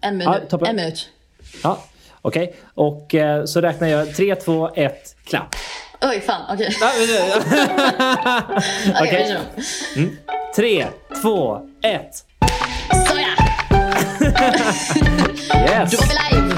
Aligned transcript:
En 0.00 0.20
Ja, 0.20 0.30
minut. 0.32 0.48
toppen. 0.50 0.68
en 0.68 0.76
minut. 0.76 1.08
Ja, 1.62 1.84
okej. 2.22 2.54
Och 2.74 3.14
eh, 3.14 3.44
så 3.44 3.60
räknar 3.60 3.88
jag 3.88 4.14
3, 4.14 4.34
2, 4.36 4.68
1, 4.74 5.16
klapp. 5.24 5.56
Oj, 6.00 6.20
fan. 6.20 6.42
Okej. 6.54 6.76
Ja, 6.80 6.90
Okej. 9.00 9.36
vi 9.96 10.04
kör. 10.04 10.10
3, 10.56 10.86
2, 11.22 11.60
1. 11.82 12.24
Såja! 13.08 13.28
Yes! 15.60 15.90
Då 15.90 15.98
är 15.98 16.08
vi 16.08 16.36
live! 16.36 16.54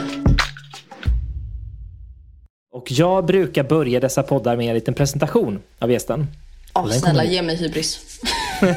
Och 2.72 2.92
jag 2.92 3.24
brukar 3.24 3.62
börja 3.64 4.00
dessa 4.00 4.22
poddar 4.22 4.56
med 4.56 4.68
en 4.68 4.74
liten 4.74 4.94
presentation 4.94 5.62
av 5.78 5.90
gästen. 5.90 6.26
Åh, 6.74 6.88
Den 6.88 7.00
snälla, 7.00 7.24
ge 7.24 7.42
mig 7.42 7.56
hybris. 7.56 8.20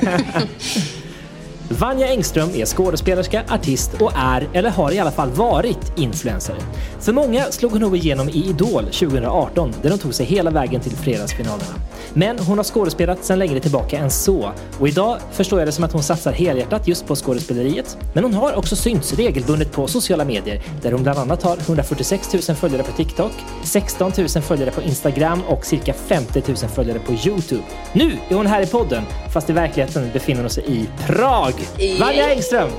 Vanja 1.69 2.07
Engström 2.07 2.49
är 2.55 2.65
skådespelerska, 2.65 3.43
artist 3.49 4.01
och 4.01 4.11
är, 4.15 4.47
eller 4.53 4.69
har 4.69 4.91
i 4.91 4.99
alla 4.99 5.11
fall 5.11 5.29
varit, 5.29 5.93
influencer. 5.97 6.55
För 6.99 7.13
många 7.13 7.43
slog 7.43 7.71
hon 7.71 7.81
nog 7.81 7.97
igenom 7.97 8.29
i 8.29 8.49
Idol 8.49 8.83
2018 8.83 9.73
där 9.81 9.89
hon 9.89 9.99
tog 9.99 10.13
sig 10.13 10.25
hela 10.25 10.51
vägen 10.51 10.81
till 10.81 10.91
fredagsfinalerna. 10.91 11.73
Men 12.13 12.39
hon 12.39 12.57
har 12.57 12.63
skådespelat 12.63 13.25
sedan 13.25 13.39
längre 13.39 13.59
tillbaka 13.59 13.97
än 13.97 14.11
så 14.11 14.51
och 14.79 14.87
idag 14.87 15.17
förstår 15.31 15.59
jag 15.59 15.67
det 15.67 15.71
som 15.71 15.83
att 15.83 15.91
hon 15.91 16.03
satsar 16.03 16.31
helhjärtat 16.31 16.87
just 16.87 17.07
på 17.07 17.15
skådespeleriet. 17.15 17.97
Men 18.13 18.23
hon 18.23 18.33
har 18.33 18.55
också 18.55 18.75
synts 18.75 19.13
regelbundet 19.13 19.71
på 19.71 19.87
sociala 19.87 20.25
medier 20.25 20.61
där 20.81 20.91
hon 20.91 21.03
bland 21.03 21.19
annat 21.19 21.43
har 21.43 21.57
146 21.57 22.33
000 22.33 22.57
följare 22.57 22.83
på 22.83 22.91
TikTok, 22.91 23.31
16 23.63 24.11
000 24.17 24.27
följare 24.27 24.71
på 24.71 24.81
Instagram 24.81 25.41
och 25.47 25.65
cirka 25.65 25.93
50 25.93 26.43
000 26.47 26.55
följare 26.57 26.99
på 26.99 27.13
Youtube. 27.13 27.63
Nu 27.93 28.17
är 28.29 28.35
hon 28.35 28.45
här 28.45 28.61
i 28.61 28.67
podden 28.67 29.03
fast 29.33 29.49
i 29.49 29.53
verkligheten 29.53 30.09
befinner 30.13 30.41
hon 30.41 30.49
sig 30.49 30.63
i 30.67 30.89
Prag. 31.07 31.53
Vanja 31.99 32.29
Engström! 32.29 32.69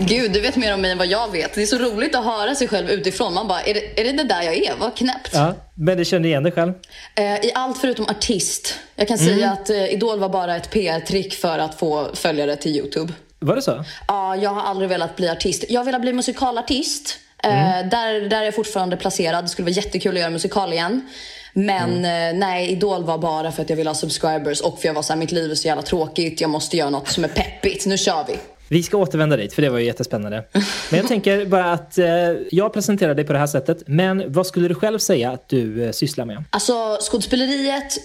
Gud, 0.00 0.32
du 0.32 0.40
vet 0.40 0.56
mer 0.56 0.74
om 0.74 0.80
mig 0.80 0.90
än 0.90 0.98
vad 0.98 1.06
jag 1.06 1.32
vet. 1.32 1.54
Det 1.54 1.62
är 1.62 1.66
så 1.66 1.78
roligt 1.78 2.14
att 2.14 2.24
höra 2.24 2.54
sig 2.54 2.68
själv 2.68 2.90
utifrån. 2.90 3.34
Man 3.34 3.48
bara, 3.48 3.60
är 3.60 3.74
det 3.74 4.00
är 4.00 4.04
det, 4.04 4.12
det 4.12 4.24
där 4.24 4.42
jag 4.42 4.56
är? 4.56 4.74
Vad 4.78 4.96
knäppt. 4.96 5.30
Ja, 5.32 5.54
men 5.74 5.98
du 5.98 6.04
känner 6.04 6.28
igen 6.28 6.42
dig 6.42 6.52
själv? 6.52 6.72
Eh, 7.14 7.24
I 7.24 7.52
allt 7.54 7.78
förutom 7.78 8.06
artist. 8.08 8.78
Jag 8.96 9.08
kan 9.08 9.18
säga 9.18 9.50
att 9.50 9.70
eh, 9.70 9.92
Idol 9.92 10.18
var 10.18 10.28
bara 10.28 10.56
ett 10.56 10.70
PR-trick 10.70 11.34
för 11.34 11.58
att 11.58 11.78
få 11.78 12.08
följare 12.14 12.56
till 12.56 12.76
Youtube. 12.76 13.12
Var 13.38 13.56
det 13.56 13.62
så? 13.62 13.84
Ja, 14.08 14.36
jag 14.36 14.50
har 14.50 14.62
aldrig 14.62 14.88
velat 14.88 15.16
bli 15.16 15.28
artist. 15.28 15.64
Jag 15.68 15.80
har 15.80 15.84
velat 15.84 16.00
bli 16.00 16.12
musikalartist. 16.12 17.18
Eh, 17.44 17.50
där, 17.90 18.28
där 18.28 18.40
är 18.40 18.44
jag 18.44 18.54
fortfarande 18.54 18.96
placerad. 18.96 19.44
Det 19.44 19.48
skulle 19.48 19.66
vara 19.66 19.74
jättekul 19.74 20.14
att 20.16 20.20
göra 20.20 20.30
musikal 20.30 20.72
igen. 20.72 21.08
Men 21.58 22.04
eh, 22.04 22.38
nej, 22.38 22.70
Idol 22.70 23.04
var 23.04 23.18
bara 23.18 23.52
för 23.52 23.62
att 23.62 23.70
jag 23.70 23.76
ville 23.76 23.90
ha 23.90 23.94
subscribers 23.94 24.60
och 24.60 24.78
för 24.78 24.88
jag 24.88 24.94
var 24.94 25.02
såhär, 25.02 25.20
mitt 25.20 25.32
liv 25.32 25.50
är 25.50 25.54
så 25.54 25.68
jävla 25.68 25.82
tråkigt. 25.82 26.40
Jag 26.40 26.50
måste 26.50 26.76
göra 26.76 26.90
något 26.90 27.08
som 27.08 27.24
är 27.24 27.28
peppigt. 27.28 27.86
Nu 27.86 27.98
kör 27.98 28.24
vi. 28.28 28.34
Vi 28.68 28.82
ska 28.82 28.96
återvända 28.96 29.36
dit, 29.36 29.54
för 29.54 29.62
det 29.62 29.70
var 29.70 29.78
ju 29.78 29.84
jättespännande. 29.84 30.44
Men 30.90 31.00
jag 31.00 31.08
tänker 31.08 31.46
bara 31.46 31.72
att 31.72 31.98
eh, 31.98 32.06
jag 32.50 32.72
presenterar 32.72 33.14
dig 33.14 33.24
på 33.24 33.32
det 33.32 33.38
här 33.38 33.46
sättet. 33.46 33.82
Men 33.86 34.32
vad 34.32 34.46
skulle 34.46 34.68
du 34.68 34.74
själv 34.74 34.98
säga 34.98 35.30
att 35.30 35.48
du 35.48 35.84
eh, 35.84 35.92
sysslar 35.92 36.24
med? 36.24 36.44
Alltså 36.50 36.98
skådespeleriet, 37.00 37.98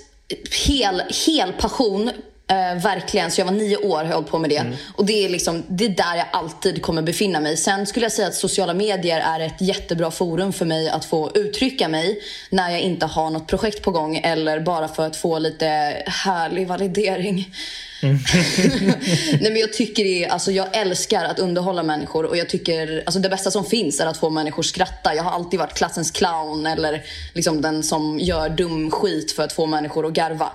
hel, 0.67 1.01
hel 1.25 1.53
passion. 1.53 2.11
Eh, 2.51 2.81
verkligen. 2.83 3.31
Så 3.31 3.41
jag 3.41 3.45
var 3.45 3.53
nio 3.53 3.77
år 3.77 3.97
har 3.97 4.05
jag 4.05 4.13
hållit 4.13 4.29
på 4.29 4.39
med 4.39 4.49
det. 4.49 4.65
Och 4.95 5.05
det 5.05 5.25
är, 5.25 5.29
liksom, 5.29 5.63
det 5.67 5.85
är 5.85 5.89
där 5.89 6.15
jag 6.15 6.25
alltid 6.31 6.81
kommer 6.81 7.01
befinna 7.01 7.39
mig. 7.39 7.57
Sen 7.57 7.85
skulle 7.85 8.05
jag 8.05 8.11
säga 8.11 8.27
att 8.27 8.35
sociala 8.35 8.73
medier 8.73 9.19
är 9.19 9.39
ett 9.39 9.61
jättebra 9.61 10.11
forum 10.11 10.53
för 10.53 10.65
mig 10.65 10.89
att 10.89 11.05
få 11.05 11.31
uttrycka 11.35 11.87
mig 11.87 12.19
när 12.49 12.69
jag 12.69 12.79
inte 12.79 13.05
har 13.05 13.29
något 13.29 13.47
projekt 13.47 13.81
på 13.81 13.91
gång 13.91 14.17
eller 14.17 14.59
bara 14.59 14.87
för 14.87 15.07
att 15.07 15.15
få 15.15 15.39
lite 15.39 15.65
härlig 16.05 16.67
validering. 16.67 17.53
Nej 19.39 19.51
men 19.51 19.55
jag 19.55 19.73
tycker 19.73 20.03
det 20.03 20.27
alltså 20.27 20.51
jag 20.51 20.77
älskar 20.77 21.25
att 21.25 21.39
underhålla 21.39 21.83
människor 21.83 22.25
och 22.25 22.37
jag 22.37 22.49
tycker, 22.49 23.03
alltså 23.05 23.19
det 23.19 23.29
bästa 23.29 23.51
som 23.51 23.65
finns 23.65 23.99
är 23.99 24.05
att 24.05 24.17
få 24.17 24.29
människor 24.29 24.63
skratta. 24.63 25.15
Jag 25.15 25.23
har 25.23 25.31
alltid 25.31 25.59
varit 25.59 25.73
klassens 25.73 26.11
clown 26.11 26.65
eller 26.65 27.03
liksom 27.33 27.61
den 27.61 27.83
som 27.83 28.19
gör 28.19 28.49
dum 28.49 28.91
skit 28.91 29.31
för 29.31 29.43
att 29.43 29.53
få 29.53 29.65
människor 29.65 30.07
att 30.07 30.13
garva. 30.13 30.51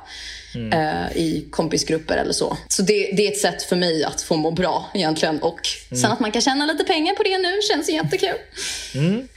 Eh, 0.73 1.17
I 1.17 1.47
kompisgrupper 1.51 2.17
eller 2.17 2.33
så. 2.33 2.57
Så 2.69 2.83
det, 2.83 3.11
det 3.17 3.27
är 3.27 3.33
ett 3.33 3.39
sätt 3.39 3.63
för 3.63 3.77
mig 3.77 4.05
att 4.05 4.23
få 4.23 4.37
må 4.37 4.51
bra 4.51 4.91
egentligen. 4.95 5.39
Och 5.39 5.61
sen 6.03 6.13
att 6.13 6.21
man 6.21 6.33
kan 6.33 6.43
tjäna 6.43 6.67
lite 6.67 6.85
pengar 6.85 7.15
på 7.15 7.23
det 7.23 7.39
nu 7.39 7.53
känns 7.71 7.89
jättekul. 7.89 8.39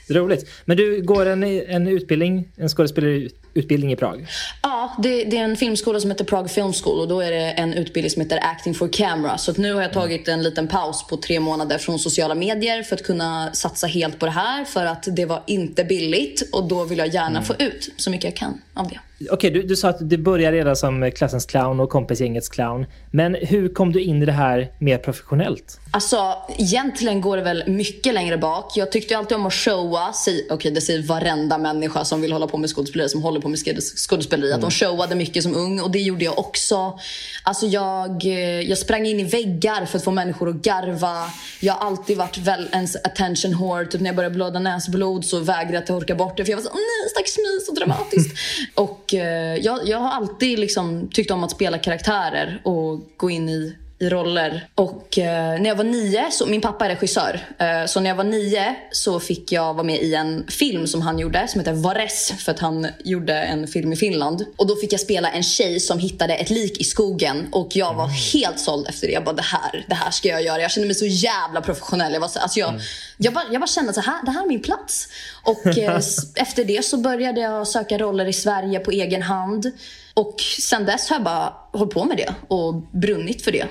Roligt. 0.08 0.50
Men 0.64 0.76
du 0.76 1.02
går 1.02 1.26
en, 1.26 1.42
en 1.42 1.88
utbildning, 1.88 2.48
en 2.56 2.68
skådespelarutbildning 2.68 3.92
i 3.92 3.96
Prag. 3.96 4.26
Ja, 4.62 4.96
det, 5.02 5.24
det 5.24 5.36
är 5.36 5.44
en 5.44 5.56
filmskola 5.56 6.00
som 6.00 6.10
heter 6.10 6.24
Prague 6.24 6.48
Film 6.48 6.72
School 6.72 7.00
och 7.00 7.08
då 7.08 7.20
är 7.20 7.30
det 7.30 7.50
en 7.50 7.74
utbildning 7.74 8.10
som 8.10 8.22
heter 8.22 8.38
Acting 8.42 8.74
for 8.74 8.88
Camera. 8.88 9.38
Så 9.38 9.52
nu 9.52 9.72
har 9.74 9.82
jag 9.82 9.92
tagit 9.92 10.28
en 10.28 10.42
liten 10.42 10.68
paus 10.68 11.06
på 11.06 11.16
tre 11.16 11.40
månader 11.40 11.78
från 11.78 11.98
sociala 11.98 12.34
medier 12.34 12.82
för 12.82 12.96
att 12.96 13.02
kunna 13.02 13.52
satsa 13.52 13.86
helt 13.86 14.18
på 14.18 14.26
det 14.26 14.32
här. 14.32 14.64
För 14.64 14.86
att 14.86 15.08
det 15.16 15.24
var 15.24 15.42
inte 15.46 15.84
billigt 15.84 16.48
och 16.52 16.68
då 16.68 16.84
vill 16.84 16.98
jag 16.98 17.08
gärna 17.08 17.42
få 17.42 17.54
ut 17.58 17.88
så 17.96 18.10
mycket 18.10 18.24
jag 18.24 18.36
kan 18.36 18.60
av 18.74 18.88
det. 18.88 19.00
Okej, 19.30 19.50
du, 19.50 19.62
du 19.62 19.76
sa 19.76 19.88
att 19.88 20.10
du 20.10 20.16
började 20.18 20.56
redan 20.56 20.76
som 20.76 21.10
klassens 21.10 21.46
clown 21.46 21.80
och 21.80 21.90
kompisgängets 21.90 22.48
clown. 22.48 22.86
Men 23.10 23.34
hur 23.34 23.74
kom 23.74 23.92
du 23.92 24.02
in 24.02 24.22
i 24.22 24.26
det 24.26 24.32
här 24.32 24.72
mer 24.78 24.98
professionellt? 24.98 25.80
Alltså, 25.90 26.34
egentligen 26.58 27.20
går 27.20 27.36
det 27.36 27.42
väl 27.42 27.64
mycket 27.68 28.14
längre 28.14 28.38
bak. 28.38 28.72
Jag 28.76 28.92
tyckte 28.92 29.18
alltid 29.18 29.36
om 29.36 29.46
att 29.46 29.54
showa. 29.54 30.14
Okej, 30.50 30.70
det 30.70 30.80
säger 30.80 31.02
varenda 31.02 31.58
människa 31.58 32.04
som 32.04 32.20
vill 32.20 32.32
hålla 32.32 32.46
på 32.46 32.58
med 32.58 32.70
skådespeleri, 32.70 33.08
som 33.08 33.22
håller 33.22 33.40
på 33.40 33.48
med 33.48 33.58
skådes- 33.58 33.96
skådespeleri. 33.96 34.52
Att 34.52 34.60
de 34.60 34.70
showade 34.70 35.14
mycket 35.14 35.42
som 35.42 35.54
ung 35.54 35.80
och 35.80 35.90
det 35.90 35.98
gjorde 35.98 36.24
jag 36.24 36.38
också. 36.38 36.98
Alltså 37.42 37.66
jag, 37.66 38.24
eh, 38.26 38.60
jag 38.60 38.78
sprang 38.78 39.06
in 39.06 39.20
i 39.20 39.24
väggar 39.24 39.84
för 39.86 39.98
att 39.98 40.04
få 40.04 40.10
människor 40.10 40.48
att 40.48 40.54
garva. 40.62 41.30
Jag 41.60 41.74
har 41.74 41.86
alltid 41.86 42.16
varit 42.16 42.38
väl 42.38 42.68
ens 42.72 42.96
attention 42.96 43.58
whore. 43.58 43.86
Typ 43.86 44.00
när 44.00 44.08
jag 44.08 44.16
började 44.16 44.34
blöda 44.34 44.58
näsblod 44.58 45.24
så 45.24 45.38
vägrade 45.38 45.72
jag 45.74 45.80
att 45.80 45.86
torka 45.86 46.14
bort 46.14 46.36
det. 46.36 46.44
För 46.44 46.50
jag 46.50 46.56
var 46.56 46.64
så, 46.64 46.70
nej, 46.74 47.10
stackars 47.10 47.36
mig, 47.36 47.60
så 47.66 47.72
dramatiskt. 47.72 48.36
och 48.74 49.09
Eh, 49.14 49.56
jag, 49.56 49.88
jag 49.88 49.98
har 49.98 50.10
alltid 50.10 50.58
liksom 50.58 51.08
tyckt 51.08 51.30
om 51.30 51.44
att 51.44 51.50
spela 51.50 51.78
karaktärer 51.78 52.60
och 52.64 53.00
gå 53.16 53.30
in 53.30 53.48
i 53.48 53.76
i 54.00 54.08
roller. 54.08 54.68
Och 54.74 55.18
eh, 55.18 55.60
när 55.60 55.66
jag 55.66 55.76
var 55.76 55.84
nio, 55.84 56.30
så, 56.30 56.46
min 56.46 56.60
pappa 56.60 56.84
är 56.84 56.88
regissör, 56.88 57.40
eh, 57.58 57.86
så 57.86 58.00
när 58.00 58.10
jag 58.10 58.16
var 58.16 58.24
nio 58.24 58.74
så 58.90 59.20
fick 59.20 59.52
jag 59.52 59.74
vara 59.74 59.82
med 59.82 60.02
i 60.02 60.14
en 60.14 60.46
film 60.48 60.86
som 60.86 61.02
han 61.02 61.18
gjorde 61.18 61.48
som 61.48 61.60
heter 61.60 61.72
Vares 61.72 62.32
för 62.38 62.52
att 62.52 62.58
han 62.58 62.86
gjorde 63.04 63.34
en 63.34 63.66
film 63.66 63.92
i 63.92 63.96
Finland. 63.96 64.44
Och 64.56 64.66
då 64.66 64.76
fick 64.76 64.92
jag 64.92 65.00
spela 65.00 65.30
en 65.30 65.42
tjej 65.42 65.80
som 65.80 65.98
hittade 65.98 66.34
ett 66.34 66.50
lik 66.50 66.80
i 66.80 66.84
skogen 66.84 67.48
och 67.52 67.76
jag 67.76 67.94
var 67.94 68.08
helt 68.32 68.60
såld 68.60 68.88
efter 68.88 69.06
det. 69.06 69.12
Jag 69.12 69.24
bara 69.24 69.34
det 69.34 69.42
här, 69.42 69.84
det 69.88 69.94
här 69.94 70.10
ska 70.10 70.28
jag 70.28 70.42
göra. 70.42 70.62
Jag 70.62 70.70
kände 70.70 70.86
mig 70.86 70.94
så 70.94 71.06
jävla 71.06 71.60
professionell. 71.60 72.12
Jag, 72.12 72.20
var 72.20 72.28
så, 72.28 72.38
alltså 72.38 72.60
jag, 72.60 72.80
jag, 73.16 73.34
bara, 73.34 73.44
jag 73.50 73.60
bara 73.60 73.66
kände 73.66 73.92
så 73.92 74.00
här, 74.00 74.24
det 74.24 74.30
här 74.30 74.42
är 74.42 74.48
min 74.48 74.62
plats. 74.62 75.08
Och 75.42 75.78
eh, 75.78 76.00
efter 76.34 76.64
det 76.64 76.84
så 76.84 76.96
började 76.96 77.40
jag 77.40 77.68
söka 77.68 77.98
roller 77.98 78.26
i 78.26 78.32
Sverige 78.32 78.80
på 78.80 78.90
egen 78.90 79.22
hand. 79.22 79.72
Och 80.14 80.40
sen 80.60 80.84
dess 80.84 81.08
har 81.08 81.16
jag 81.16 81.24
bara 81.24 81.52
hållit 81.72 81.94
på 81.94 82.04
med 82.04 82.16
det 82.16 82.34
och 82.48 82.74
brunnit 82.74 83.44
för 83.44 83.52
det. 83.52 83.66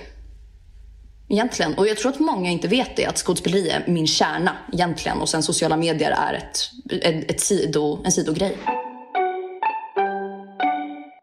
Egentligen. 1.29 1.73
Och 1.73 1.87
jag 1.87 1.97
tror 1.97 2.11
att 2.11 2.19
många 2.19 2.49
inte 2.49 2.67
vet 2.67 2.95
det, 2.95 3.05
att 3.05 3.17
skådespeleri 3.17 3.69
är 3.69 3.83
min 3.87 4.07
kärna 4.07 4.51
egentligen. 4.73 5.17
Och 5.17 5.29
sen 5.29 5.43
sociala 5.43 5.77
medier 5.77 6.11
är 6.11 6.33
ett, 6.33 6.59
ett, 7.03 7.31
ett 7.31 7.39
sido, 7.39 7.99
en 8.05 8.11
sidogrej. 8.11 8.57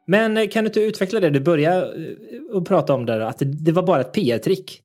Men 0.06 0.36
eh, 0.36 0.48
kan 0.48 0.64
du 0.64 0.68
inte 0.68 0.80
utveckla 0.80 1.20
det? 1.20 1.30
Du 1.30 1.40
började 1.40 1.76
eh, 1.76 2.56
att 2.56 2.64
prata 2.64 2.94
om 2.94 3.06
det, 3.06 3.28
att 3.28 3.42
det, 3.44 3.72
var 3.72 3.82
bara 3.82 4.00
ett 4.00 4.12
PR-trick. 4.12 4.82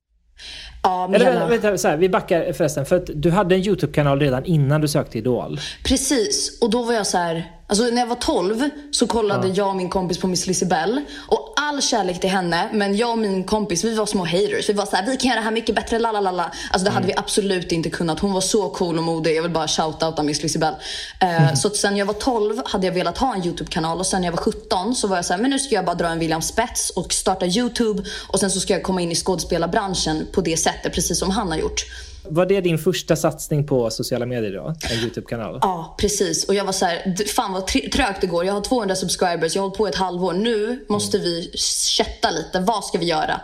Ja, 0.82 1.10
Eller 1.14 1.32
hela... 1.32 1.46
vänta, 1.48 1.78
så 1.78 1.88
här, 1.88 1.96
vi 1.96 2.08
backar 2.08 2.52
förresten. 2.52 2.86
För 2.86 2.96
att 2.96 3.10
du 3.14 3.30
hade 3.30 3.54
en 3.54 3.60
YouTube-kanal 3.66 4.20
redan 4.20 4.44
innan 4.44 4.80
du 4.80 4.88
sökte 4.88 5.18
Idol. 5.18 5.60
Precis. 5.84 6.58
Och 6.62 6.70
då 6.70 6.82
var 6.82 6.92
jag 6.92 7.06
så 7.06 7.18
här... 7.18 7.50
Alltså 7.72 7.84
när 7.84 8.00
jag 8.02 8.06
var 8.06 8.16
12 8.16 8.70
så 8.90 9.06
kollade 9.06 9.48
jag 9.48 9.68
och 9.68 9.76
min 9.76 9.90
kompis 9.90 10.18
på 10.18 10.26
Miss 10.26 10.46
Lisibell. 10.46 11.00
Och 11.28 11.52
all 11.56 11.82
kärlek 11.82 12.20
till 12.20 12.30
henne, 12.30 12.68
men 12.72 12.96
jag 12.96 13.10
och 13.10 13.18
min 13.18 13.44
kompis 13.44 13.84
vi 13.84 13.94
var 13.94 14.06
små 14.06 14.24
haters. 14.24 14.68
Vi 14.68 14.72
var 14.72 14.86
såhär, 14.86 15.06
vi 15.06 15.16
kan 15.16 15.28
göra 15.28 15.40
det 15.40 15.44
här 15.44 15.50
mycket 15.50 15.74
bättre, 15.74 15.98
lalalala. 15.98 16.52
Alltså 16.70 16.84
det 16.84 16.90
hade 16.90 17.06
vi 17.06 17.14
absolut 17.16 17.72
inte 17.72 17.90
kunnat. 17.90 18.20
Hon 18.20 18.32
var 18.32 18.40
så 18.40 18.68
cool 18.68 18.98
och 18.98 19.04
modig. 19.04 19.36
Jag 19.36 19.42
vill 19.42 19.50
bara 19.50 19.66
shout-outa 19.66 20.22
Miss 20.22 20.42
Lisibell. 20.42 20.74
Eh, 21.20 21.54
Så 21.54 21.68
att 21.68 21.76
sen 21.76 21.96
jag 21.96 22.06
var 22.06 22.14
12 22.14 22.62
hade 22.66 22.86
jag 22.86 22.94
velat 22.94 23.18
ha 23.18 23.34
en 23.34 23.46
YouTube-kanal 23.46 23.98
och 23.98 24.06
sen 24.06 24.20
när 24.20 24.28
jag 24.28 24.32
var 24.32 24.42
17 24.42 24.94
så 24.94 25.08
var 25.08 25.16
jag 25.16 25.24
såhär, 25.24 25.40
men 25.40 25.50
nu 25.50 25.58
ska 25.58 25.74
jag 25.74 25.84
bara 25.84 25.96
dra 25.96 26.08
en 26.08 26.18
William 26.18 26.42
Spets 26.42 26.90
och 26.90 27.12
starta 27.12 27.46
YouTube. 27.46 28.02
Och 28.28 28.40
sen 28.40 28.50
så 28.50 28.60
ska 28.60 28.72
jag 28.72 28.82
komma 28.82 29.00
in 29.00 29.12
i 29.12 29.14
skådespelarbranschen 29.14 30.26
på 30.32 30.40
det 30.40 30.56
sättet, 30.56 30.94
precis 30.94 31.18
som 31.18 31.30
han 31.30 31.50
har 31.50 31.58
gjort. 31.58 31.84
Var 32.24 32.46
det 32.46 32.60
din 32.60 32.78
första 32.78 33.16
satsning 33.16 33.66
på 33.66 33.90
sociala 33.90 34.26
medier 34.26 34.52
då? 34.52 34.74
En 34.90 34.98
YouTube-kanal? 35.02 35.58
Ja, 35.62 35.94
precis. 35.98 36.44
Och 36.44 36.54
jag 36.54 36.64
var 36.64 36.72
så 36.72 36.84
här, 36.84 37.26
fan 37.26 37.52
vad 37.52 37.66
trögt 37.66 38.20
det 38.20 38.26
går. 38.26 38.44
Jag 38.44 38.52
har 38.52 38.60
200 38.60 38.96
subscribers, 38.96 39.54
jag 39.54 39.62
har 39.62 39.68
hållit 39.68 39.78
på 39.78 39.86
ett 39.86 39.94
halvår. 39.94 40.32
Nu 40.32 40.84
måste 40.88 41.18
vi 41.18 41.50
chatta 41.98 42.30
lite. 42.30 42.60
Vad 42.60 42.84
ska 42.84 42.98
vi 42.98 43.06
göra? 43.06 43.40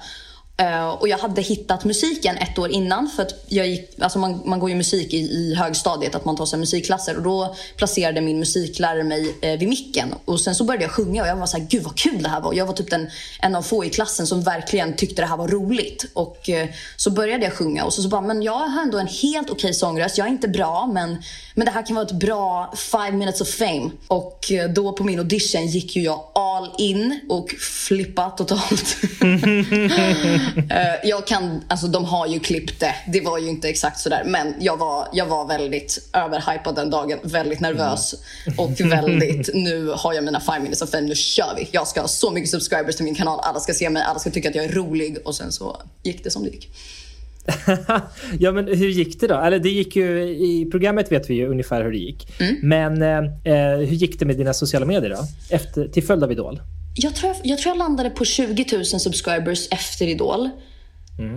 Eh, 0.60 0.88
och 0.88 1.08
jag 1.08 1.18
hade 1.18 1.42
hittat 1.42 1.84
musiken 1.84 2.36
ett 2.36 2.58
år 2.58 2.70
innan. 2.70 3.10
För 3.16 3.22
att 3.22 3.44
jag 3.46 3.68
gick, 3.68 4.00
alltså 4.00 4.18
man, 4.18 4.42
man 4.44 4.60
går 4.60 4.70
ju 4.70 4.76
musik 4.76 5.14
i, 5.14 5.16
i 5.16 5.54
högstadiet, 5.54 6.14
att 6.14 6.24
man 6.24 6.36
tar 6.36 6.46
sig 6.46 6.58
musikklasser. 6.58 7.16
Och 7.16 7.22
då 7.22 7.56
placerade 7.76 8.20
min 8.20 8.38
musiklärare 8.38 9.04
mig 9.04 9.34
eh, 9.40 9.58
vid 9.58 9.68
micken. 9.68 10.14
Och 10.24 10.40
sen 10.40 10.54
så 10.54 10.64
började 10.64 10.84
jag 10.84 10.92
sjunga 10.92 11.22
och 11.22 11.28
jag 11.28 11.36
var 11.36 11.46
så 11.46 11.56
här, 11.56 11.66
gud 11.70 11.82
vad 11.82 11.96
kul 11.98 12.22
det 12.22 12.28
här 12.28 12.40
var. 12.40 12.54
Jag 12.54 12.66
var 12.66 12.72
typ 12.72 12.90
den, 12.90 13.10
en 13.40 13.54
av 13.54 13.62
få 13.62 13.84
i 13.84 13.90
klassen 13.90 14.26
som 14.26 14.42
verkligen 14.42 14.96
tyckte 14.96 15.22
det 15.22 15.26
här 15.26 15.36
var 15.36 15.48
roligt. 15.48 16.06
Och 16.12 16.50
eh, 16.50 16.68
så 16.96 17.10
började 17.10 17.44
jag 17.44 17.52
sjunga 17.52 17.84
och 17.84 17.92
så, 17.92 18.02
så 18.02 18.08
bara, 18.08 18.20
men 18.20 18.42
jag 18.42 18.58
har 18.58 18.82
ändå 18.82 18.98
en 18.98 19.06
helt 19.06 19.50
okej 19.50 19.74
sångröst. 19.74 20.18
Jag 20.18 20.26
är 20.26 20.30
inte 20.30 20.48
bra, 20.48 20.90
men, 20.92 21.22
men 21.54 21.64
det 21.64 21.70
här 21.70 21.86
kan 21.86 21.96
vara 21.96 22.06
ett 22.06 22.12
bra 22.12 22.74
five 22.76 23.12
minutes 23.12 23.40
of 23.40 23.48
fame. 23.48 23.90
Och 24.06 24.52
eh, 24.52 24.70
då 24.70 24.92
på 24.92 25.04
min 25.04 25.18
audition 25.18 25.66
gick 25.66 25.96
ju 25.96 26.02
jag 26.02 26.24
all 26.34 26.70
in 26.78 27.20
och 27.28 27.50
flippat 27.50 28.36
totalt. 28.36 28.96
Eh, 30.70 31.08
jag 31.08 31.26
kan, 31.26 31.64
alltså 31.68 31.86
de 31.86 32.04
har 32.04 32.26
ju 32.26 32.40
klippt 32.40 32.80
det. 32.80 32.94
Det 33.12 33.20
var 33.20 33.38
ju 33.38 33.48
inte 33.48 33.68
exakt 33.68 34.00
sådär. 34.00 34.22
Men 34.26 34.54
jag 34.60 34.76
var, 34.76 35.08
jag 35.12 35.26
var 35.26 35.46
väldigt 35.46 36.08
överhypad 36.12 36.74
den 36.74 36.90
dagen. 36.90 37.18
Väldigt 37.22 37.60
nervös. 37.60 38.14
Och 38.56 38.80
väldigt, 38.80 39.50
nu 39.54 39.92
har 39.94 40.14
jag 40.14 40.24
mina 40.24 40.40
five 40.40 40.60
minutes 40.60 40.82
of 40.82 40.90
fame. 40.90 41.08
Nu 41.08 41.14
kör 41.14 41.54
vi. 41.56 41.68
Jag 41.72 41.88
ska 41.88 42.00
ha 42.00 42.08
så 42.08 42.30
mycket 42.30 42.50
subscribers 42.50 42.96
till 42.96 43.04
min 43.04 43.14
kanal. 43.14 43.40
Alla 43.42 43.60
ska 43.60 43.72
se 43.72 43.90
mig. 43.90 44.02
Alla 44.02 44.18
ska 44.18 44.30
tycka 44.30 44.48
att 44.48 44.54
jag 44.54 44.64
är 44.64 44.72
rolig. 44.72 45.18
Och 45.24 45.34
sen 45.34 45.52
så 45.52 45.82
gick 46.02 46.24
det 46.24 46.30
som 46.30 46.44
det 46.44 46.50
gick. 46.50 46.70
ja, 48.38 48.52
men 48.52 48.66
hur 48.66 48.88
gick 48.88 49.20
det 49.20 49.26
då? 49.26 49.34
Eller 49.34 49.58
det 49.58 49.68
gick 49.68 49.96
ju, 49.96 50.22
I 50.28 50.68
programmet 50.70 51.12
vet 51.12 51.30
vi 51.30 51.34
ju 51.34 51.48
ungefär 51.48 51.84
hur 51.84 51.92
det 51.92 51.98
gick. 51.98 52.40
Mm. 52.40 52.56
Men 52.62 53.02
eh, 53.02 53.18
eh, 53.54 53.78
hur 53.78 53.96
gick 53.96 54.18
det 54.18 54.26
med 54.26 54.36
dina 54.36 54.54
sociala 54.54 54.86
medier 54.86 55.10
då? 55.10 55.24
Efter, 55.50 55.88
till 55.88 56.04
följd 56.04 56.24
av 56.24 56.32
Idol? 56.32 56.60
Jag 57.00 57.14
tror 57.14 57.34
jag, 57.34 57.46
jag 57.46 57.58
tror 57.58 57.70
jag 57.70 57.78
landade 57.78 58.10
på 58.10 58.24
20 58.24 58.66
000 58.72 58.84
subscribers 58.84 59.68
efter 59.70 60.06
Idol. 60.06 60.50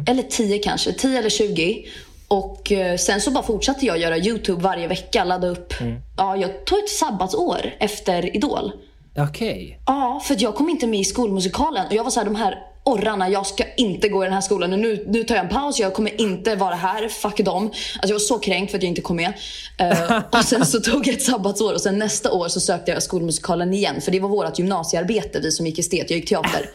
Eller 0.08 0.24
10 0.24 0.60
kanske. 0.60 0.94
10 0.94 1.20
eller 1.20 1.30
20. 1.30 1.86
Och 2.28 2.72
eh, 2.72 2.98
sen 2.98 3.22
så 3.22 3.32
bara 3.32 3.44
fortsatte 3.44 3.86
jag 3.86 3.98
göra 3.98 4.18
YouTube 4.18 4.62
varje 4.62 4.88
vecka. 4.88 5.24
Ladda 5.24 5.48
upp. 5.48 5.74
Ja, 6.18 6.36
jag 6.38 6.66
tog 6.66 6.80
ett 6.80 6.90
sabbatsår 6.90 7.74
efter 7.80 8.36
Idol. 8.36 8.72
Okej. 9.18 9.80
Ja, 9.86 10.22
för 10.26 10.36
jag 10.40 10.56
kom 10.56 10.70
inte 10.70 10.88
med 10.88 11.00
i 11.00 11.04
skolmusikalen. 11.04 11.88
Och 11.88 11.94
jag 11.94 12.04
var 12.04 12.12
så 12.12 12.20
här, 12.20 12.26
de 12.26 12.36
här 12.36 12.56
orrarna, 12.84 13.30
jag 13.30 13.46
ska 13.46 13.64
inte 13.78 14.10
gå 14.10 14.24
i 14.24 14.26
den 14.26 14.34
här 14.34 14.42
skolan. 14.42 14.74
Och 14.74 14.80
nu, 14.80 15.06
nu 15.08 15.24
tar 15.24 15.36
jag 15.36 15.44
en 15.46 15.50
paus, 15.50 15.80
jag 15.80 15.94
kommer 15.94 16.22
inte 16.22 16.56
vara 16.56 16.76
här. 16.76 17.08
Fuck 17.08 17.38
dem. 17.38 17.64
Alltså 17.66 18.08
jag 18.08 18.14
var 18.14 18.20
så 18.20 18.40
kränkt 18.40 18.72
för 18.72 18.78
att 18.78 18.84
jag 18.84 18.90
inte 18.90 19.02
kom 19.02 19.16
med. 19.16 19.34
Eh, 19.78 20.22
och 20.32 20.46
sen 20.46 20.66
så 20.66 20.80
tog 20.92 21.08
jag 21.08 21.16
ett 21.16 21.24
sabbatsår 21.24 21.74
och 21.74 21.82
sen 21.82 22.00
nästa 22.00 22.32
år 22.32 22.48
så 22.48 22.60
sökte 22.60 22.92
jag 22.92 23.04
skolmusikalen 23.04 23.74
igen. 23.74 24.02
För 24.02 24.12
det 24.12 24.20
var 24.20 24.30
vårt 24.30 24.60
gymnasiearbete, 24.60 25.40
vi 25.40 25.52
som 25.52 25.66
gick 25.66 25.80
estet. 25.80 26.10
Jag 26.10 26.20
gick 26.20 26.30
teater. 26.30 26.70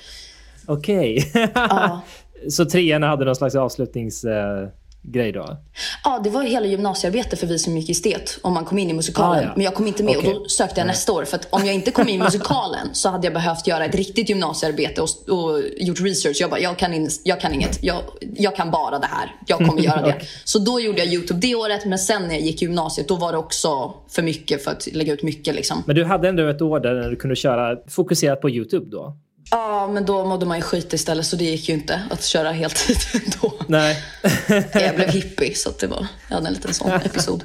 Okej. 0.66 1.32
Ja. 1.54 2.00
Så 2.48 2.64
treorna 2.64 3.08
hade 3.08 3.24
någon 3.24 3.36
slags 3.36 3.54
avslutningsgrej 3.54 4.70
eh, 5.14 5.32
då? 5.32 5.56
Ja, 6.04 6.20
det 6.24 6.30
var 6.30 6.42
hela 6.42 6.66
gymnasiearbete 6.66 7.36
för 7.36 7.46
vi 7.46 7.58
som 7.58 7.76
gick 7.76 7.90
estet. 7.90 8.38
Om 8.42 8.54
man 8.54 8.64
kom 8.64 8.78
in 8.78 8.90
i 8.90 8.92
musikalen. 8.92 9.38
Ah, 9.38 9.42
ja. 9.42 9.52
Men 9.54 9.64
jag 9.64 9.74
kom 9.74 9.86
inte 9.86 10.02
med 10.02 10.16
Okej. 10.16 10.34
och 10.34 10.40
då 10.40 10.48
sökte 10.48 10.80
jag 10.80 10.86
nästa 10.86 11.12
år. 11.12 11.24
För 11.24 11.36
att 11.36 11.48
om 11.50 11.64
jag 11.64 11.74
inte 11.74 11.90
kom 11.90 12.08
in 12.08 12.20
i 12.20 12.24
musikalen 12.24 12.88
så 12.92 13.08
hade 13.08 13.26
jag 13.26 13.34
behövt 13.34 13.66
göra 13.66 13.84
ett 13.84 13.94
riktigt 13.94 14.28
gymnasiearbete 14.28 15.00
och, 15.00 15.08
och 15.28 15.62
gjort 15.76 16.00
research. 16.00 16.36
Jag 16.40 16.50
bara, 16.50 16.60
jag 16.60 16.78
kan, 16.78 16.94
in, 16.94 17.10
jag 17.24 17.40
kan 17.40 17.54
inget. 17.54 17.84
Jag, 17.84 18.02
jag 18.20 18.56
kan 18.56 18.70
bara 18.70 18.98
det 18.98 19.06
här. 19.06 19.34
Jag 19.46 19.58
kommer 19.58 19.82
göra 19.82 20.02
det. 20.02 20.08
Okej. 20.16 20.28
Så 20.44 20.58
då 20.58 20.80
gjorde 20.80 20.98
jag 20.98 21.08
YouTube 21.08 21.40
det 21.40 21.54
året. 21.54 21.84
Men 21.84 21.98
sen 21.98 22.22
när 22.22 22.34
jag 22.34 22.40
gick 22.40 22.62
gymnasiet, 22.62 23.08
då 23.08 23.16
var 23.16 23.32
det 23.32 23.38
också 23.38 23.94
för 24.08 24.22
mycket 24.22 24.64
för 24.64 24.70
att 24.70 24.86
lägga 24.92 25.12
ut 25.12 25.22
mycket 25.22 25.54
liksom. 25.54 25.82
Men 25.86 25.96
du 25.96 26.04
hade 26.04 26.28
ändå 26.28 26.48
ett 26.48 26.62
år 26.62 26.80
där 26.80 27.10
du 27.10 27.16
kunde 27.16 27.36
köra 27.36 27.76
fokuserat 27.88 28.40
på 28.40 28.50
YouTube 28.50 28.86
då? 28.90 29.16
Ja, 29.50 29.88
men 29.93 30.04
då 30.06 30.25
mådde 30.25 30.46
man 30.46 30.56
ju 30.56 30.62
skit 30.62 30.93
istället 30.93 31.26
så 31.26 31.37
det 31.37 31.44
gick 31.44 31.69
ju 31.69 31.75
inte 31.75 32.02
att 32.10 32.25
köra 32.25 32.50
heltid 32.52 32.96
då. 33.40 33.52
Nej. 33.69 34.02
Jag 34.75 34.94
blev 34.96 35.08
hippie 35.08 35.54
så 35.54 35.69
att 35.69 35.78
det 35.78 35.87
var, 35.87 36.06
jag 36.28 36.34
hade 36.34 36.48
en 36.48 36.54
liten 36.54 36.75
sån 36.75 36.90
episod. 37.04 37.44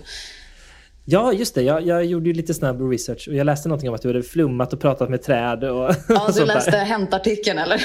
ja, 1.05 1.33
just 1.33 1.55
det. 1.55 1.61
Jag, 1.61 1.87
jag 1.87 2.05
gjorde 2.05 2.29
ju 2.29 2.33
lite 2.33 2.53
snabb 2.53 2.91
research 2.91 3.27
och 3.27 3.35
jag 3.35 3.45
läste 3.45 3.69
någonting 3.69 3.89
om 3.89 3.95
att 3.95 4.01
du 4.01 4.07
hade 4.07 4.23
flummat 4.23 4.73
och 4.73 4.81
pratat 4.81 5.09
med 5.09 5.23
träd 5.23 5.63
och 5.63 5.95
Ja, 6.09 6.29
du 6.35 6.45
läste 6.45 6.77
Hämtartikeln 6.77 7.59
eller? 7.59 7.83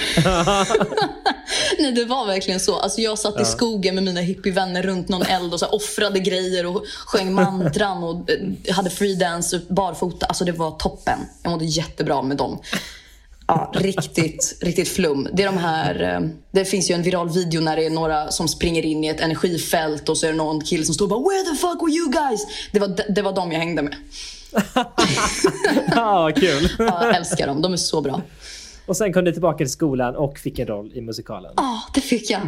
Nej, 1.79 1.93
det 1.93 2.05
var 2.05 2.27
verkligen 2.27 2.61
så. 2.61 2.77
Alltså, 2.79 3.01
jag 3.01 3.19
satt 3.19 3.41
i 3.41 3.45
skogen 3.45 3.95
med 3.95 4.05
mina 4.05 4.21
hippievänner 4.21 4.83
runt 4.83 5.09
någon 5.09 5.23
eld 5.23 5.53
och 5.53 5.61
så 5.61 5.67
här, 5.67 5.75
offrade 5.75 6.21
grejer 6.21 6.67
och 6.67 6.85
sjöng 7.07 7.35
mantran 7.35 8.03
och 8.03 8.31
eh, 8.31 8.75
hade 8.75 8.91
freedance 8.91 9.61
barfota. 9.69 10.27
Alltså 10.27 10.45
det 10.45 10.53
var 10.53 10.71
toppen. 10.71 11.19
Jag 11.43 11.51
mådde 11.51 11.65
jättebra 11.65 12.23
med 12.23 12.37
dem. 12.37 12.59
Ja, 13.49 13.73
riktigt, 13.75 14.59
riktigt 14.63 14.89
flum. 14.89 15.29
Det 15.33 15.43
är 15.43 15.47
de 15.47 15.57
här... 15.59 16.03
eh, 16.15 16.29
Det 16.51 16.65
finns 16.65 16.91
ju 16.91 16.95
en 16.95 17.03
viral 17.03 17.29
video 17.31 17.61
när 17.61 17.77
det 17.77 17.87
är 17.87 17.91
några 17.91 18.31
som 18.31 18.49
springer 18.49 18.83
in 18.85 19.05
i 19.05 19.09
ett 19.09 19.21
energifält 19.21 20.09
och 20.09 20.19
så 20.19 20.27
är 20.27 20.31
det 20.31 20.37
någon 20.37 20.61
kille 20.61 20.85
som 20.85 20.95
står 20.95 21.05
och 21.05 21.11
bara 21.11 21.21
“Where 21.21 21.43
the 21.51 21.57
fuck 21.61 21.83
were 21.83 21.93
you 21.93 22.11
guys?” 22.11 22.47
Det 22.73 22.79
var, 22.81 23.13
det 23.15 23.23
var 23.23 23.33
de 23.33 23.53
jag 23.53 23.59
hängde 23.59 23.83
med. 23.83 23.95
ja, 25.97 26.31
kul. 26.37 26.69
Ja, 26.79 27.05
jag 27.07 27.17
älskar 27.17 27.47
dem. 27.47 27.63
De 27.63 27.73
är 27.73 27.77
så 27.77 28.01
bra. 28.01 28.23
Och 28.87 28.97
sen 28.97 29.13
kom 29.13 29.25
du 29.25 29.33
tillbaka 29.33 29.57
till 29.59 29.71
skolan 29.71 30.17
och 30.17 30.39
fick 30.39 30.59
en 30.59 30.67
roll 30.67 30.93
i 30.95 31.01
musikalen. 31.01 31.53
Ja, 31.57 31.81
det 31.95 32.01
fick 32.01 32.31
jag. 32.31 32.41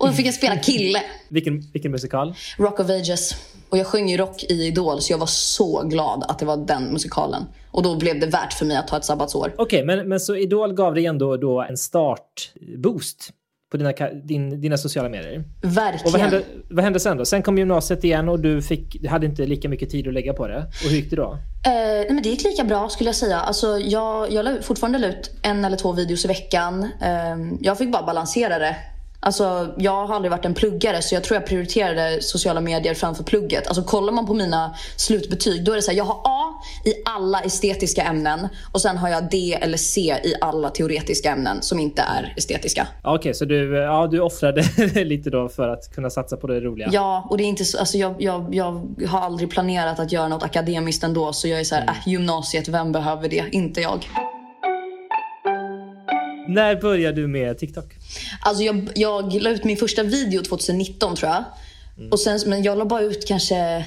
Och 0.00 0.06
då 0.06 0.12
fick 0.12 0.26
jag 0.26 0.34
spela 0.34 0.56
kille. 0.56 1.02
Vilken, 1.28 1.60
vilken 1.72 1.90
musikal? 1.92 2.34
Rock 2.58 2.80
of 2.80 2.90
Ages. 2.90 3.34
Och 3.68 3.78
jag 3.78 3.86
sjöng 3.86 4.08
ju 4.10 4.16
rock 4.16 4.44
i 4.44 4.54
Idol 4.66 5.00
så 5.00 5.12
jag 5.12 5.18
var 5.18 5.26
så 5.26 5.82
glad 5.82 6.24
att 6.28 6.38
det 6.38 6.44
var 6.46 6.56
den 6.56 6.84
musikalen. 6.84 7.44
Och 7.74 7.82
då 7.82 7.96
blev 7.96 8.20
det 8.20 8.26
värt 8.26 8.52
för 8.52 8.66
mig 8.66 8.76
att 8.76 8.88
ta 8.88 8.96
ett 8.96 9.04
sabbatsår. 9.04 9.54
Okej, 9.58 9.84
men, 9.84 10.08
men 10.08 10.20
så 10.20 10.36
Idol 10.36 10.74
gav 10.74 10.94
dig 10.94 11.06
ändå 11.06 11.36
då 11.36 11.62
en 11.62 11.76
startboost 11.76 13.30
på 13.70 13.76
dina, 13.76 13.92
din, 14.24 14.60
dina 14.60 14.76
sociala 14.76 15.08
medier. 15.08 15.44
Verkligen. 15.62 16.06
Och 16.06 16.12
vad 16.12 16.20
hände, 16.20 16.42
vad 16.70 16.84
hände 16.84 17.00
sen 17.00 17.16
då? 17.16 17.24
Sen 17.24 17.42
kom 17.42 17.58
gymnasiet 17.58 18.04
igen 18.04 18.28
och 18.28 18.40
du, 18.40 18.62
fick, 18.62 19.02
du 19.02 19.08
hade 19.08 19.26
inte 19.26 19.46
lika 19.46 19.68
mycket 19.68 19.90
tid 19.90 20.08
att 20.08 20.14
lägga 20.14 20.32
på 20.32 20.48
det. 20.48 20.58
Och 20.58 20.90
hur 20.90 20.96
gick 20.96 21.10
det 21.10 21.16
då? 21.16 21.32
Eh, 21.32 21.70
nej, 21.72 22.06
men 22.10 22.22
det 22.22 22.28
gick 22.28 22.44
lika 22.44 22.64
bra 22.64 22.88
skulle 22.88 23.08
jag 23.08 23.16
säga. 23.16 23.40
Alltså, 23.40 23.78
jag, 23.78 24.32
jag 24.32 24.44
la 24.44 24.62
fortfarande 24.62 24.98
la 24.98 25.06
ut 25.06 25.30
en 25.42 25.64
eller 25.64 25.76
två 25.76 25.92
videos 25.92 26.24
i 26.24 26.28
veckan. 26.28 26.82
Eh, 26.82 27.56
jag 27.60 27.78
fick 27.78 27.92
bara 27.92 28.02
balansera 28.02 28.58
det. 28.58 28.76
Alltså, 29.24 29.74
jag 29.78 30.06
har 30.06 30.14
aldrig 30.14 30.30
varit 30.30 30.44
en 30.44 30.54
pluggare 30.54 31.02
så 31.02 31.14
jag 31.14 31.24
tror 31.24 31.34
jag 31.34 31.46
prioriterade 31.46 32.22
sociala 32.22 32.60
medier 32.60 32.94
framför 32.94 33.24
plugget. 33.24 33.66
Alltså, 33.66 33.82
kollar 33.82 34.12
man 34.12 34.26
på 34.26 34.34
mina 34.34 34.74
slutbetyg 34.96 35.64
då 35.64 35.72
är 35.72 35.76
det 35.76 35.82
så 35.82 35.90
här, 35.90 35.98
jag 35.98 36.04
har 36.04 36.20
A 36.24 36.54
i 36.84 36.92
alla 37.04 37.40
estetiska 37.40 38.02
ämnen 38.02 38.48
och 38.72 38.80
sen 38.80 38.96
har 38.98 39.08
jag 39.08 39.30
D 39.30 39.58
eller 39.60 39.78
C 39.78 40.16
i 40.24 40.34
alla 40.40 40.70
teoretiska 40.70 41.30
ämnen 41.30 41.62
som 41.62 41.80
inte 41.80 42.02
är 42.02 42.34
estetiska. 42.36 42.86
Okej, 43.02 43.34
så 43.34 43.44
du, 43.44 43.76
ja, 43.76 44.06
du 44.06 44.20
offrade 44.20 44.62
lite 45.04 45.30
då 45.30 45.48
för 45.48 45.68
att 45.68 45.94
kunna 45.94 46.10
satsa 46.10 46.36
på 46.36 46.46
det 46.46 46.60
roliga? 46.60 46.88
Ja, 46.92 47.26
och 47.30 47.36
det 47.36 47.44
är 47.44 47.48
inte 47.48 47.64
så, 47.64 47.78
alltså 47.78 47.98
jag, 47.98 48.14
jag, 48.18 48.54
jag 48.54 48.96
har 49.08 49.20
aldrig 49.20 49.50
planerat 49.50 49.98
att 49.98 50.12
göra 50.12 50.28
något 50.28 50.42
akademiskt 50.42 51.04
ändå. 51.04 51.32
Så 51.32 51.48
jag 51.48 51.60
är 51.60 51.64
så 51.64 51.74
här, 51.74 51.82
äh, 51.88 52.08
gymnasiet, 52.08 52.68
vem 52.68 52.92
behöver 52.92 53.28
det? 53.28 53.44
Inte 53.52 53.80
jag. 53.80 54.06
När 56.48 56.76
började 56.76 57.20
du 57.20 57.26
med 57.26 57.58
TikTok? 57.58 57.84
Alltså 58.40 58.62
jag, 58.62 58.88
jag 58.94 59.42
la 59.42 59.50
ut 59.50 59.64
min 59.64 59.76
första 59.76 60.02
video 60.02 60.42
2019 60.42 61.16
tror 61.16 61.30
jag. 61.30 61.44
Och 62.10 62.20
sen, 62.20 62.40
men 62.46 62.62
jag 62.62 62.78
la 62.78 62.84
bara 62.84 63.00
ut 63.00 63.28
kanske, 63.28 63.84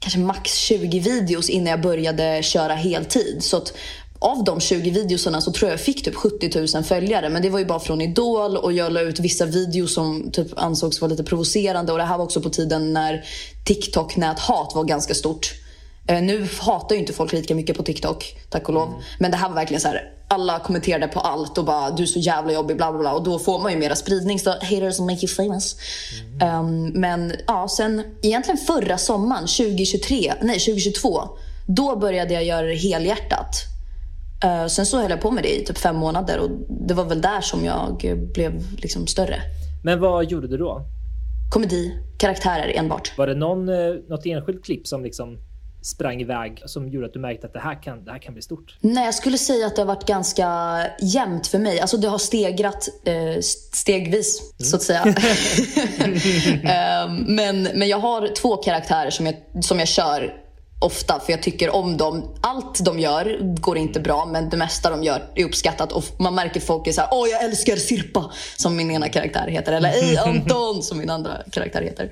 kanske 0.00 0.18
max 0.18 0.54
20 0.54 1.00
videos 1.00 1.50
innan 1.50 1.66
jag 1.66 1.80
började 1.80 2.42
köra 2.42 2.74
heltid. 2.74 3.36
Så 3.40 3.56
att 3.56 3.72
av 4.18 4.44
de 4.44 4.60
20 4.60 4.90
videosarna 4.90 5.40
så 5.40 5.52
tror 5.52 5.68
jag 5.68 5.72
jag 5.72 5.84
fick 5.84 6.04
typ 6.04 6.14
70 6.14 6.66
000 6.74 6.84
följare. 6.84 7.28
Men 7.28 7.42
det 7.42 7.50
var 7.50 7.58
ju 7.58 7.64
bara 7.64 7.80
från 7.80 8.00
Idol 8.00 8.56
och 8.56 8.72
jag 8.72 8.92
la 8.92 9.00
ut 9.00 9.20
vissa 9.20 9.46
videos 9.46 9.94
som 9.94 10.30
typ 10.30 10.48
ansågs 10.56 11.00
vara 11.00 11.10
lite 11.10 11.24
provocerande. 11.24 11.92
Och 11.92 11.98
det 11.98 12.04
här 12.04 12.18
var 12.18 12.24
också 12.24 12.40
på 12.40 12.50
tiden 12.50 12.92
när 12.92 13.24
TikTok-näthat 13.64 14.72
var 14.74 14.84
ganska 14.84 15.14
stort. 15.14 15.54
Eh, 16.06 16.22
nu 16.22 16.48
hatar 16.60 16.94
ju 16.94 17.00
inte 17.00 17.12
folk 17.12 17.32
lika 17.32 17.54
mycket 17.54 17.76
på 17.76 17.82
TikTok, 17.82 18.36
tack 18.50 18.68
och 18.68 18.74
lov. 18.74 19.02
Men 19.18 19.30
det 19.30 19.36
här 19.36 19.48
var 19.48 19.54
verkligen 19.54 19.80
så 19.80 19.88
här. 19.88 20.19
Alla 20.30 20.58
kommenterade 20.58 21.08
på 21.08 21.20
allt 21.20 21.58
och 21.58 21.64
bara 21.64 21.90
du 21.90 22.02
är 22.02 22.06
så 22.06 22.18
jävla 22.18 22.52
jobbig 22.52 22.76
bla 22.76 22.92
bla 22.92 23.00
bla. 23.00 23.12
Och 23.12 23.22
då 23.22 23.38
får 23.38 23.58
man 23.58 23.72
ju 23.72 23.78
mera 23.78 23.96
spridning. 23.96 24.38
Så 24.38 24.50
haters 24.50 24.98
will 24.98 25.06
make 25.06 25.26
you 25.26 25.28
famous. 25.28 25.76
Um, 26.60 26.86
men 26.86 27.32
ja, 27.46 27.68
sen 27.68 28.04
egentligen 28.22 28.58
förra 28.58 28.98
sommaren 28.98 29.46
2023, 29.46 30.34
nej 30.42 30.58
2022. 30.58 31.22
Då 31.66 31.96
började 31.96 32.34
jag 32.34 32.44
göra 32.44 32.66
det 32.66 32.74
helhjärtat. 32.74 33.64
Uh, 34.44 34.66
sen 34.66 34.86
så 34.86 35.00
höll 35.00 35.10
jag 35.10 35.20
på 35.20 35.30
med 35.30 35.44
det 35.44 35.60
i 35.60 35.64
typ 35.64 35.78
fem 35.78 35.96
månader 35.96 36.38
och 36.38 36.50
det 36.88 36.94
var 36.94 37.04
väl 37.04 37.20
där 37.20 37.40
som 37.40 37.64
jag 37.64 37.96
blev 38.34 38.62
liksom 38.78 39.06
större. 39.06 39.42
Men 39.82 40.00
vad 40.00 40.30
gjorde 40.30 40.48
du 40.48 40.56
då? 40.56 40.82
Komedi, 41.50 41.98
karaktärer 42.18 42.78
enbart. 42.78 43.18
Var 43.18 43.26
det 43.26 43.34
någon, 43.34 43.68
eh, 43.68 43.94
något 44.08 44.26
enskilt 44.26 44.64
klipp 44.64 44.86
som 44.86 45.04
liksom 45.04 45.38
sprang 45.82 46.20
iväg 46.20 46.62
som 46.66 46.88
gjorde 46.88 47.06
att 47.06 47.12
du 47.12 47.18
märkte 47.18 47.46
att 47.46 47.52
det 47.52 47.60
här 47.60 47.82
kan, 47.82 48.04
det 48.04 48.10
här 48.10 48.18
kan 48.18 48.34
bli 48.34 48.42
stort? 48.42 48.76
Nej, 48.80 49.04
jag 49.04 49.14
skulle 49.14 49.38
säga 49.38 49.66
att 49.66 49.76
det 49.76 49.82
har 49.82 49.86
varit 49.86 50.06
ganska 50.06 50.80
jämnt 51.00 51.46
för 51.46 51.58
mig. 51.58 51.80
Alltså 51.80 51.96
det 51.96 52.08
har 52.08 52.18
stegrat 52.18 52.88
eh, 53.04 53.40
stegvis, 53.72 54.40
mm. 54.40 54.70
så 54.70 54.76
att 54.76 54.82
säga. 54.82 55.04
um, 57.04 57.34
men, 57.34 57.62
men 57.62 57.88
jag 57.88 57.98
har 57.98 58.34
två 58.34 58.56
karaktärer 58.56 59.10
som 59.10 59.26
jag, 59.26 59.34
som 59.64 59.78
jag 59.78 59.88
kör 59.88 60.40
ofta 60.80 61.20
för 61.20 61.32
jag 61.32 61.42
tycker 61.42 61.70
om 61.70 61.96
dem. 61.96 62.34
Allt 62.40 62.84
de 62.84 62.98
gör 62.98 63.38
går 63.40 63.78
inte 63.78 64.00
bra 64.00 64.26
men 64.26 64.48
det 64.48 64.56
mesta 64.56 64.90
de 64.90 65.02
gör 65.02 65.22
är 65.34 65.44
uppskattat 65.44 65.92
och 65.92 66.04
man 66.18 66.34
märker 66.34 66.60
folk 66.60 66.86
är 66.86 66.92
såhär 66.92 67.08
Åh 67.12 67.28
jag 67.28 67.44
älskar 67.44 67.76
Sirpa 67.76 68.32
som 68.56 68.76
min 68.76 68.90
ena 68.90 69.08
karaktär 69.08 69.48
heter 69.48 69.72
eller 69.72 69.88
Ej 69.88 70.18
Anton 70.26 70.82
som 70.82 70.98
min 70.98 71.10
andra 71.10 71.42
karaktär 71.50 71.82
heter. 71.82 72.10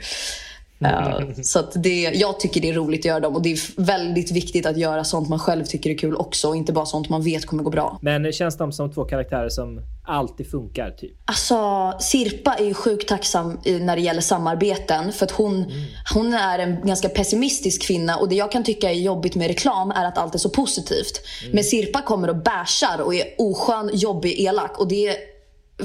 Uh, 0.83 1.33
så 1.43 1.63
det, 1.75 2.03
jag 2.03 2.41
tycker 2.41 2.61
det 2.61 2.69
är 2.69 2.75
roligt 2.75 3.01
att 3.01 3.05
göra 3.05 3.21
dem 3.21 3.35
och 3.35 3.43
det 3.43 3.53
är 3.53 3.83
väldigt 3.83 4.33
viktigt 4.33 4.67
att 4.67 4.79
göra 4.79 5.05
sånt 5.05 5.29
man 5.29 5.39
själv 5.39 5.65
tycker 5.65 5.91
är 5.91 5.99
kul 5.99 6.17
också 6.17 6.49
och 6.49 6.57
inte 6.57 6.73
bara 6.73 6.87
sånt 6.87 7.09
man 7.09 7.23
vet 7.23 7.47
kommer 7.47 7.63
gå 7.63 7.71
bra. 7.71 7.99
Men 8.03 8.33
känns 8.33 8.57
de 8.57 8.73
som 8.73 8.93
två 8.93 9.05
karaktärer 9.05 9.49
som 9.49 9.81
alltid 10.05 10.51
funkar? 10.51 10.91
typ? 10.91 11.13
Alltså, 11.25 11.93
Sirpa 12.01 12.55
är 12.55 12.65
ju 12.65 12.75
sjukt 12.75 13.09
tacksam 13.09 13.59
när 13.65 13.97
det 13.97 14.03
gäller 14.03 14.21
samarbeten 14.21 15.13
för 15.13 15.27
att 15.27 15.31
hon, 15.31 15.55
mm. 15.55 15.85
hon 16.15 16.35
är 16.35 16.59
en 16.59 16.87
ganska 16.87 17.09
pessimistisk 17.09 17.83
kvinna 17.83 18.17
och 18.17 18.29
det 18.29 18.35
jag 18.35 18.53
kan 18.53 18.65
tycka 18.65 18.91
är 18.91 18.95
jobbigt 18.95 19.35
med 19.35 19.47
reklam 19.49 19.91
är 19.91 20.05
att 20.05 20.19
allt 20.19 20.35
är 20.35 20.39
så 20.39 20.51
positivt. 20.51 21.21
Mm. 21.43 21.55
Men 21.55 21.65
Sirpa 21.65 22.03
kommer 22.03 22.31
och 22.31 22.37
bashar 22.37 23.01
och 23.01 23.15
är 23.15 23.25
oskön, 23.39 23.91
jobbig, 23.93 24.41
elak 24.41 24.79
och 24.79 24.89
det 24.89 25.17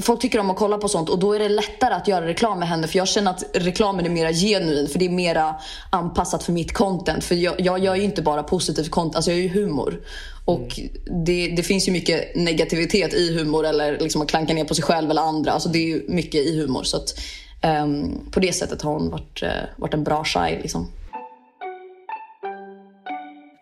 Folk 0.00 0.20
tycker 0.20 0.38
om 0.38 0.50
att 0.50 0.56
kolla 0.56 0.78
på 0.78 0.88
sånt 0.88 1.08
och 1.08 1.18
då 1.18 1.32
är 1.32 1.38
det 1.38 1.48
lättare 1.48 1.94
att 1.94 2.08
göra 2.08 2.26
reklam 2.26 2.58
med 2.58 2.68
henne 2.68 2.88
för 2.88 2.98
jag 2.98 3.08
känner 3.08 3.30
att 3.30 3.44
reklamen 3.54 4.06
är 4.06 4.10
mer 4.10 4.32
genuin 4.32 4.88
för 4.88 4.98
det 4.98 5.04
är 5.04 5.10
mer 5.10 5.54
anpassat 5.90 6.42
för 6.42 6.52
mitt 6.52 6.72
content. 6.72 7.24
För 7.24 7.34
jag, 7.34 7.54
jag 7.60 7.78
gör 7.78 7.94
ju 7.94 8.02
inte 8.02 8.22
bara 8.22 8.42
positiv 8.42 8.88
content, 8.88 9.16
alltså 9.16 9.30
jag 9.30 9.40
gör 9.40 9.44
ju 9.44 9.60
humor. 9.60 10.00
Och 10.44 10.78
mm. 10.78 11.24
det, 11.24 11.48
det, 11.56 11.62
finns 11.62 11.88
ju 11.88 11.92
mycket 11.92 12.36
negativitet 12.36 13.14
i 13.14 13.38
humor 13.38 13.66
eller 13.66 13.98
liksom 13.98 14.22
att 14.22 14.28
klanka 14.28 14.54
ner 14.54 14.64
på 14.64 14.74
sig 14.74 14.84
själv 14.84 15.10
eller 15.10 15.22
andra. 15.22 15.52
Alltså 15.52 15.68
det 15.68 15.78
är 15.78 15.86
ju 15.86 16.04
mycket 16.08 16.40
i 16.40 16.60
humor. 16.60 16.82
Så 16.82 16.96
att, 16.96 17.14
um, 17.82 18.20
på 18.30 18.40
det 18.40 18.52
sättet 18.52 18.82
har 18.82 18.92
hon 18.92 19.10
varit, 19.10 19.42
uh, 19.42 19.48
varit 19.76 19.94
en 19.94 20.04
bra 20.04 20.24
tjej. 20.24 20.58
Liksom. 20.62 20.88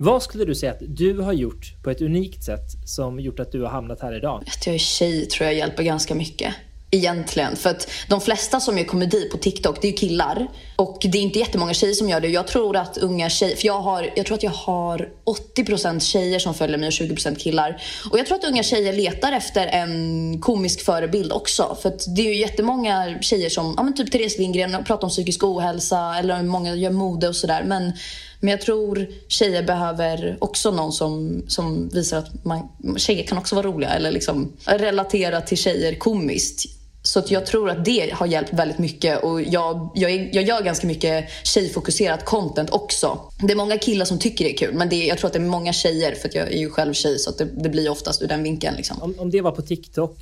Vad 0.04 0.22
skulle 0.22 0.44
du 0.44 0.54
säga 0.54 0.72
att 0.72 0.82
du 0.88 1.18
har 1.18 1.32
gjort 1.32 1.74
på 1.82 1.90
ett 1.90 2.00
unikt 2.00 2.44
sätt 2.44 2.70
som 2.86 3.20
gjort 3.20 3.40
att 3.40 3.52
du 3.52 3.62
har 3.62 3.68
hamnat 3.68 4.00
här 4.00 4.16
idag? 4.16 4.44
Att 4.46 4.66
jag 4.66 4.74
är 4.74 4.78
tjej 4.78 5.26
tror 5.26 5.46
jag 5.46 5.54
hjälper 5.54 5.82
ganska 5.82 6.14
mycket. 6.14 6.54
Egentligen. 6.90 7.56
För 7.56 7.70
att 7.70 7.90
de 8.08 8.20
flesta 8.20 8.60
som 8.60 8.78
gör 8.78 8.84
komedi 8.84 9.28
på 9.32 9.38
TikTok, 9.38 9.78
det 9.80 9.86
är 9.86 9.90
ju 9.90 9.96
killar. 9.96 10.46
Och 10.76 10.98
det 11.02 11.18
är 11.18 11.22
inte 11.22 11.38
jättemånga 11.38 11.74
tjejer 11.74 11.94
som 11.94 12.08
gör 12.08 12.20
det. 12.20 12.28
Jag 12.28 12.46
tror 12.46 12.76
att 12.76 12.98
unga 12.98 13.30
tjejer, 13.30 13.56
för 13.56 13.66
jag, 13.66 13.80
har, 13.80 14.10
jag 14.16 14.26
tror 14.26 14.36
att 14.36 14.42
jag 14.42 14.50
har 14.50 15.08
80% 15.56 16.00
tjejer 16.00 16.38
som 16.38 16.54
följer 16.54 16.78
mig 16.78 16.86
och 16.86 16.92
20% 16.92 17.36
killar. 17.36 17.82
Och 18.10 18.18
jag 18.18 18.26
tror 18.26 18.38
att 18.38 18.44
unga 18.44 18.62
tjejer 18.62 18.92
letar 18.92 19.32
efter 19.32 19.66
en 19.66 20.40
komisk 20.40 20.80
förebild 20.80 21.32
också. 21.32 21.76
För 21.82 21.88
att 21.88 22.16
det 22.16 22.22
är 22.22 22.26
ju 22.26 22.40
jättemånga 22.40 23.18
tjejer 23.20 23.50
som, 23.50 23.74
ja 23.76 23.82
men 23.82 23.94
typ 23.94 24.12
Therese 24.12 24.38
Lindgren 24.38 24.84
pratar 24.84 25.04
om 25.04 25.10
psykisk 25.10 25.44
ohälsa 25.44 26.16
eller 26.18 26.42
många 26.42 26.74
gör 26.74 26.90
mode 26.90 27.28
och 27.28 27.36
sådär. 27.36 27.64
Men 27.66 27.92
men 28.42 28.50
jag 28.50 28.60
tror 28.60 29.06
tjejer 29.28 29.62
behöver 29.62 30.36
också 30.40 30.70
någon 30.70 30.92
som, 30.92 31.42
som 31.48 31.88
visar 31.88 32.18
att 32.18 32.44
man, 32.44 32.68
tjejer 32.96 33.26
kan 33.26 33.38
också 33.38 33.54
vara 33.54 33.66
roliga 33.66 33.90
eller 33.90 34.10
liksom 34.10 34.52
relatera 34.64 35.40
till 35.40 35.58
tjejer 35.58 35.94
komiskt. 35.94 36.64
Så 37.02 37.18
att 37.18 37.30
jag 37.30 37.46
tror 37.46 37.70
att 37.70 37.84
det 37.84 38.12
har 38.12 38.26
hjälpt 38.26 38.52
väldigt 38.52 38.78
mycket 38.78 39.22
och 39.22 39.42
jag, 39.42 39.90
jag, 39.94 40.34
jag 40.34 40.44
gör 40.44 40.62
ganska 40.62 40.86
mycket 40.86 41.28
tjejfokuserat 41.42 42.24
content 42.24 42.70
också. 42.70 43.18
Det 43.40 43.52
är 43.52 43.56
många 43.56 43.78
killar 43.78 44.04
som 44.04 44.18
tycker 44.18 44.44
det 44.44 44.52
är 44.52 44.56
kul 44.56 44.74
men 44.74 44.88
det 44.88 44.96
är, 44.96 45.08
jag 45.08 45.18
tror 45.18 45.28
att 45.28 45.32
det 45.32 45.38
är 45.38 45.48
många 45.48 45.72
tjejer 45.72 46.14
för 46.14 46.30
jag 46.32 46.52
är 46.52 46.58
ju 46.58 46.70
själv 46.70 46.92
tjej 46.92 47.18
så 47.18 47.30
det, 47.30 47.44
det, 47.44 47.68
blir 47.68 47.90
oftast 47.90 48.22
ur 48.22 48.28
den 48.28 48.42
vinkeln. 48.42 48.76
Liksom. 48.76 49.02
Om, 49.02 49.14
om 49.18 49.30
det 49.30 49.40
var 49.40 49.50
på 49.50 49.62
TikTok, 49.62 50.16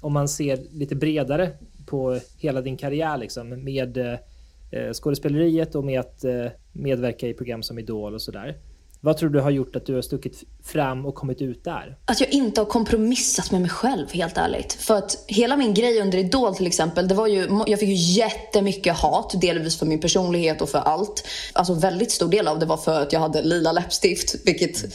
om 0.00 0.12
man 0.12 0.28
ser 0.28 0.60
lite 0.72 0.94
bredare 0.94 1.50
på 1.86 2.20
hela 2.38 2.60
din 2.60 2.76
karriär 2.76 3.18
liksom, 3.18 3.64
med 3.64 3.96
eh, 4.70 4.92
skådespeleriet 4.92 5.74
och 5.74 5.84
med 5.84 6.00
att 6.00 6.24
eh, 6.24 6.46
medverka 6.78 7.28
i 7.28 7.34
program 7.34 7.62
som 7.62 7.78
Idol 7.78 8.14
och 8.14 8.22
sådär. 8.22 8.56
Vad 9.00 9.16
tror 9.16 9.30
du 9.30 9.40
har 9.40 9.50
gjort 9.50 9.76
att 9.76 9.86
du 9.86 9.94
har 9.94 10.02
stuckit 10.02 10.44
fram 10.64 11.06
och 11.06 11.14
kommit 11.14 11.42
ut 11.42 11.64
där? 11.64 11.96
Att 12.04 12.20
jag 12.20 12.30
inte 12.30 12.60
har 12.60 12.66
kompromissat 12.66 13.50
med 13.50 13.60
mig 13.60 13.70
själv, 13.70 14.12
helt 14.12 14.38
ärligt. 14.38 14.72
För 14.72 14.94
att 14.94 15.24
hela 15.26 15.56
min 15.56 15.74
grej 15.74 16.00
under 16.00 16.18
Idol 16.18 16.54
till 16.54 16.66
exempel, 16.66 17.08
det 17.08 17.14
var 17.14 17.26
ju, 17.26 17.48
jag 17.66 17.80
fick 17.80 17.88
ju 17.88 17.94
jättemycket 17.94 18.96
hat. 18.96 19.40
Delvis 19.40 19.78
för 19.78 19.86
min 19.86 20.00
personlighet 20.00 20.62
och 20.62 20.68
för 20.68 20.78
allt. 20.78 21.26
Alltså 21.52 21.74
väldigt 21.74 22.10
stor 22.10 22.28
del 22.28 22.48
av 22.48 22.58
det 22.58 22.66
var 22.66 22.76
för 22.76 23.02
att 23.02 23.12
jag 23.12 23.20
hade 23.20 23.42
lila 23.42 23.72
läppstift. 23.72 24.34
Vilket, 24.44 24.94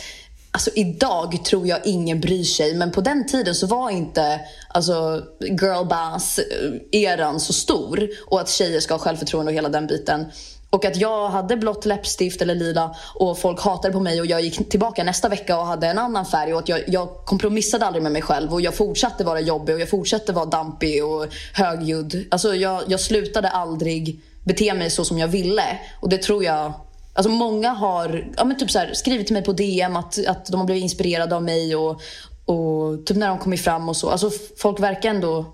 alltså 0.51 0.69
idag 0.75 1.45
tror 1.45 1.67
jag 1.67 1.79
ingen 1.85 2.21
bryr 2.21 2.43
sig. 2.43 2.75
Men 2.75 2.91
på 2.91 3.01
den 3.01 3.27
tiden 3.27 3.55
så 3.55 3.67
var 3.67 3.89
inte 3.89 4.41
alltså, 4.69 5.23
girlbass-eran 5.39 7.39
så 7.39 7.53
stor. 7.53 8.09
Och 8.25 8.41
att 8.41 8.49
tjejer 8.49 8.79
ska 8.79 8.93
ha 8.93 8.99
självförtroende 8.99 9.51
och 9.51 9.55
hela 9.55 9.69
den 9.69 9.87
biten. 9.87 10.25
Och 10.73 10.85
att 10.85 10.97
jag 10.97 11.29
hade 11.29 11.57
blått 11.57 11.85
läppstift 11.85 12.41
eller 12.41 12.55
lila 12.55 12.95
och 13.15 13.39
folk 13.39 13.61
hatade 13.61 13.93
på 13.93 13.99
mig 13.99 14.19
och 14.19 14.25
jag 14.25 14.41
gick 14.41 14.69
tillbaka 14.69 15.03
nästa 15.03 15.29
vecka 15.29 15.59
och 15.59 15.65
hade 15.65 15.87
en 15.87 15.97
annan 15.97 16.25
färg 16.25 16.53
och 16.53 16.59
att 16.59 16.69
jag, 16.69 16.81
jag 16.87 17.09
kompromissade 17.25 17.85
aldrig 17.85 18.03
med 18.03 18.11
mig 18.11 18.21
själv 18.21 18.53
och 18.53 18.61
jag 18.61 18.75
fortsatte 18.75 19.23
vara 19.23 19.39
jobbig 19.39 19.75
och 19.75 19.81
jag 19.81 19.89
fortsatte 19.89 20.33
vara 20.33 20.45
dampig 20.45 21.05
och 21.05 21.27
högljudd. 21.53 22.25
Alltså 22.31 22.55
jag, 22.55 22.83
jag 22.87 22.99
slutade 22.99 23.49
aldrig 23.49 24.21
bete 24.43 24.73
mig 24.73 24.89
så 24.89 25.05
som 25.05 25.19
jag 25.19 25.27
ville 25.27 25.79
och 25.99 26.09
det 26.09 26.17
tror 26.17 26.43
jag 26.43 26.73
Alltså 27.15 27.29
många 27.29 27.69
har 27.69 28.31
ja 28.37 28.43
men 28.43 28.57
typ 28.57 28.71
så 28.71 28.79
här, 28.79 28.93
skrivit 28.93 29.27
till 29.27 29.33
mig 29.33 29.43
på 29.43 29.53
DM 29.53 29.95
att, 29.95 30.27
att 30.27 30.45
de 30.45 30.59
har 30.59 30.65
blivit 30.65 30.83
inspirerade 30.83 31.35
av 31.35 31.43
mig 31.43 31.75
och, 31.75 32.01
och 32.45 33.05
typ 33.05 33.17
när 33.17 33.27
de 33.27 33.37
kommit 33.37 33.61
fram 33.61 33.89
och 33.89 33.97
så. 33.97 34.09
Alltså 34.09 34.31
folk 34.57 34.79
verkar 34.79 35.09
ändå 35.09 35.45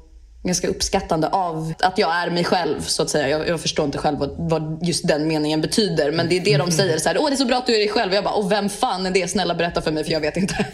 ganska 0.44 0.68
uppskattande 0.68 1.28
av 1.28 1.74
att 1.80 1.98
jag 1.98 2.16
är 2.16 2.30
mig 2.30 2.44
själv 2.44 2.82
så 2.82 3.04
att 3.04 3.10
säga. 3.10 3.30
Jag, 3.30 3.48
jag 3.48 3.62
förstår 3.62 3.86
inte 3.86 3.98
själv 3.98 4.18
vad, 4.20 4.36
vad, 4.38 4.80
just 4.84 5.08
den 5.08 5.28
meningen 5.28 5.62
betyder 5.62 6.12
men 6.12 6.30
det 6.30 6.38
är 6.38 6.44
det 6.44 6.58
de 6.58 6.72
säger. 6.72 6.98
Så 6.98 7.10
här, 7.10 7.18
Åh 7.20 7.28
det 7.28 7.34
är 7.34 7.38
så 7.38 7.46
bra 7.46 7.58
att 7.58 7.68
du 7.68 7.74
är 7.74 7.80
dig 7.80 7.90
själv. 7.90 8.12
Och 8.12 8.18
jag 8.18 8.24
bara, 8.24 8.34
och 8.34 8.52
vem 8.52 8.70
fan 8.70 9.06
är 9.06 9.12
det? 9.12 9.28
Snälla 9.28 9.56
berätta 9.56 9.82
för 9.82 9.92
mig 9.92 10.04
för 10.04 10.12
jag 10.12 10.22
vet 10.22 10.38
inte. 10.38 10.56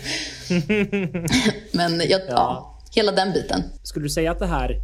men 1.71 1.99
jag, 2.09 2.21
ja. 2.21 2.25
ja, 2.29 2.79
hela 2.95 3.11
den 3.11 3.33
biten. 3.33 3.63
Skulle 3.83 4.05
du 4.05 4.09
säga 4.09 4.31
att 4.31 4.39
det 4.39 4.47
här, 4.47 4.81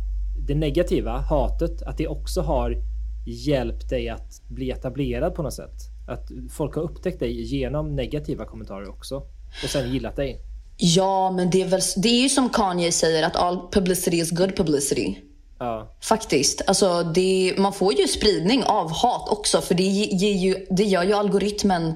det 0.48 0.56
negativa, 0.56 1.18
hatet, 1.18 1.82
att 1.82 1.98
det 1.98 2.08
också 2.08 2.42
har 2.42 2.78
hjälpt 3.26 3.90
dig 3.90 4.10
att 4.10 4.42
bli 4.48 4.72
etablerad 4.72 5.36
på 5.36 5.44
något 5.44 5.54
sätt? 5.54 5.76
Att 6.08 6.32
folk 6.52 6.76
har 6.76 6.82
upptäckt 6.82 7.20
dig 7.20 7.42
genom 7.42 7.96
negativa 7.96 8.46
kommentarer 8.46 8.90
också 8.90 9.16
och 9.64 9.70
sen 9.70 9.92
gillat 9.92 10.16
dig? 10.16 10.42
Ja, 10.84 11.32
men 11.32 11.50
det 11.50 11.62
är, 11.62 11.66
väl, 11.66 11.82
det 11.98 12.10
är 12.10 12.22
ju 12.22 12.30
som 12.30 12.50
Kanye 12.50 12.92
säger 12.92 13.24
att 13.24 13.36
all 13.36 13.72
publicity 13.72 14.18
is 14.18 14.32
good 14.32 14.56
publicity. 14.56 15.18
Ja. 15.60 15.96
Faktiskt. 16.02 16.62
Alltså 16.68 17.04
det, 17.04 17.54
man 17.58 17.74
får 17.74 17.94
ju 17.94 18.08
spridning 18.08 18.64
av 18.64 18.92
hat 18.92 19.30
också 19.30 19.62
för 19.62 19.76
det, 19.76 19.84
ger 19.84 20.34
ju, 20.34 20.66
det 20.70 20.84
gör 20.84 21.04
ju 21.04 21.14
algoritmen 21.14 21.94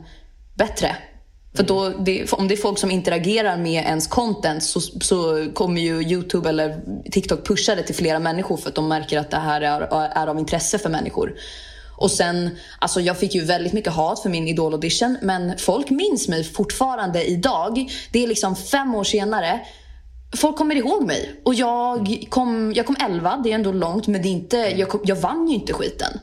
bättre. 0.56 0.96
För 1.56 1.63
då, 1.63 1.89
det, 1.89 2.34
om 2.34 2.48
det 2.48 2.54
är 2.54 2.58
folk 2.58 2.80
som 2.80 2.92
interagerar 2.92 3.58
med 3.58 3.86
ens 3.86 4.08
content 4.08 4.63
så, 4.63 4.80
så 4.82 5.48
kommer 5.54 5.82
ju 5.82 6.01
Youtube 6.01 6.50
eller 6.50 6.82
TikTok 7.12 7.48
pusha 7.48 7.75
det 7.75 7.84
till 7.84 7.96
flera 7.96 8.20
människor 8.20 8.58
för 8.58 8.70
att 8.70 8.75
de 8.75 8.88
märker 8.88 9.20
att 9.20 9.32
det 9.32 9.38
här 9.38 9.62
är, 9.62 9.82
är 10.15 10.27
av 10.27 10.39
intresse 10.39 10.77
för 10.77 10.89
människor. 10.89 11.36
Och 11.97 12.11
sen, 12.11 12.49
alltså 12.79 13.01
jag 13.01 13.17
fick 13.19 13.35
ju 13.35 13.43
väldigt 13.43 13.73
mycket 13.73 13.93
hat 13.93 14.21
för 14.21 14.29
min 14.29 14.47
Idol-audition 14.47 15.17
men 15.21 15.57
folk 15.57 15.89
minns 15.89 16.27
mig 16.27 16.43
fortfarande 16.43 17.23
idag. 17.23 17.89
Det 18.11 18.23
är 18.23 18.27
liksom 18.27 18.55
fem 18.55 18.95
år 18.95 19.03
senare. 19.03 19.59
Folk 20.35 20.57
kommer 20.57 20.75
ihåg 20.75 21.05
mig. 21.05 21.41
Och 21.45 21.53
jag 21.53 22.25
kom, 22.29 22.73
jag 22.75 22.85
kom 22.85 22.95
elva, 22.99 23.41
det 23.43 23.51
är 23.51 23.55
ändå 23.55 23.71
långt 23.71 24.07
men 24.07 24.21
det 24.21 24.27
är 24.27 24.31
inte, 24.31 24.57
jag, 24.57 24.89
kom, 24.89 25.01
jag 25.03 25.15
vann 25.15 25.47
ju 25.47 25.55
inte 25.55 25.73
skiten. 25.73 26.19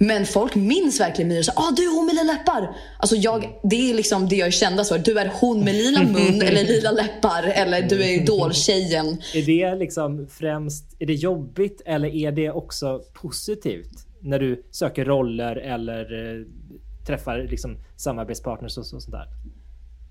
Men 0.00 0.26
folk 0.26 0.54
minns 0.54 1.00
verkligen 1.00 1.28
mig 1.28 1.38
och 1.38 1.44
säger 1.44 1.58
ah, 1.58 1.70
du 1.76 1.82
är 1.82 1.96
hon 1.96 2.06
med 2.06 2.14
lila 2.14 2.32
läppar. 2.32 2.76
Alltså 2.98 3.16
jag, 3.16 3.48
det 3.62 3.90
är 3.90 3.94
liksom 3.94 4.28
det 4.28 4.36
jag 4.36 4.46
är 4.46 4.52
kändast 4.52 4.90
för. 4.90 4.98
Du 4.98 5.18
är 5.18 5.32
hon 5.34 5.64
med 5.64 5.74
lila 5.74 6.02
mun 6.02 6.42
eller 6.42 6.64
lila 6.64 6.90
läppar 6.90 7.42
eller 7.42 7.82
du 7.82 8.02
är 8.02 8.08
idoltjejen. 8.08 9.22
Är 9.34 9.42
det 9.42 9.74
liksom 9.74 10.26
främst, 10.30 10.84
är 10.98 11.06
det 11.06 11.14
jobbigt 11.14 11.82
eller 11.86 12.08
är 12.08 12.32
det 12.32 12.50
också 12.50 13.00
positivt? 13.12 14.07
När 14.20 14.38
du 14.38 14.62
söker 14.70 15.04
roller 15.04 15.56
eller 15.56 16.34
eh, 16.38 16.46
träffar 17.06 17.38
liksom 17.50 17.78
samarbetspartners 17.96 18.78
och, 18.78 18.86
så, 18.86 19.00
sånt 19.00 19.16
där? 19.16 19.28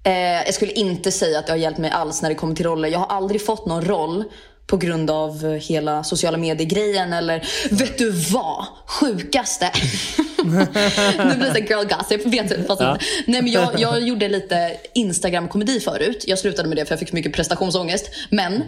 Eh, 0.04 0.44
jag 0.46 0.54
skulle 0.54 0.72
inte 0.72 1.12
säga 1.12 1.40
att 1.40 1.46
det 1.46 1.52
har 1.52 1.58
hjälpt 1.58 1.80
mig 1.80 1.90
alls 1.90 2.22
när 2.22 2.30
det 2.30 2.36
kommer 2.36 2.56
till 2.56 2.66
roller. 2.66 2.90
Jag 2.90 3.00
har 3.00 3.18
aldrig 3.18 3.46
fått 3.46 3.66
någon 3.66 3.86
roll 3.86 4.24
på 4.68 4.78
grund 4.78 5.12
av 5.12 5.46
eh, 5.46 5.52
hela 5.52 6.04
sociala 6.04 6.38
medier-grejen 6.38 7.14
eller 7.14 7.48
vet 7.72 7.98
du 7.98 8.12
vad? 8.12 8.66
Sjukaste. 8.86 9.72
nu 11.30 11.36
blir 11.36 11.54
det 11.54 11.60
girl 11.60 11.86
gossip, 11.98 12.26
vet 12.26 12.50
du. 12.50 12.64
Fast 12.64 12.82
ja. 12.82 12.98
Nej, 13.26 13.42
men 13.42 13.52
jag, 13.52 13.80
jag 13.80 14.02
gjorde 14.02 14.30
lite 14.30 14.78
Instagram-komedi 14.94 15.80
förut. 15.80 16.24
Jag 16.28 16.40
slutade 16.40 16.70
med 16.70 16.78
det 16.78 16.86
för 16.86 16.92
jag 16.92 17.00
fick 17.00 17.14
mycket 17.14 17.34
prestationsångest. 17.34 18.10
Men 18.30 18.64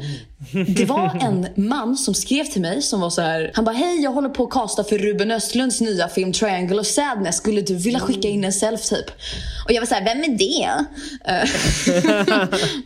det 0.67 0.86
var 0.86 1.17
en 1.21 1.48
man 1.55 1.98
som 1.98 2.13
skrev 2.13 2.43
till 2.43 2.62
mig 2.62 2.81
som 2.81 3.01
var 3.01 3.09
så 3.09 3.21
här. 3.21 3.51
Han 3.53 3.65
bara, 3.65 3.75
hej 3.75 4.03
jag 4.03 4.12
håller 4.12 4.29
på 4.29 4.43
att 4.43 4.50
kasta 4.50 4.83
för 4.83 4.98
Ruben 4.98 5.31
Östlunds 5.31 5.81
nya 5.81 6.07
film 6.07 6.33
Triangle 6.33 6.79
of 6.79 6.88
Sadness. 6.88 7.38
Skulle 7.38 7.62
du 7.62 7.75
vilja 7.75 8.00
skicka 8.00 8.27
in 8.27 8.43
en 8.43 8.51
self-tape? 8.51 9.09
Och 9.65 9.71
jag 9.71 9.81
var 9.81 9.86
så 9.86 9.95
här, 9.95 10.05
vem 10.05 10.24
är 10.24 10.38
det? 10.38 10.86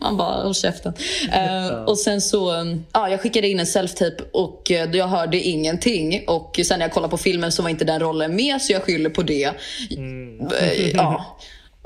Man 0.00 0.16
bara, 0.16 0.42
håll 0.42 0.54
käften. 0.54 0.94
Uh, 1.24 1.84
och 1.84 1.98
sen 1.98 2.20
så, 2.20 2.52
ja, 2.92 3.08
jag 3.08 3.20
skickade 3.20 3.48
in 3.48 3.60
en 3.60 3.66
self-tape 3.66 4.22
och 4.32 4.70
uh, 4.70 4.96
jag 4.96 5.08
hörde 5.08 5.40
ingenting. 5.40 6.24
Och 6.26 6.60
sen 6.64 6.78
när 6.78 6.86
jag 6.86 6.92
kollade 6.92 7.10
på 7.10 7.18
filmen 7.18 7.52
så 7.52 7.62
var 7.62 7.70
inte 7.70 7.84
den 7.84 8.00
rollen 8.00 8.36
med 8.36 8.62
så 8.62 8.72
jag 8.72 8.83
skyller 8.84 9.10
på 9.10 9.22
det. 9.22 9.50
Mm. 9.90 10.48
Ja. 10.94 11.38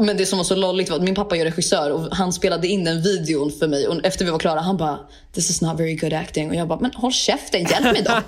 Men 0.02 0.17
det 0.17 0.26
som 0.26 0.37
var 0.37 0.45
så 0.45 0.55
lolligt 0.55 0.90
var 0.90 0.97
att 0.97 1.02
min 1.02 1.14
pappa 1.14 1.37
är 1.37 1.45
regissör 1.45 1.90
och 1.90 2.17
han 2.17 2.33
spelade 2.33 2.69
in 2.69 2.85
den 2.85 3.02
videon 3.02 3.52
för 3.52 3.69
mig 3.69 3.88
och 3.88 4.05
efter 4.05 4.25
vi 4.25 4.31
var 4.31 4.38
klara 4.38 4.61
han 4.61 4.76
bara 4.76 4.99
“This 5.35 5.50
is 5.50 5.61
not 5.61 5.81
very 5.81 5.95
good 5.95 6.12
acting” 6.12 6.50
och 6.50 6.55
jag 6.55 6.69
bara 6.69 6.81
“Men 6.81 6.90
håll 6.95 7.12
käften, 7.12 7.61
hjälp 7.61 7.85
mig 7.85 8.02
då”. 8.02 8.23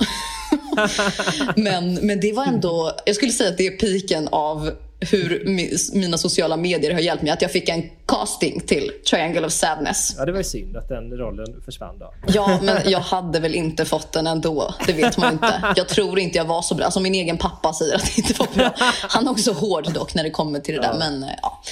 men, 1.63 1.95
men 1.95 2.21
det 2.21 2.33
var 2.33 2.45
ändå, 2.45 2.93
jag 3.07 3.17
skulle 3.17 3.33
säga 3.33 3.51
att 3.51 3.59
det 3.59 3.67
är 3.67 3.71
piken 3.71 4.29
av 4.33 4.71
hur 5.01 5.45
mina 5.95 6.19
sociala 6.19 6.57
medier 6.57 6.93
har 6.93 7.01
hjälpt 7.01 7.23
mig. 7.23 7.33
Att 7.33 7.43
jag 7.43 7.53
fick 7.53 7.69
en 7.69 7.83
casting 8.07 8.61
till 8.61 8.93
Triangle 9.11 9.47
of 9.47 9.53
Sadness. 9.53 10.15
Ja, 10.19 10.25
det 10.25 10.33
var 10.33 10.39
ju 10.39 10.45
synd 10.45 10.77
att 10.77 10.89
den 10.89 11.17
rollen 11.19 11.63
försvann 11.65 11.99
då. 11.99 12.15
Ja, 12.27 12.61
men 12.63 12.77
jag 12.91 13.01
hade 13.01 13.41
väl 13.41 13.55
inte 13.55 13.85
fått 13.85 14.13
den 14.13 14.27
ändå. 14.27 14.75
Det 14.87 14.93
vet 14.93 15.17
man 15.17 15.33
inte. 15.33 15.75
Jag 15.77 15.89
tror 15.89 16.19
inte 16.19 16.39
jag 16.39 16.45
var 16.45 16.63
så 16.63 16.75
bra. 16.75 16.85
Alltså 16.85 17.01
min 17.01 17.15
egen 17.15 17.39
pappa 17.39 17.73
säger 17.73 17.95
att 17.95 18.05
det 18.05 18.19
inte 18.19 18.35
var 18.39 18.49
bra. 18.55 18.75
Han 19.03 19.27
är 19.27 19.31
också 19.31 19.53
hård 19.53 19.93
dock 19.93 20.15
när 20.15 20.23
det 20.23 20.31
kommer 20.31 20.61
till 20.61 20.75
det 20.75 20.83
ja. 20.83 20.93
där. 20.93 20.99
Men 20.99 21.25
ja. 21.43 21.63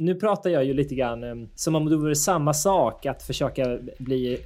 Nu 0.00 0.14
pratar 0.14 0.50
jag 0.50 0.64
ju 0.64 0.74
lite 0.74 0.94
grann 0.94 1.24
eh, 1.24 1.48
som 1.54 1.74
om 1.74 1.90
det 1.90 1.96
vore 1.96 2.16
samma 2.16 2.54
sak 2.54 3.06
att 3.06 3.22
försöka 3.22 3.78
bli 3.98 4.38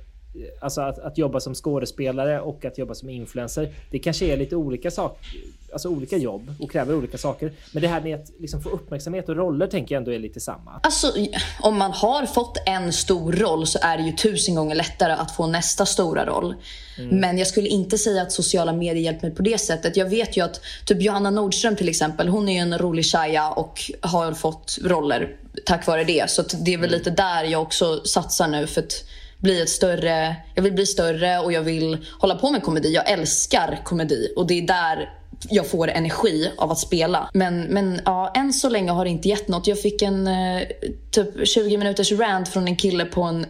Alltså 0.60 0.80
att, 0.80 0.98
att 0.98 1.18
jobba 1.18 1.40
som 1.40 1.54
skådespelare 1.54 2.40
och 2.40 2.64
att 2.64 2.78
jobba 2.78 2.94
som 2.94 3.10
influencer. 3.10 3.74
Det 3.90 3.98
kanske 3.98 4.26
är 4.26 4.36
lite 4.36 4.56
olika 4.56 4.90
saker, 4.90 5.26
alltså 5.72 5.88
olika 5.88 6.16
jobb 6.16 6.54
och 6.60 6.70
kräver 6.70 6.94
olika 6.94 7.18
saker. 7.18 7.52
Men 7.72 7.82
det 7.82 7.88
här 7.88 8.00
med 8.00 8.20
att 8.20 8.30
liksom 8.38 8.62
få 8.62 8.68
uppmärksamhet 8.68 9.28
och 9.28 9.36
roller 9.36 9.66
tänker 9.66 9.94
jag 9.94 10.00
ändå 10.00 10.12
är 10.12 10.18
lite 10.18 10.40
samma. 10.40 10.80
Alltså 10.82 11.12
om 11.60 11.78
man 11.78 11.92
har 11.92 12.26
fått 12.26 12.62
en 12.66 12.92
stor 12.92 13.32
roll 13.32 13.66
så 13.66 13.78
är 13.82 13.96
det 13.96 14.02
ju 14.02 14.12
tusen 14.12 14.54
gånger 14.54 14.74
lättare 14.74 15.12
att 15.12 15.36
få 15.36 15.46
nästa 15.46 15.86
stora 15.86 16.26
roll. 16.26 16.54
Mm. 16.98 17.16
Men 17.16 17.38
jag 17.38 17.46
skulle 17.46 17.68
inte 17.68 17.98
säga 17.98 18.22
att 18.22 18.32
sociala 18.32 18.72
medier 18.72 19.02
hjälpt 19.04 19.22
mig 19.22 19.34
på 19.34 19.42
det 19.42 19.58
sättet. 19.58 19.96
Jag 19.96 20.06
vet 20.06 20.36
ju 20.36 20.44
att 20.44 20.60
typ 20.84 21.02
Johanna 21.02 21.30
Nordström 21.30 21.76
till 21.76 21.88
exempel, 21.88 22.28
hon 22.28 22.48
är 22.48 22.52
ju 22.52 22.58
en 22.58 22.78
rolig 22.78 23.04
tjeja 23.04 23.50
och 23.50 23.80
har 24.00 24.32
fått 24.32 24.78
roller 24.84 25.36
tack 25.64 25.86
vare 25.86 26.04
det. 26.04 26.30
Så 26.30 26.42
det 26.42 26.74
är 26.74 26.78
väl 26.78 26.88
mm. 26.88 26.98
lite 26.98 27.10
där 27.10 27.44
jag 27.44 27.62
också 27.62 28.04
satsar 28.04 28.48
nu. 28.48 28.66
för 28.66 28.82
att 28.82 29.04
bli 29.40 29.60
ett 29.62 29.68
större, 29.68 30.36
jag 30.54 30.62
vill 30.62 30.72
bli 30.72 30.86
större 30.86 31.38
och 31.38 31.52
jag 31.52 31.62
vill 31.62 32.06
hålla 32.18 32.34
på 32.34 32.50
med 32.50 32.62
komedi. 32.62 32.94
Jag 32.94 33.10
älskar 33.10 33.80
komedi 33.84 34.32
och 34.36 34.46
det 34.46 34.58
är 34.58 34.66
där 34.66 35.10
jag 35.48 35.66
får 35.66 35.88
energi 35.88 36.50
av 36.56 36.70
att 36.70 36.78
spela. 36.78 37.30
Men, 37.34 37.62
men 37.62 38.00
ja, 38.04 38.32
än 38.34 38.52
så 38.52 38.68
länge 38.68 38.90
har 38.90 39.04
det 39.04 39.10
inte 39.10 39.28
gett 39.28 39.48
något. 39.48 39.66
Jag 39.66 39.80
fick 39.80 40.02
en 40.02 40.26
eh, 40.26 40.62
typ 41.10 41.48
20 41.48 41.76
minuters 41.76 42.12
rant 42.12 42.48
från 42.48 42.68
en 42.68 42.76
kille 42.76 43.04
på 43.04 43.22
en 43.22 43.46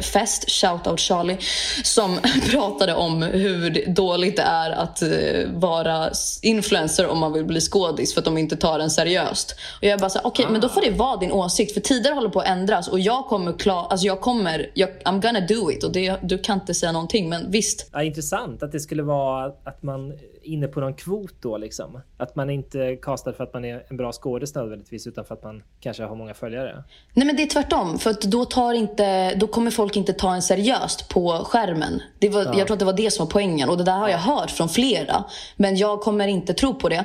fest, 0.00 0.50
shoutout 0.50 1.00
Charlie, 1.00 1.38
som 1.82 2.18
pratade 2.50 2.94
om 2.94 3.22
hur 3.22 3.94
dåligt 3.94 4.36
det 4.36 4.42
är 4.42 4.70
att 4.70 5.02
eh, 5.02 5.08
vara 5.54 6.10
influencer 6.42 7.06
om 7.06 7.18
man 7.18 7.32
vill 7.32 7.44
bli 7.44 7.60
skådis 7.60 8.14
för 8.14 8.20
att 8.20 8.24
de 8.24 8.38
inte 8.38 8.56
tar 8.56 8.78
en 8.78 8.90
seriöst. 8.90 9.56
Och 9.78 9.84
jag 9.84 10.00
bara 10.00 10.06
okej 10.06 10.20
okay, 10.24 10.46
ah. 10.46 10.48
men 10.48 10.60
då 10.60 10.68
får 10.68 10.80
det 10.80 10.90
vara 10.90 11.16
din 11.16 11.32
åsikt 11.32 11.74
för 11.74 11.80
tider 11.80 12.12
håller 12.12 12.28
på 12.28 12.40
att 12.40 12.48
ändras 12.48 12.88
och 12.88 13.00
jag 13.00 13.26
kommer 13.26 13.52
klara, 13.52 13.86
alltså 13.86 14.06
jag 14.06 14.20
kommer, 14.20 14.70
jag, 14.74 14.90
I'm 15.04 15.22
gonna 15.22 15.40
do 15.40 15.70
it 15.70 15.84
och 15.84 15.92
det, 15.92 16.16
du 16.22 16.38
kan 16.38 16.60
inte 16.60 16.74
säga 16.74 16.92
någonting 16.92 17.28
men 17.28 17.50
visst. 17.50 17.88
Ja, 17.92 18.02
intressant 18.02 18.62
att 18.62 18.72
det 18.72 18.80
skulle 18.80 19.02
vara 19.02 19.52
att 19.64 19.82
man 19.82 20.12
inne 20.44 20.68
på 20.68 20.80
någon 20.80 20.94
kvot 20.94 21.34
då 21.40 21.58
liksom. 21.58 22.00
Att 22.16 22.36
man 22.36 22.50
inte 22.50 22.96
kastar 22.96 23.32
för 23.32 23.44
att 23.44 23.54
man 23.54 23.64
är 23.64 23.86
en 23.90 23.96
bra 23.96 24.12
skådis 24.12 24.54
nödvändigtvis 24.54 25.06
utan 25.06 25.24
för 25.24 25.34
att 25.34 25.42
man 25.42 25.62
kanske 25.80 26.02
har 26.02 26.16
många 26.16 26.34
följare. 26.34 26.84
Nej 27.14 27.26
men 27.26 27.36
det 27.36 27.42
är 27.42 27.46
tvärtom. 27.46 27.98
För 27.98 28.10
att 28.10 28.20
då, 28.20 28.44
tar 28.44 28.72
inte, 28.72 29.34
då 29.34 29.46
kommer 29.46 29.70
folk 29.70 29.96
inte 29.96 30.12
ta 30.12 30.34
en 30.34 30.42
seriöst 30.42 31.08
på 31.08 31.44
skärmen. 31.44 32.02
Det 32.18 32.28
var, 32.28 32.44
ja. 32.44 32.54
Jag 32.58 32.66
tror 32.66 32.74
att 32.74 32.78
det 32.78 32.84
var 32.84 32.92
det 32.92 33.10
som 33.10 33.26
var 33.26 33.32
poängen. 33.32 33.68
Och 33.68 33.78
det 33.78 33.84
där 33.84 33.98
har 33.98 34.08
jag 34.08 34.18
hört 34.18 34.50
från 34.50 34.68
flera. 34.68 35.24
Men 35.56 35.76
jag 35.76 36.00
kommer 36.00 36.28
inte 36.28 36.54
tro 36.54 36.74
på 36.74 36.88
det. 36.88 37.04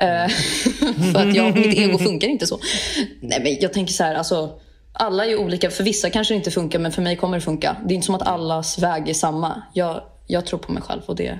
Mm. 0.00 0.30
för 1.12 1.28
att 1.28 1.34
jag, 1.34 1.56
mitt 1.56 1.78
ego 1.78 1.98
funkar 1.98 2.28
inte 2.28 2.46
så. 2.46 2.58
Nej 3.20 3.40
men 3.42 3.56
jag 3.60 3.72
tänker 3.72 3.92
så 3.92 4.04
här, 4.04 4.14
alltså. 4.14 4.60
Alla 4.92 5.26
är 5.26 5.36
olika. 5.40 5.70
För 5.70 5.84
vissa 5.84 6.10
kanske 6.10 6.34
det 6.34 6.36
inte 6.36 6.50
funkar 6.50 6.78
men 6.78 6.92
för 6.92 7.02
mig 7.02 7.16
kommer 7.16 7.36
det 7.36 7.40
funka. 7.40 7.76
Det 7.84 7.94
är 7.94 7.96
inte 7.96 8.06
som 8.06 8.14
att 8.14 8.28
allas 8.28 8.78
väg 8.78 9.08
är 9.08 9.14
samma. 9.14 9.62
Jag, 9.74 10.02
jag 10.26 10.46
tror 10.46 10.58
på 10.58 10.72
mig 10.72 10.82
själv 10.82 11.02
och 11.06 11.16
det, 11.16 11.38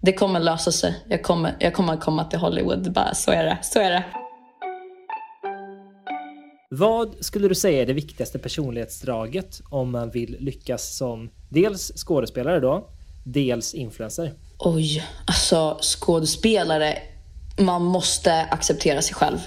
det 0.00 0.12
kommer 0.12 0.40
lösa 0.40 0.72
sig. 0.72 1.04
Jag 1.08 1.22
kommer, 1.22 1.56
jag 1.60 1.74
kommer 1.74 1.96
komma 1.96 2.24
till 2.24 2.38
Hollywood. 2.38 2.92
Bara, 2.92 3.14
så 3.14 3.30
är 3.30 3.44
det. 3.44 3.58
Så 3.62 3.80
är 3.80 3.90
det. 3.90 4.04
Vad 6.70 7.24
skulle 7.24 7.48
du 7.48 7.54
säga 7.54 7.82
är 7.82 7.86
det 7.86 7.92
viktigaste 7.92 8.38
personlighetsdraget 8.38 9.60
om 9.70 9.92
man 9.92 10.10
vill 10.10 10.36
lyckas 10.40 10.96
som 10.96 11.30
dels 11.48 11.92
skådespelare 11.96 12.60
då, 12.60 12.90
dels 13.24 13.74
influencer? 13.74 14.32
Oj, 14.58 15.04
alltså 15.26 15.78
skådespelare, 15.80 16.98
man 17.58 17.84
måste 17.84 18.42
acceptera 18.42 19.02
sig 19.02 19.14
själv 19.14 19.38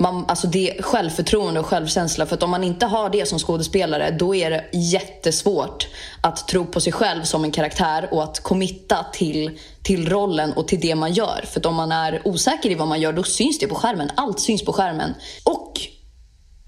man, 0.00 0.24
alltså 0.28 0.46
det 0.46 0.76
självförtroende 0.80 1.60
och 1.60 1.66
självkänsla. 1.66 2.26
För 2.26 2.34
att 2.36 2.42
om 2.42 2.50
man 2.50 2.64
inte 2.64 2.86
har 2.86 3.10
det 3.10 3.28
som 3.28 3.38
skådespelare 3.38 4.10
då 4.10 4.34
är 4.34 4.50
det 4.50 4.64
jättesvårt 4.72 5.88
att 6.20 6.48
tro 6.48 6.66
på 6.66 6.80
sig 6.80 6.92
själv 6.92 7.22
som 7.22 7.44
en 7.44 7.50
karaktär 7.50 8.08
och 8.10 8.22
att 8.22 8.40
committa 8.40 9.06
till, 9.12 9.58
till 9.82 10.08
rollen 10.08 10.52
och 10.52 10.68
till 10.68 10.80
det 10.80 10.94
man 10.94 11.12
gör. 11.12 11.44
För 11.46 11.60
att 11.60 11.66
om 11.66 11.74
man 11.74 11.92
är 11.92 12.22
osäker 12.24 12.70
i 12.70 12.74
vad 12.74 12.88
man 12.88 13.00
gör 13.00 13.12
då 13.12 13.22
syns 13.22 13.58
det 13.58 13.66
på 13.66 13.74
skärmen. 13.74 14.10
Allt 14.14 14.40
syns 14.40 14.64
på 14.64 14.72
skärmen. 14.72 15.14
Och 15.44 15.80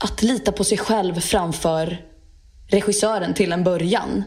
att 0.05 0.23
lita 0.23 0.53
på 0.53 0.65
sig 0.65 0.79
själv 0.79 1.21
framför 1.21 1.99
regissören 2.71 3.35
till 3.35 3.53
en 3.53 3.65
början. 3.65 4.25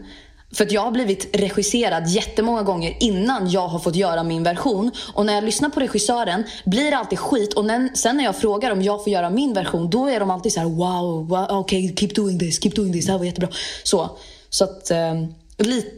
För 0.55 0.63
att 0.63 0.71
jag 0.71 0.81
har 0.81 0.91
blivit 0.91 1.35
regisserad 1.35 2.07
jättemånga 2.07 2.63
gånger 2.63 2.97
innan 2.99 3.49
jag 3.49 3.67
har 3.67 3.79
fått 3.79 3.95
göra 3.95 4.23
min 4.23 4.43
version. 4.43 4.91
Och 5.13 5.25
när 5.25 5.33
jag 5.33 5.43
lyssnar 5.43 5.69
på 5.69 5.79
regissören 5.79 6.43
blir 6.65 6.91
det 6.91 6.97
alltid 6.97 7.19
skit. 7.19 7.53
Och 7.53 7.65
när, 7.65 7.89
sen 7.93 8.17
när 8.17 8.23
jag 8.23 8.35
frågar 8.35 8.71
om 8.71 8.81
jag 8.81 9.03
får 9.03 9.13
göra 9.13 9.29
min 9.29 9.53
version, 9.53 9.89
då 9.89 10.07
är 10.07 10.19
de 10.19 10.31
alltid 10.31 10.53
så 10.53 10.59
här: 10.59 10.67
wow, 10.67 11.27
wow 11.27 11.47
okej, 11.49 11.85
okay, 11.85 11.95
keep 11.95 12.15
doing 12.15 12.39
this, 12.39 12.63
keep 12.63 12.71
doing 12.75 12.93
this, 12.93 13.05
det 13.05 13.11
här 13.11 13.19
var 13.19 13.25
jättebra. 13.25 13.49
Så, 13.83 14.17
så 14.49 14.63
att... 14.63 14.91
Eh, 14.91 15.13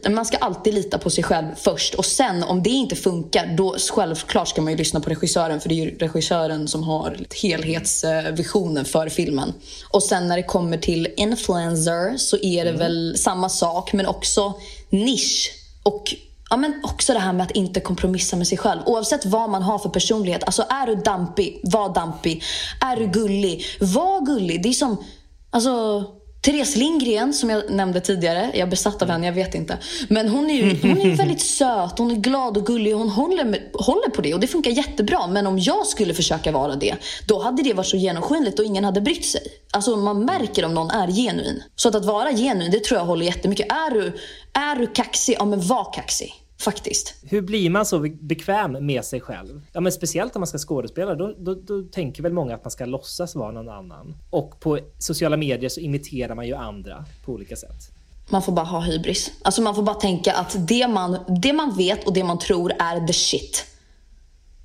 man 0.08 0.24
ska 0.24 0.36
alltid 0.36 0.74
lita 0.74 0.98
på 0.98 1.10
sig 1.10 1.24
själv 1.24 1.46
först 1.56 1.94
och 1.94 2.04
sen 2.04 2.42
om 2.42 2.62
det 2.62 2.70
inte 2.70 2.96
funkar 2.96 3.54
då 3.56 3.76
självklart 3.92 4.48
ska 4.48 4.62
man 4.62 4.72
ju 4.72 4.76
lyssna 4.76 5.00
på 5.00 5.10
regissören 5.10 5.60
för 5.60 5.68
det 5.68 5.74
är 5.74 5.84
ju 5.84 5.98
regissören 5.98 6.68
som 6.68 6.82
har 6.82 7.18
helhetsvisionen 7.42 8.84
för 8.84 9.08
filmen. 9.08 9.52
Och 9.90 10.02
sen 10.02 10.28
när 10.28 10.36
det 10.36 10.42
kommer 10.42 10.78
till 10.78 11.08
influencer 11.16 12.16
så 12.16 12.36
är 12.36 12.64
det 12.64 12.70
mm. 12.70 12.78
väl 12.78 13.18
samma 13.18 13.48
sak 13.48 13.92
men 13.92 14.06
också 14.06 14.52
nisch 14.90 15.50
och 15.82 16.14
Ja, 16.50 16.56
men 16.56 16.80
också 16.84 17.12
det 17.12 17.18
här 17.18 17.32
med 17.32 17.44
att 17.44 17.50
inte 17.50 17.80
kompromissa 17.80 18.36
med 18.36 18.48
sig 18.48 18.58
själv. 18.58 18.80
Oavsett 18.86 19.26
vad 19.26 19.50
man 19.50 19.62
har 19.62 19.78
för 19.78 19.88
personlighet. 19.88 20.44
Alltså 20.44 20.62
är 20.70 20.86
du 20.86 20.94
dampig, 20.94 21.60
var 21.62 21.94
dampig. 21.94 22.42
Är 22.80 22.96
du 22.96 23.06
gullig, 23.06 23.64
var 23.80 24.26
gullig. 24.26 24.62
Det 24.62 24.68
är 24.68 24.72
som, 24.72 25.04
alltså 25.50 26.04
Therese 26.40 26.76
Lindgren 26.76 27.34
som 27.34 27.50
jag 27.50 27.70
nämnde 27.70 28.00
tidigare, 28.00 28.50
jag 28.52 28.60
är 28.60 28.66
besatt 28.66 29.02
av 29.02 29.08
henne, 29.08 29.26
jag 29.26 29.32
vet 29.32 29.54
inte. 29.54 29.78
Men 30.08 30.28
hon 30.28 30.50
är 30.50 30.54
ju 30.54 30.62
hon 30.82 31.00
är 31.00 31.16
väldigt 31.16 31.40
söt, 31.40 31.98
hon 31.98 32.10
är 32.10 32.14
glad 32.14 32.56
och 32.56 32.66
gullig 32.66 32.94
och 32.94 33.00
hon 33.00 33.08
håller, 33.08 33.44
med, 33.44 33.60
håller 33.72 34.10
på 34.10 34.22
det 34.22 34.34
och 34.34 34.40
det 34.40 34.46
funkar 34.46 34.70
jättebra. 34.70 35.26
Men 35.26 35.46
om 35.46 35.58
jag 35.58 35.86
skulle 35.86 36.14
försöka 36.14 36.52
vara 36.52 36.76
det, 36.76 36.94
då 37.26 37.42
hade 37.42 37.62
det 37.62 37.74
varit 37.74 37.86
så 37.86 37.96
genomskinligt 37.96 38.58
och 38.58 38.64
ingen 38.64 38.84
hade 38.84 39.00
brytt 39.00 39.26
sig. 39.26 39.42
Alltså 39.72 39.96
man 39.96 40.24
märker 40.24 40.64
om 40.64 40.74
någon 40.74 40.90
är 40.90 41.08
genuin. 41.08 41.62
Så 41.76 41.88
att, 41.88 41.94
att 41.94 42.04
vara 42.04 42.32
genuin, 42.32 42.70
det 42.70 42.84
tror 42.84 43.00
jag 43.00 43.06
håller 43.06 43.26
jättemycket. 43.26 43.72
Är 43.72 43.90
du, 43.90 44.12
är 44.52 44.76
du 44.76 44.86
kaxig, 44.86 45.36
ja 45.38 45.44
men 45.44 45.60
var 45.60 45.92
kaxig. 45.92 46.34
Faktiskt. 46.60 47.14
Hur 47.22 47.42
blir 47.42 47.70
man 47.70 47.86
så 47.86 47.98
bekväm 48.20 48.86
med 48.86 49.04
sig 49.04 49.20
själv? 49.20 49.62
Ja, 49.72 49.80
men 49.80 49.92
speciellt 49.92 50.36
om 50.36 50.40
man 50.40 50.46
ska 50.46 50.58
skådespela, 50.58 51.14
då, 51.14 51.34
då, 51.38 51.54
då, 51.54 51.82
tänker 51.82 52.22
väl 52.22 52.32
många 52.32 52.54
att 52.54 52.64
man 52.64 52.70
ska 52.70 52.84
låtsas 52.84 53.34
vara 53.34 53.50
någon 53.50 53.68
annan. 53.68 54.16
Och 54.30 54.60
på 54.60 54.78
sociala 54.98 55.36
medier 55.36 55.68
så 55.68 55.80
imiterar 55.80 56.34
man 56.34 56.46
ju 56.46 56.54
andra 56.54 57.04
på 57.24 57.32
olika 57.32 57.56
sätt. 57.56 57.90
Man 58.30 58.42
får 58.42 58.52
bara 58.52 58.66
ha 58.66 58.80
hybris. 58.80 59.30
Alltså 59.42 59.62
man 59.62 59.74
får 59.74 59.82
bara 59.82 59.94
tänka 59.94 60.32
att 60.32 60.68
det 60.68 60.88
man, 60.88 61.18
det 61.42 61.52
man 61.52 61.76
vet 61.76 62.06
och 62.06 62.12
det 62.12 62.24
man 62.24 62.38
tror 62.38 62.72
är 62.78 63.06
the 63.06 63.12
shit. 63.12 63.64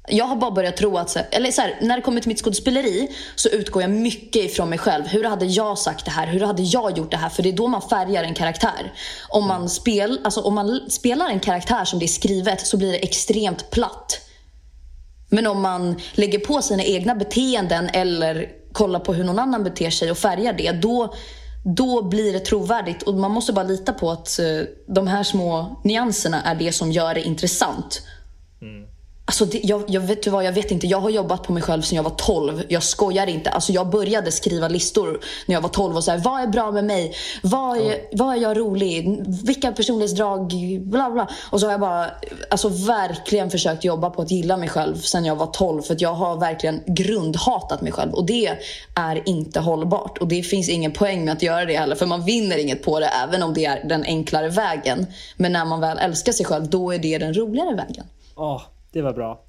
Jag 0.08 0.26
har 0.26 0.36
bara 0.36 0.52
börjat 0.52 0.78
tro 0.78 0.98
att, 0.98 1.16
eller 1.16 1.52
så 1.52 1.62
här, 1.62 1.78
när 1.82 1.96
det 1.96 2.02
kommer 2.02 2.22
till 2.22 2.28
mitt 2.28 2.42
skådespeleri 2.44 3.12
så 3.36 3.50
utgår 3.50 3.82
jag 3.82 3.92
mycket 3.92 4.46
ifrån 4.46 4.70
mig 4.70 4.80
själv. 4.80 5.08
Hur 5.08 5.24
hade 5.24 5.46
jag 5.46 5.78
sagt 5.78 6.06
det 6.06 6.12
här? 6.12 6.28
Hur 6.28 6.40
hade 6.40 6.62
jag 6.62 6.98
gjort 6.98 7.12
det 7.12 7.18
här? 7.18 7.30
För 7.30 7.44
det 7.44 7.50
är 7.50 7.54
då 7.54 7.68
man 7.68 7.82
färgar 7.82 8.24
en 8.24 8.34
karaktär. 8.34 8.94
Om 9.30 9.48
man, 9.48 9.70
spel, 9.70 10.20
alltså 10.24 10.42
om 10.42 10.56
man 10.56 10.90
spelar 10.90 11.30
en 11.30 11.40
karaktär 11.40 11.86
som 11.86 12.00
det 12.00 12.06
är 12.06 12.08
skrivet 12.08 12.68
så 12.68 12.78
blir 12.78 12.92
det 12.92 12.98
extremt 12.98 13.72
platt. 13.72 14.20
Men 15.30 15.48
om 15.48 15.62
man 15.62 15.96
lägger 16.14 16.40
på 16.40 16.62
sina 16.62 16.84
egna 16.84 17.16
beteenden 17.16 17.90
eller 17.94 18.50
kollar 18.72 19.00
på 19.00 19.14
hur 19.14 19.24
någon 19.24 19.40
annan 19.40 19.64
beter 19.64 19.90
sig 19.90 20.12
och 20.12 20.18
färgar 20.18 20.54
det, 20.54 20.72
då, 20.72 21.14
då 21.66 22.04
blir 22.04 22.34
det 22.34 22.40
trovärdigt. 22.40 23.04
Och 23.04 23.14
man 23.14 23.32
måste 23.32 23.54
bara 23.54 23.66
lita 23.66 23.94
på 23.94 24.12
att 24.12 24.40
eh, 24.40 24.46
de 24.88 25.08
här 25.08 25.24
små 25.24 25.82
nyanserna 25.84 26.42
är 26.42 26.56
det 26.56 26.72
som 26.72 26.92
gör 26.92 27.14
det 27.14 27.22
intressant. 27.22 28.02
Mm. 28.62 28.93
Alltså 29.26 29.46
det, 29.46 29.62
jag, 29.64 29.84
jag, 29.88 30.02
vet 30.02 30.28
vad, 30.28 30.46
jag 30.46 30.52
vet 30.52 30.72
inte. 30.72 30.88
Jag 30.88 31.00
har 31.00 31.10
jobbat 31.10 31.44
på 31.44 31.54
mig 31.54 31.64
själv 31.64 31.82
sedan 31.82 31.96
jag 31.96 32.04
var 32.04 32.16
12. 32.18 32.64
Jag 32.70 32.84
skojar 32.84 33.28
inte. 33.28 33.50
Alltså 33.50 33.72
jag 33.72 33.90
började 33.90 34.32
skriva 34.32 34.68
listor 34.68 35.20
när 35.46 35.56
jag 35.56 35.62
var 35.62 35.70
12 35.70 35.96
och 35.96 36.04
så 36.04 36.18
vad 36.18 36.42
är 36.42 36.48
bra 36.48 36.72
med 36.72 36.86
mig? 36.86 37.16
Vad 37.44 37.78
är, 37.78 37.82
mm. 37.82 37.98
vad 38.12 38.36
är 38.36 38.42
jag 38.42 38.58
rolig? 38.58 39.24
Vilka 39.46 39.72
personlighetsdrag? 39.72 40.54
Bla 40.82 41.12
bla. 41.12 41.30
Och 41.50 41.60
så 41.60 41.66
har 41.66 41.72
jag 41.72 41.80
bara 41.80 42.12
alltså 42.50 42.70
verkligen 42.70 43.52
försökt 43.52 43.84
jobba 43.84 44.10
på 44.10 44.22
att 44.22 44.32
gilla 44.32 44.58
mig 44.58 44.70
själv 44.70 44.96
sedan 44.96 45.26
jag 45.26 45.36
var 45.36 45.48
12. 45.48 45.82
För 45.82 45.96
jag 46.00 46.14
har 46.14 46.40
verkligen 46.40 46.82
grundhatat 46.86 47.82
mig 47.82 47.92
själv. 47.92 48.14
Och 48.14 48.26
det 48.26 48.58
är 48.96 49.30
inte 49.30 49.60
hållbart. 49.60 50.18
Och 50.18 50.28
det 50.28 50.44
finns 50.44 50.70
ingen 50.70 50.92
poäng 50.92 51.26
med 51.26 51.34
att 51.34 51.42
göra 51.42 51.66
det 51.66 51.78
heller. 51.78 51.96
För 51.96 52.06
man 52.06 52.26
vinner 52.26 52.58
inget 52.58 52.84
på 52.84 53.00
det 53.00 53.08
även 53.08 53.44
om 53.44 53.54
det 53.54 53.66
är 53.66 53.88
den 53.88 54.04
enklare 54.04 54.50
vägen. 54.50 55.08
Men 55.38 55.52
när 55.54 55.66
man 55.66 55.80
väl 55.80 55.98
älskar 55.98 56.32
sig 56.32 56.46
själv, 56.46 56.70
då 56.70 56.94
är 56.94 57.00
det 57.00 57.18
den 57.18 57.34
roligare 57.34 57.76
vägen. 57.76 58.06
Oh, 58.36 58.62
det 58.94 59.02
var 59.02 59.14
bra. 59.14 59.46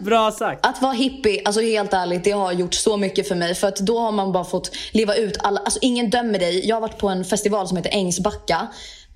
bra 0.04 0.32
sagt. 0.32 0.66
Att 0.66 0.82
vara 0.82 0.92
hippie, 0.92 1.42
alltså 1.44 1.60
helt 1.60 1.92
ärligt, 1.92 2.24
det 2.24 2.30
har 2.30 2.52
gjort 2.52 2.74
så 2.74 2.96
mycket 2.96 3.28
för 3.28 3.34
mig. 3.34 3.54
För 3.54 3.68
att 3.68 3.76
då 3.76 3.98
har 3.98 4.12
man 4.12 4.32
bara 4.32 4.44
fått 4.44 4.76
leva 4.92 5.14
ut 5.14 5.36
alla, 5.38 5.60
alltså 5.60 5.78
ingen 5.82 6.10
dömer 6.10 6.38
dig. 6.38 6.68
Jag 6.68 6.76
har 6.76 6.80
varit 6.80 6.98
på 6.98 7.08
en 7.08 7.24
festival 7.24 7.68
som 7.68 7.76
heter 7.76 7.90
Ängsbacka. 7.90 8.66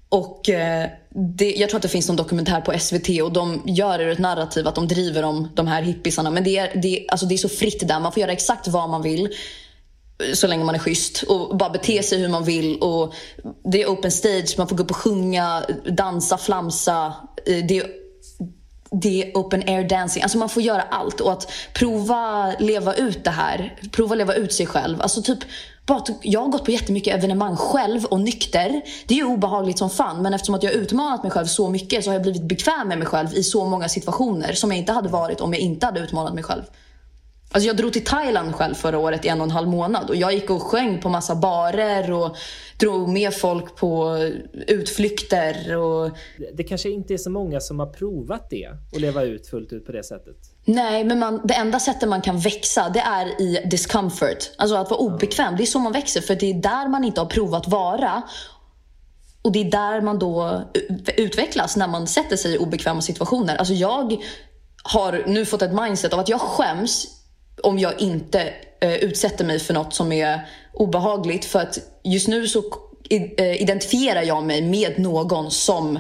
Och 0.09 0.49
eh, 0.49 0.89
det, 1.37 1.51
jag 1.51 1.71
tror 1.71 1.79
att 1.79 1.83
det 1.83 1.89
finns 1.89 2.09
någon 2.09 2.17
dokumentär 2.17 2.61
på 2.61 2.79
SVT 2.79 3.23
och 3.23 3.33
de 3.33 3.63
gör 3.67 3.99
det 3.99 4.13
ett 4.13 4.19
narrativ 4.19 4.69
att 4.69 4.75
de 4.75 4.89
driver 4.89 5.23
om 5.23 5.49
de 5.55 5.67
här 5.67 5.83
hippisarna. 5.83 6.31
Men 6.31 6.45
det 6.45 6.59
är, 6.59 6.81
det, 6.83 7.07
alltså 7.09 7.27
det 7.27 7.35
är 7.35 7.39
så 7.39 7.49
fritt 7.49 7.89
där, 7.89 8.01
man 8.01 8.13
får 8.13 8.21
göra 8.21 8.33
exakt 8.33 8.69
vad 8.69 8.91
man 8.91 9.03
vill 9.03 9.29
så 10.35 10.47
länge 10.47 10.65
man 10.65 10.75
är 10.75 10.79
schysst 10.79 11.23
och 11.23 11.57
bara 11.57 11.71
bete 11.71 12.03
sig 12.03 12.19
hur 12.19 12.29
man 12.29 12.45
vill. 12.45 12.79
Och 12.79 13.15
det 13.65 13.83
är 13.83 13.87
open 13.87 14.11
stage, 14.11 14.55
man 14.59 14.69
får 14.69 14.77
gå 14.77 14.83
upp 14.83 14.91
och 14.91 14.97
sjunga, 14.97 15.63
dansa, 15.85 16.39
flamsa. 16.39 17.15
Eh, 17.47 17.65
det 17.69 17.79
är 17.79 18.00
det 18.91 19.23
är 19.23 19.33
open 19.35 19.63
air 19.67 19.89
dancing. 19.89 20.23
Alltså 20.23 20.39
man 20.39 20.49
får 20.49 20.63
göra 20.63 20.83
allt. 20.83 21.21
Och 21.21 21.33
att 21.33 21.53
prova 21.73 22.55
leva 22.59 22.95
ut 22.95 23.25
det 23.25 23.31
här. 23.31 23.79
Prova 23.93 24.15
leva 24.15 24.35
ut 24.35 24.53
sig 24.53 24.67
själv. 24.67 25.03
Alltså 25.03 25.23
typ, 25.23 25.39
bara 25.87 26.01
typ, 26.01 26.17
jag 26.23 26.41
har 26.41 26.49
gått 26.49 26.65
på 26.65 26.71
jättemycket 26.71 27.15
evenemang 27.15 27.57
själv 27.57 28.05
och 28.05 28.21
nykter. 28.21 28.83
Det 29.07 29.15
är 29.15 29.19
ju 29.19 29.25
obehagligt 29.25 29.79
som 29.79 29.91
fan. 29.91 30.23
Men 30.23 30.35
eftersom 30.35 30.55
att 30.55 30.63
jag 30.63 30.71
har 30.71 30.77
utmanat 30.77 31.23
mig 31.23 31.33
själv 31.33 31.47
så 31.47 31.69
mycket 31.69 32.05
så 32.05 32.11
har 32.11 32.15
jag 32.15 32.23
blivit 32.23 32.43
bekväm 32.43 32.89
med 32.89 32.99
mig 32.99 33.07
själv 33.07 33.35
i 33.35 33.43
så 33.43 33.65
många 33.65 33.89
situationer. 33.89 34.53
Som 34.53 34.71
jag 34.71 34.79
inte 34.79 34.93
hade 34.93 35.09
varit 35.09 35.41
om 35.41 35.53
jag 35.53 35.61
inte 35.61 35.87
hade 35.87 36.01
utmanat 36.01 36.35
mig 36.35 36.45
själv. 36.45 36.63
Alltså 37.53 37.67
jag 37.67 37.77
drog 37.77 37.93
till 37.93 38.05
Thailand 38.05 38.55
själv 38.55 38.75
förra 38.75 38.99
året 38.99 39.25
i 39.25 39.29
en 39.29 39.41
och 39.41 39.45
en 39.45 39.51
halv 39.51 39.69
månad 39.69 40.11
och 40.11 40.17
jag 40.17 40.33
gick 40.33 40.51
och 40.51 40.63
sjöng 40.63 41.01
på 41.01 41.09
massa 41.09 41.35
barer 41.35 42.13
och 42.13 42.37
drog 42.77 43.09
med 43.09 43.35
folk 43.35 43.77
på 43.77 44.19
utflykter. 44.67 45.77
Och... 45.77 46.11
Det 46.55 46.65
kanske 46.65 46.91
inte 46.91 47.15
är 47.15 47.19
så 47.19 47.31
många 47.31 47.61
som 47.61 47.79
har 47.79 47.87
provat 47.87 48.51
det 48.51 48.69
och 48.93 49.01
leva 49.01 49.23
ut 49.23 49.47
fullt 49.47 49.73
ut 49.73 49.87
på 49.87 49.93
det 49.93 50.05
sättet. 50.05 50.37
Nej, 50.65 51.05
men 51.05 51.19
man, 51.19 51.41
det 51.45 51.55
enda 51.55 51.81
sättet 51.81 52.09
man 52.09 52.23
kan 52.23 52.39
växa 52.39 52.89
det 52.89 53.01
är 53.01 53.41
i 53.41 53.67
discomfort. 53.71 54.51
Alltså 54.59 54.77
att 54.77 54.91
vara 54.91 55.01
obekväm. 55.01 55.57
Det 55.57 55.63
är 55.63 55.67
så 55.67 55.79
man 55.79 55.93
växer 55.93 56.21
för 56.21 56.35
det 56.35 56.51
är 56.51 56.55
där 56.55 56.89
man 56.89 57.05
inte 57.05 57.21
har 57.21 57.27
provat 57.27 57.69
vara. 57.69 58.23
Och 59.43 59.53
det 59.53 59.61
är 59.61 59.71
där 59.71 60.01
man 60.01 60.19
då 60.19 60.63
utvecklas 61.17 61.77
när 61.77 61.89
man 61.89 62.07
sätter 62.07 62.37
sig 62.37 62.55
i 62.55 62.59
obekväma 62.59 63.01
situationer. 63.01 63.57
Alltså 63.57 63.75
jag 63.75 64.17
har 64.83 65.25
nu 65.27 65.47
fått 65.47 65.63
ett 65.63 65.73
mindset 65.73 66.13
av 66.13 66.21
att 66.21 66.29
jag 66.29 66.41
skäms 66.41 67.20
om 67.63 67.79
jag 67.79 68.01
inte 68.01 68.53
eh, 68.81 68.95
utsätter 68.95 69.45
mig 69.45 69.59
för 69.59 69.75
något 69.75 69.95
som 69.95 70.13
är 70.13 70.41
obehagligt. 70.73 71.45
För 71.45 71.59
att 71.59 71.79
just 72.03 72.29
nu 72.29 72.49
så 72.49 72.63
eh, 73.11 73.63
identifierar 73.63 74.23
jag 74.23 74.45
mig 74.45 74.63
med 74.63 74.99
någon 74.99 75.51
som 75.51 75.99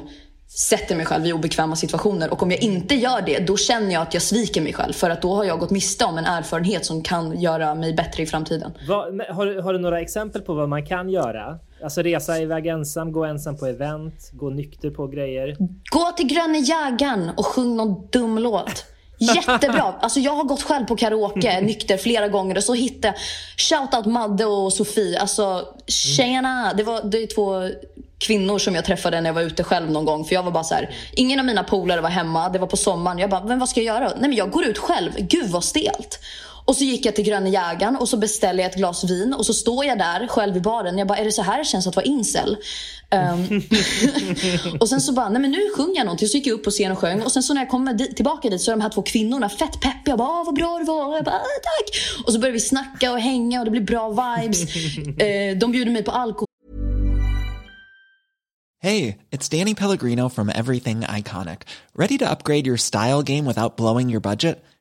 sätter 0.53 0.96
mig 0.96 1.07
själv 1.07 1.27
i 1.27 1.33
obekväma 1.33 1.77
situationer. 1.77 2.33
Och 2.33 2.42
om 2.42 2.51
jag 2.51 2.62
inte 2.62 2.94
gör 2.94 3.23
det, 3.23 3.38
då 3.38 3.57
känner 3.57 3.92
jag 3.92 4.03
att 4.03 4.14
jag 4.14 4.23
sviker 4.23 4.61
mig 4.61 4.73
själv. 4.73 4.92
För 4.92 5.11
att 5.11 5.23
då 5.23 5.35
har 5.35 5.44
jag 5.44 5.59
gått 5.59 5.70
miste 5.70 6.05
om 6.05 6.18
en 6.18 6.25
erfarenhet 6.25 6.85
som 6.85 7.03
kan 7.03 7.40
göra 7.40 7.75
mig 7.75 7.94
bättre 7.94 8.23
i 8.23 8.27
framtiden. 8.27 8.73
Vad, 8.88 9.20
har, 9.20 9.62
har, 9.62 9.73
du 9.73 9.79
några 9.79 10.01
exempel 10.01 10.42
på 10.42 10.55
vad 10.55 10.68
man 10.68 10.87
kan 10.87 11.11
göra? 11.11 11.59
Alltså 11.83 12.03
resa 12.03 12.38
iväg 12.38 12.66
ensam, 12.66 13.12
gå 13.12 13.25
ensam 13.25 13.57
på 13.57 13.66
event, 13.66 14.31
gå 14.33 14.51
nykter 14.51 14.90
på 14.90 15.07
grejer? 15.07 15.57
Gå 15.90 16.12
till 16.16 16.27
Gröna 16.27 16.59
Jägaren 16.59 17.31
och 17.37 17.46
sjung 17.46 17.77
någon 17.77 18.09
dum 18.11 18.38
låt. 18.38 18.85
Jättebra. 19.20 19.94
Alltså 20.00 20.20
jag 20.20 20.33
har 20.33 20.44
gått 20.44 20.62
själv 20.62 20.87
på 20.87 20.96
karaoke 20.96 21.61
nykter 21.61 21.96
flera 21.96 22.28
gånger 22.28 22.56
och 22.56 22.64
så 22.64 22.74
hittade 22.74 23.14
jag 23.14 23.16
shoutout 23.56 24.06
Madde 24.06 24.44
och 24.44 24.72
Sofie. 24.72 25.20
Alltså 25.20 25.68
tjena. 25.87 26.72
Det, 26.74 26.83
var, 26.83 27.02
det 27.02 27.22
är 27.22 27.26
två 27.26 27.68
kvinnor 28.18 28.59
som 28.59 28.74
jag 28.74 28.85
träffade 28.85 29.20
när 29.20 29.28
jag 29.28 29.35
var 29.35 29.42
ute 29.42 29.64
själv 29.64 29.90
någon 29.90 30.04
gång. 30.04 30.24
För 30.24 30.35
jag 30.35 30.42
var 30.42 30.50
bara 30.50 30.64
så 30.64 30.74
här, 30.74 30.94
ingen 31.12 31.38
av 31.38 31.44
mina 31.46 31.64
polare 31.64 32.00
var 32.00 32.11
hemma. 32.11 32.48
Det 32.48 32.59
var 32.59 32.66
på 32.66 32.76
sommaren. 32.76 33.18
Jag 33.18 33.30
bara, 33.30 33.44
men 33.44 33.59
vad 33.59 33.68
ska 33.68 33.80
jag 33.80 33.94
göra? 33.94 34.09
Nej 34.09 34.28
men 34.28 34.35
jag 34.35 34.50
går 34.50 34.64
ut 34.64 34.78
själv. 34.78 35.12
Gud 35.18 35.50
vad 35.50 35.64
stelt. 35.64 36.20
Och 36.64 36.77
så 36.77 36.85
gick 36.85 37.07
jag 37.07 37.14
till 37.16 37.25
Gröna 37.25 37.49
Jägaren 37.49 37.96
och 37.96 38.09
så 38.09 38.16
beställde 38.16 38.62
jag 38.62 38.70
ett 38.70 38.77
glas 38.77 39.05
vin 39.05 39.35
och 39.35 39.46
så 39.46 39.55
står 39.55 39.85
jag 39.85 39.99
där 39.99 40.27
själv 40.27 40.57
i 40.57 40.61
baren. 40.61 40.99
Jag 40.99 41.09
bara, 41.09 41.18
är 41.18 41.25
det 41.25 41.33
så 41.33 41.42
här 41.42 41.59
det 41.59 41.64
känns 41.64 41.87
att 41.87 41.96
vara 41.96 42.07
incel? 42.07 42.57
Um, 43.12 43.62
och 44.81 44.88
sen 44.88 45.01
så 45.01 45.12
bara, 45.12 45.29
nej 45.29 45.42
men 45.42 45.51
nu 45.51 45.59
sjunger 45.77 45.96
jag 45.96 46.05
någonting. 46.05 46.29
Så 46.29 46.37
gick 46.37 46.46
jag 46.46 46.55
upp 46.55 46.64
på 46.64 46.70
scen 46.70 46.92
och 46.92 46.99
sjöng. 46.99 47.23
Och 47.23 47.33
sen 47.33 47.42
så 47.42 47.55
när 47.55 47.61
jag 47.61 47.70
kommer 47.70 47.94
dit, 47.94 48.16
tillbaka 48.16 48.51
dit 48.51 48.61
så 48.61 48.70
är 48.70 48.77
de 48.77 48.83
här 48.83 48.90
två 48.90 49.03
kvinnorna 49.03 49.49
fett 49.49 49.81
peppiga. 49.81 50.01
Jag 50.05 50.18
bara, 50.18 50.44
vad 50.44 50.55
bra 50.55 50.79
det 50.79 50.85
var. 50.85 51.16
Jag 51.16 51.25
bara, 51.25 51.38
tack. 51.38 52.01
Och 52.27 52.33
så 52.33 52.38
börjar 52.38 52.53
vi 52.53 52.61
snacka 52.61 53.12
och 53.12 53.20
hänga 53.20 53.59
och 53.59 53.64
det 53.64 53.70
blir 53.70 53.81
bra 53.81 54.09
vibes. 54.09 54.77
uh, 54.77 55.59
de 55.61 55.73
bjuder 55.73 55.92
mig 55.92 56.03
på 56.03 56.11
alkohol. 56.11 56.46
Hej, 58.83 59.18
it's 59.31 59.49
Danny 59.59 59.75
Pellegrino 59.75 60.31
from 60.31 60.49
Everything 60.49 61.01
Iconic. 61.03 61.62
Ready 61.94 62.16
to 62.16 62.31
upgrade 62.31 62.66
your 62.66 62.79
style 62.79 63.23
game 63.23 63.44
without 63.44 63.77
blowing 63.77 64.09
your 64.09 64.20
budget? 64.20 64.64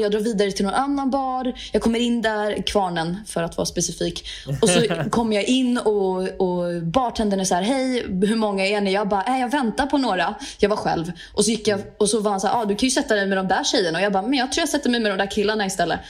Jag 0.00 0.12
drar 0.12 0.20
vidare 0.20 0.52
till 0.52 0.64
någon 0.64 0.74
annan 0.74 1.10
bar. 1.10 1.52
Jag 1.72 1.82
kommer 1.82 1.98
in 1.98 2.22
där, 2.22 2.62
Kvarnen 2.62 3.16
för 3.26 3.42
att 3.42 3.56
vara 3.56 3.66
specifik. 3.66 4.28
Och 4.62 4.68
så 4.68 4.80
kommer 5.10 5.36
jag 5.36 5.44
in 5.44 5.78
och, 5.78 6.22
och 6.40 6.82
bartendern 6.82 7.40
är 7.40 7.44
så 7.44 7.54
här, 7.54 7.62
hej, 7.62 8.06
hur 8.06 8.36
många 8.36 8.66
är 8.66 8.80
ni? 8.80 8.92
Jag 8.92 9.08
bara, 9.08 9.24
äh, 9.24 9.40
jag 9.40 9.50
väntar 9.50 9.86
på 9.86 9.98
några. 9.98 10.34
Jag 10.58 10.68
var 10.68 10.76
själv. 10.76 11.12
Och 11.34 11.44
så 11.44 11.50
gick 11.50 11.68
jag 11.68 11.80
och 11.98 12.08
så 12.08 12.20
var 12.20 12.30
han 12.30 12.40
så 12.40 12.46
här, 12.46 12.62
ah, 12.62 12.64
du 12.64 12.76
kan 12.76 12.86
ju 12.86 12.90
sätta 12.90 13.14
dig 13.14 13.26
med 13.26 13.38
de 13.38 13.48
där 13.48 13.64
tjejerna. 13.64 13.98
Och 13.98 14.04
jag 14.04 14.12
bara, 14.12 14.22
men 14.22 14.38
jag 14.38 14.52
tror 14.52 14.62
jag 14.62 14.68
sätter 14.68 14.90
mig 14.90 15.00
med 15.00 15.12
de 15.12 15.16
där 15.16 15.30
killarna 15.30 15.66
istället. 15.66 16.00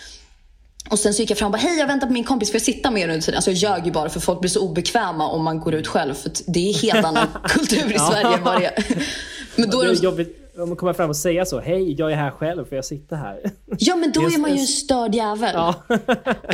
Och 0.91 0.99
sen 0.99 1.15
så 1.15 1.23
gick 1.23 1.31
jag 1.31 1.39
fram 1.39 1.47
och 1.47 1.53
bara, 1.53 1.59
hej 1.59 1.79
jag 1.79 1.87
väntar 1.87 2.07
på 2.07 2.13
min 2.13 2.25
kompis, 2.25 2.51
får 2.51 2.55
jag 2.55 2.63
sitta 2.63 2.91
med 2.91 3.03
er 3.03 3.09
under 3.09 3.21
tiden? 3.21 3.37
Alltså 3.37 3.51
jag 3.51 3.57
ljög 3.57 3.87
ju 3.87 3.93
bara 3.93 4.09
för 4.09 4.21
folk 4.21 4.41
blir 4.41 4.51
så 4.51 4.61
obekväma 4.61 5.29
om 5.29 5.45
man 5.45 5.61
går 5.61 5.75
ut 5.75 5.87
själv. 5.87 6.15
För 6.15 6.31
det 6.47 6.71
är 6.71 6.75
helt 6.75 7.05
annan 7.05 7.27
kultur 7.45 7.95
i 7.95 7.99
Sverige 7.99 8.37
än 8.37 8.45
vad 8.45 8.61
det. 8.61 8.83
Men 9.57 9.71
då 9.71 9.81
är 9.81 10.05
jobbigt 10.05 10.42
om 10.59 10.69
man 10.69 10.77
kommer 10.77 10.93
fram 10.93 11.11
och 11.11 11.17
säga 11.17 11.45
så, 11.45 11.61
hej 11.61 11.95
jag 11.99 12.13
är 12.13 12.17
här 12.17 12.31
själv 12.31 12.65
för 12.65 12.77
jag 12.77 12.85
sitter 12.85 13.17
här. 13.17 13.51
Ja 13.79 13.97
men 13.97 14.13
då 14.13 14.21
är 14.21 14.39
man 14.39 14.55
ju 14.55 14.61
en 14.61 14.67
störd 14.67 15.15
jävel. 15.15 15.51
Ja, 15.55 15.75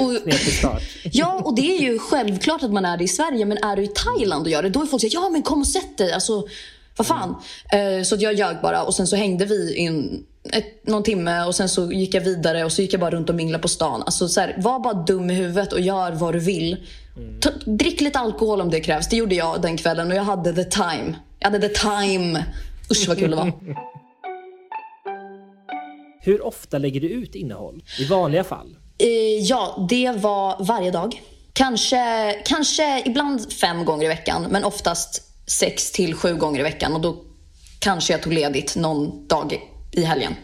och, 0.01 0.13
ja 1.13 1.41
och 1.45 1.55
det 1.55 1.77
är 1.77 1.81
ju 1.81 1.99
självklart 1.99 2.63
att 2.63 2.73
man 2.73 2.85
är 2.85 2.97
det 2.97 3.05
i 3.05 3.09
Sverige 3.09 3.45
men 3.45 3.59
är 3.59 3.77
du 3.77 3.83
i 3.83 3.89
Thailand 3.89 4.47
och 4.47 4.51
gör 4.53 4.63
det 4.63 4.69
då 4.69 4.83
är 4.83 4.87
folk 4.87 5.01
säger 5.01 5.15
ja 5.15 5.29
men 5.29 5.43
kom 5.43 5.61
och 5.61 5.67
sätt 5.67 5.99
dig. 5.99 6.13
Alltså, 6.13 6.43
vad 6.97 7.07
fan. 7.07 7.37
Eh, 7.73 8.03
så 8.05 8.17
jag 8.19 8.35
ljög 8.35 8.57
bara 8.63 8.83
och 8.83 8.95
sen 8.95 9.07
så 9.07 9.17
hängde 9.17 9.45
vi 9.45 9.77
in 9.77 10.25
ett, 10.53 10.87
någon 10.87 11.03
timme 11.03 11.45
och 11.45 11.55
sen 11.55 11.69
så 11.69 11.93
gick 11.93 12.15
jag 12.15 12.21
vidare 12.21 12.65
och 12.65 12.73
så 12.73 12.83
gick 12.83 12.93
jag 12.93 13.01
bara 13.01 13.11
runt 13.11 13.29
och 13.29 13.35
minglade 13.35 13.63
på 13.63 13.69
stan. 13.69 14.03
Alltså 14.03 14.29
så 14.29 14.41
här, 14.41 14.55
var 14.59 14.81
bara 14.81 14.95
dum 14.95 15.31
i 15.31 15.35
huvudet 15.35 15.73
och 15.73 15.81
gör 15.81 16.13
vad 16.13 16.35
du 16.35 16.39
vill. 16.39 16.77
Ta, 17.41 17.51
drick 17.65 18.01
lite 18.01 18.19
alkohol 18.19 18.61
om 18.61 18.71
det 18.71 18.81
krävs. 18.81 19.09
Det 19.09 19.17
gjorde 19.17 19.35
jag 19.35 19.63
den 19.63 19.77
kvällen 19.77 20.11
och 20.11 20.17
jag 20.17 20.23
hade 20.23 20.53
the 20.53 20.65
time. 20.65 21.15
Jag 21.39 21.51
hade 21.51 21.69
the 21.69 21.75
time. 21.75 22.45
Usch 22.91 23.09
vad 23.09 23.19
kul 23.19 23.31
det 23.31 23.37
var. 23.37 23.53
Hur 26.21 26.47
ofta 26.47 26.79
lägger 26.79 27.01
du 27.01 27.09
ut 27.09 27.35
innehåll 27.35 27.83
i 27.99 28.05
vanliga 28.05 28.45
fall? 28.45 28.77
Eh, 28.99 29.09
ja, 29.41 29.87
det 29.91 30.11
var 30.11 30.65
varje 30.65 30.91
dag. 30.91 31.23
Kanske, 31.53 32.33
kanske 32.45 33.03
ibland 33.07 33.53
fem 33.53 33.85
gånger 33.85 34.05
i 34.05 34.09
veckan, 34.09 34.47
men 34.51 34.65
oftast 34.65 35.23
sex 35.47 35.93
till 35.93 36.15
sju 36.15 36.37
gånger 36.37 36.61
i 36.61 36.63
veckan. 36.63 36.95
Och 36.95 37.01
då 37.01 37.25
kanske 37.79 38.13
jag 38.13 38.23
tog 38.23 38.33
ledigt 38.33 38.77
någon 38.77 39.27
dag 39.27 39.61
i 39.93 40.03
helgen. 40.03 40.35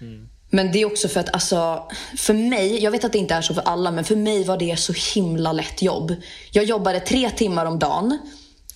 Mm. 0.00 0.28
Men 0.50 0.72
det 0.72 0.82
är 0.82 0.84
också 0.84 1.08
för 1.08 1.20
att, 1.20 1.34
alltså, 1.34 1.88
för 2.16 2.34
mig, 2.34 2.82
jag 2.82 2.90
vet 2.90 3.04
att 3.04 3.12
det 3.12 3.18
inte 3.18 3.34
är 3.34 3.42
så 3.42 3.54
för 3.54 3.62
alla, 3.62 3.90
men 3.90 4.04
för 4.04 4.16
mig 4.16 4.44
var 4.44 4.58
det 4.58 4.78
så 4.78 4.92
himla 5.14 5.52
lätt 5.52 5.82
jobb. 5.82 6.14
Jag 6.50 6.64
jobbade 6.64 7.00
tre 7.00 7.30
timmar 7.30 7.66
om 7.66 7.78
dagen 7.78 8.18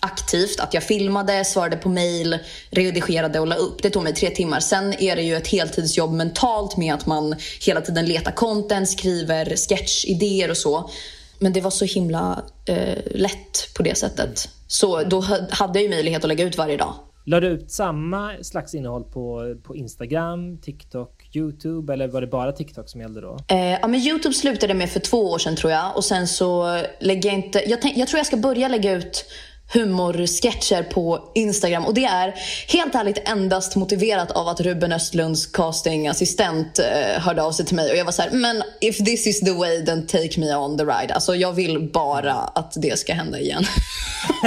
aktivt. 0.01 0.61
Att 0.61 0.75
jag 0.75 0.83
filmade, 0.83 1.45
svarade 1.45 1.77
på 1.77 1.89
mail, 1.89 2.39
redigerade 2.71 3.41
och 3.41 3.47
la 3.47 3.55
upp. 3.55 3.83
Det 3.83 3.91
tog 3.91 4.03
mig 4.03 4.15
tre 4.15 4.31
timmar. 4.31 4.61
Sen 4.61 5.03
är 5.03 5.17
det 5.17 5.23
ju 5.23 5.37
ett 5.37 5.49
heltidsjobb 5.49 6.13
mentalt 6.13 6.77
med 6.77 6.95
att 6.95 7.07
man 7.07 7.35
hela 7.67 7.81
tiden 7.81 8.07
letar 8.07 8.33
content, 8.33 8.89
skriver 8.89 9.57
sketchidéer 9.57 10.51
och 10.51 10.57
så. 10.57 10.91
Men 11.39 11.53
det 11.53 11.61
var 11.61 11.71
så 11.71 11.85
himla 11.85 12.43
eh, 12.67 12.99
lätt 13.11 13.75
på 13.77 13.83
det 13.83 13.99
sättet. 13.99 14.49
Så 14.67 15.03
då 15.03 15.21
hade 15.51 15.79
jag 15.79 15.83
ju 15.83 15.89
möjlighet 15.89 16.25
att 16.25 16.29
lägga 16.29 16.45
ut 16.45 16.59
varje 16.59 16.77
dag. 16.77 16.95
La 17.25 17.41
du 17.41 17.47
ut 17.47 17.71
samma 17.71 18.33
slags 18.43 18.75
innehåll 18.75 19.05
på, 19.05 19.57
på 19.63 19.77
Instagram, 19.77 20.59
TikTok, 20.59 21.29
Youtube 21.33 21.93
eller 21.93 22.09
var 22.09 22.21
det 22.21 22.27
bara 22.27 22.53
TikTok 22.53 22.89
som 22.89 23.01
gällde 23.01 23.21
då? 23.21 23.37
Eh, 23.49 23.71
ja, 23.71 23.89
men 23.89 24.01
Youtube 24.01 24.35
slutade 24.35 24.75
med 24.75 24.91
för 24.91 25.01
två 25.01 25.31
år 25.31 25.39
sedan 25.39 25.57
tror 25.57 25.73
jag. 25.73 25.97
Och 25.97 26.05
sen 26.05 26.29
så 26.29 26.83
lägger 27.01 27.29
jag 27.31 27.39
inte... 27.39 27.71
Jag, 27.71 27.83
tänk, 27.83 27.97
jag 27.97 28.09
tror 28.09 28.19
jag 28.19 28.27
ska 28.27 28.37
börja 28.37 28.69
lägga 28.69 28.93
ut 28.93 29.25
humorsketcher 29.73 30.83
på 30.83 31.31
Instagram. 31.35 31.87
Och 31.87 31.95
det 31.95 32.05
är 32.05 32.35
helt 32.69 32.95
ärligt 32.95 33.29
endast 33.29 33.77
motiverat 33.77 34.31
av 34.31 34.49
att 34.49 34.61
Ruben 34.61 34.93
Östlunds 34.93 35.47
castingassistent 35.47 36.79
eh, 36.79 37.23
hörde 37.23 37.43
av 37.43 37.53
sig 37.53 37.67
till 37.67 37.77
mig. 37.77 37.91
Och 37.91 37.97
jag 37.97 38.05
var 38.05 38.13
så 38.13 38.23
här, 38.23 38.31
men 38.31 38.63
if 38.81 38.97
this 38.99 39.27
is 39.27 39.41
the 39.41 39.53
way 39.53 39.85
then 39.85 40.07
take 40.07 40.41
me 40.41 40.55
on 40.55 40.79
the 40.79 40.85
ride. 40.85 41.15
Alltså 41.15 41.35
jag 41.35 41.53
vill 41.53 41.91
bara 41.93 42.33
att 42.33 42.73
det 42.77 42.99
ska 42.99 43.15
hända 43.15 43.41
igen. 43.41 43.65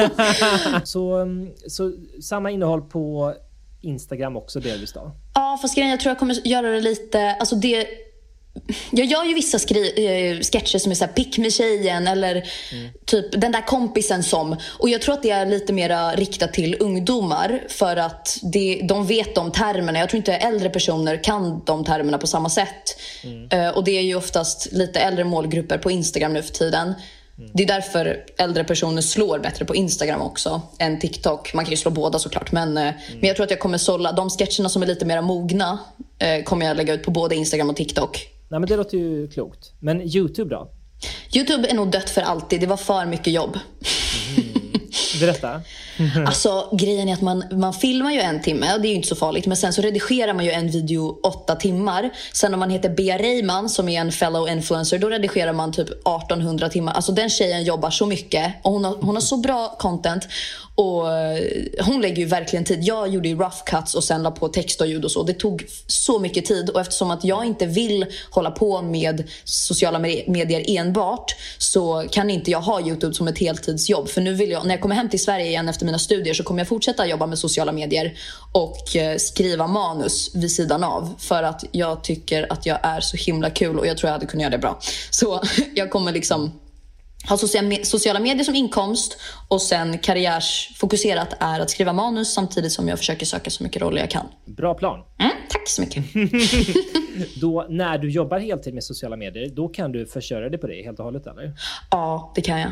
så, 0.84 1.16
mm, 1.16 1.52
så 1.68 1.92
samma 2.22 2.52
innehåll 2.52 2.82
på 2.82 3.34
Instagram 3.82 4.38
också 4.38 4.60
delvis 4.60 4.94
då? 4.94 5.12
Ja, 5.34 5.60
fast 5.62 5.76
grejen 5.76 5.92
jag 5.92 6.00
tror 6.00 6.12
jag 6.12 6.20
kommer 6.20 6.48
göra 6.48 6.70
det 6.70 6.82
lite, 6.82 7.36
alltså 7.40 7.56
det 7.56 7.88
jag 8.92 9.06
gör 9.06 9.24
ju 9.24 9.34
vissa 9.34 9.60
skri- 9.60 10.32
äh, 10.32 10.39
sketcher 10.39 10.78
som 10.80 10.92
är 10.92 10.96
såhär 10.96 11.13
pick 11.13 11.38
me 11.38 11.52
tjejen 11.52 12.08
eller 12.08 12.32
mm. 12.72 12.89
typ 13.06 13.42
den 13.42 13.52
där 13.52 13.68
kompisen 13.68 14.24
som. 14.24 14.56
Och 14.63 14.89
jag 14.89 15.02
tror 15.02 15.13
att 15.13 15.24
det 15.24 15.30
är 15.30 15.46
lite 15.46 15.74
mer 15.74 16.18
riktat 16.18 16.54
till 16.54 16.78
ungdomar 16.80 17.63
för 17.70 17.98
att 17.98 18.39
det, 18.42 18.82
de 18.84 19.08
vet 19.08 19.36
de 19.36 19.52
termerna. 19.52 20.00
Jag 20.00 20.10
tror 20.10 20.18
inte 20.18 20.34
äldre 20.34 20.70
personer 20.70 21.24
kan 21.24 21.62
de 21.66 21.86
termerna 21.86 22.18
på 22.18 22.28
samma 22.28 22.50
sätt. 22.50 23.00
Mm. 23.24 23.66
Uh, 23.68 23.78
och 23.78 23.84
det 23.84 23.92
är 23.92 24.02
ju 24.02 24.16
oftast 24.16 24.72
lite 24.72 25.00
äldre 25.00 25.24
målgrupper 25.24 25.78
på 25.78 25.92
Instagram 25.92 26.34
nu 26.34 26.42
för 26.42 26.54
tiden. 26.54 26.94
Mm. 27.38 27.52
Det 27.54 27.63
är 27.63 27.68
därför 27.68 28.26
äldre 28.38 28.63
personer 28.63 29.02
slår 29.02 29.39
bättre 29.39 29.66
på 29.66 29.76
Instagram 29.76 30.22
också 30.22 30.62
än 30.80 31.00
TikTok. 31.00 31.54
Man 31.54 31.66
kan 31.66 31.72
ju 31.72 31.78
slå 31.78 31.92
båda 31.92 32.20
såklart. 32.20 32.52
Men, 32.52 32.78
mm. 32.78 32.94
men 33.20 33.28
jag 33.28 33.36
tror 33.36 33.44
att 33.44 33.52
jag 33.52 33.60
kommer 33.60 33.78
sålla 33.78 34.12
de 34.12 34.30
sketcherna 34.30 34.70
som 34.70 34.82
är 34.82 34.88
lite 34.88 35.06
mer 35.06 35.22
mogna 35.22 35.80
eh, 36.20 36.44
kommer 36.44 36.66
jag 36.66 36.78
lägga 36.78 36.94
ut 36.94 37.04
på 37.04 37.12
både 37.12 37.36
Instagram 37.36 37.70
och 37.70 37.76
TikTok. 37.76 38.33
Nej 38.49 38.60
men 38.60 38.69
det 38.69 38.77
låter 38.77 38.97
ju 38.97 39.27
klokt. 39.27 39.73
Men 39.79 40.01
YouTube 40.01 40.49
då? 40.49 40.71
YouTube 41.36 41.67
är 41.67 41.75
nog 41.75 41.91
dött 41.91 42.10
för 42.10 42.21
alltid. 42.21 42.62
Det 42.62 42.67
var 42.67 42.77
för 42.77 43.06
mycket 43.06 43.34
jobb. 43.34 43.58
Berätta. 45.26 45.62
alltså 46.28 46.70
grejen 46.72 47.10
är 47.10 47.14
att 47.14 47.22
man, 47.22 47.44
man 47.52 47.74
filmar 47.74 48.12
ju 48.12 48.20
en 48.20 48.42
timme 48.42 48.74
och 48.74 48.82
det 48.82 48.88
är 48.88 48.90
ju 48.90 48.96
inte 48.96 49.08
så 49.08 49.16
farligt. 49.16 49.46
Men 49.46 49.58
sen 49.58 49.74
så 49.74 49.82
redigerar 49.82 50.34
man 50.34 50.46
ju 50.46 50.52
en 50.52 50.72
video 50.72 51.20
åtta 51.24 51.56
timmar. 51.56 52.10
Sen 52.34 52.54
om 52.54 52.60
man 52.60 52.70
heter 52.70 52.90
Bea 52.90 53.18
Reiman 53.18 53.70
som 53.70 53.90
är 53.90 54.02
en 54.02 54.12
fellow 54.12 54.50
influencer, 54.50 55.00
då 55.00 55.10
redigerar 55.10 55.54
man 55.54 55.72
typ 55.72 55.90
1800 55.90 56.70
timmar. 56.70 56.94
Alltså 56.94 57.12
den 57.12 57.30
tjejen 57.30 57.64
jobbar 57.64 57.90
så 57.90 58.06
mycket 58.06 58.54
och 58.62 58.72
hon 58.72 58.86
har, 58.86 58.96
hon 59.02 59.16
har 59.16 59.22
så 59.22 59.38
bra 59.38 59.76
content. 59.80 60.28
Och 60.76 61.12
eh, 61.12 61.44
hon 61.80 62.02
lägger 62.02 62.18
ju 62.18 62.26
verkligen 62.26 62.66
tid. 62.66 62.84
Jag 62.84 63.08
gjorde 63.08 63.28
ju 63.28 63.36
rough 63.36 63.64
cuts 63.66 63.96
och 63.96 64.04
sen 64.04 64.24
la 64.24 64.32
på 64.32 64.48
text 64.48 64.82
och 64.82 64.88
ljud 64.88 65.06
och 65.06 65.12
så. 65.12 65.24
Det 65.24 65.34
tog 65.34 65.66
så 65.88 66.20
mycket 66.20 66.46
tid 66.46 66.70
och 66.70 66.82
eftersom 66.82 67.12
att 67.12 67.24
jag 67.24 67.46
inte 67.46 67.66
vill 67.66 68.06
hålla 68.30 68.52
på 68.52 68.82
med 68.82 69.24
sociala 69.44 70.00
medier 70.00 70.80
enbart 70.80 71.36
så 71.58 72.06
kan 72.12 72.30
inte 72.30 72.52
jag 72.52 72.62
ha 72.62 72.82
Youtube 72.82 73.14
som 73.14 73.28
ett 73.28 73.38
heltidsjobb. 73.38 74.10
För 74.10 74.22
nu 74.22 74.34
vill 74.34 74.50
jag, 74.50 74.66
när 74.66 74.74
jag 74.74 74.82
kommer 74.82 74.96
hem 74.96 75.10
till 75.13 75.23
Sverige 75.23 75.45
igen 75.45 75.69
efter 75.69 75.86
mina 75.86 75.99
studier 75.99 76.34
så 76.34 76.43
kommer 76.43 76.60
jag 76.60 76.67
fortsätta 76.67 77.08
jobba 77.08 77.26
med 77.28 77.39
sociala 77.39 77.71
medier 77.71 78.13
och 78.52 78.95
eh, 78.95 79.17
skriva 79.17 79.67
manus 79.67 80.36
vid 80.36 80.52
sidan 80.52 80.84
av. 80.84 81.15
För 81.19 81.43
att 81.43 81.63
jag 81.71 82.04
tycker 82.04 82.54
att 82.54 82.65
jag 82.65 82.80
är 82.84 83.02
så 83.02 83.17
himla 83.17 83.49
kul 83.49 83.80
och 83.80 83.88
jag 83.88 83.97
tror 83.97 84.08
jag 84.08 84.13
hade 84.13 84.26
kunnat 84.26 84.41
göra 84.41 84.52
det 84.52 84.58
bra. 84.58 84.80
Så 85.10 85.41
jag 85.76 85.91
kommer 85.91 86.12
liksom 86.12 86.52
ha 87.30 87.38
sociala 87.84 88.19
medier 88.19 88.43
som 88.43 88.56
inkomst 88.56 89.17
och 89.47 89.62
sen 89.62 89.97
karriärsfokuserat 89.97 91.34
är 91.39 91.60
att 91.60 91.69
skriva 91.69 91.93
manus 91.93 92.34
samtidigt 92.34 92.71
som 92.71 92.88
jag 92.88 92.97
försöker 92.97 93.26
söka 93.26 93.49
så 93.49 93.63
mycket 93.63 93.82
roller 93.82 94.02
jag 94.02 94.10
kan. 94.10 94.26
Bra 94.45 94.73
plan. 94.73 94.99
Mm, 95.19 95.32
tack 95.49 95.69
så 95.69 95.82
mycket. 95.82 96.04
då 97.41 97.65
när 97.69 97.97
du 97.97 98.12
jobbar 98.12 98.39
heltid 98.39 98.73
med 98.73 98.84
sociala 98.84 99.15
medier, 99.15 99.49
då 99.56 99.67
kan 99.67 99.91
du 99.91 100.06
försörja 100.06 100.49
dig 100.49 100.60
på 100.60 100.67
det 100.67 100.84
helt 100.84 100.99
och 100.99 101.06
hållet 101.06 101.28
eller? 101.28 101.54
Ja, 101.91 102.32
det 102.36 102.41
kan 102.41 102.60
jag. 102.60 102.71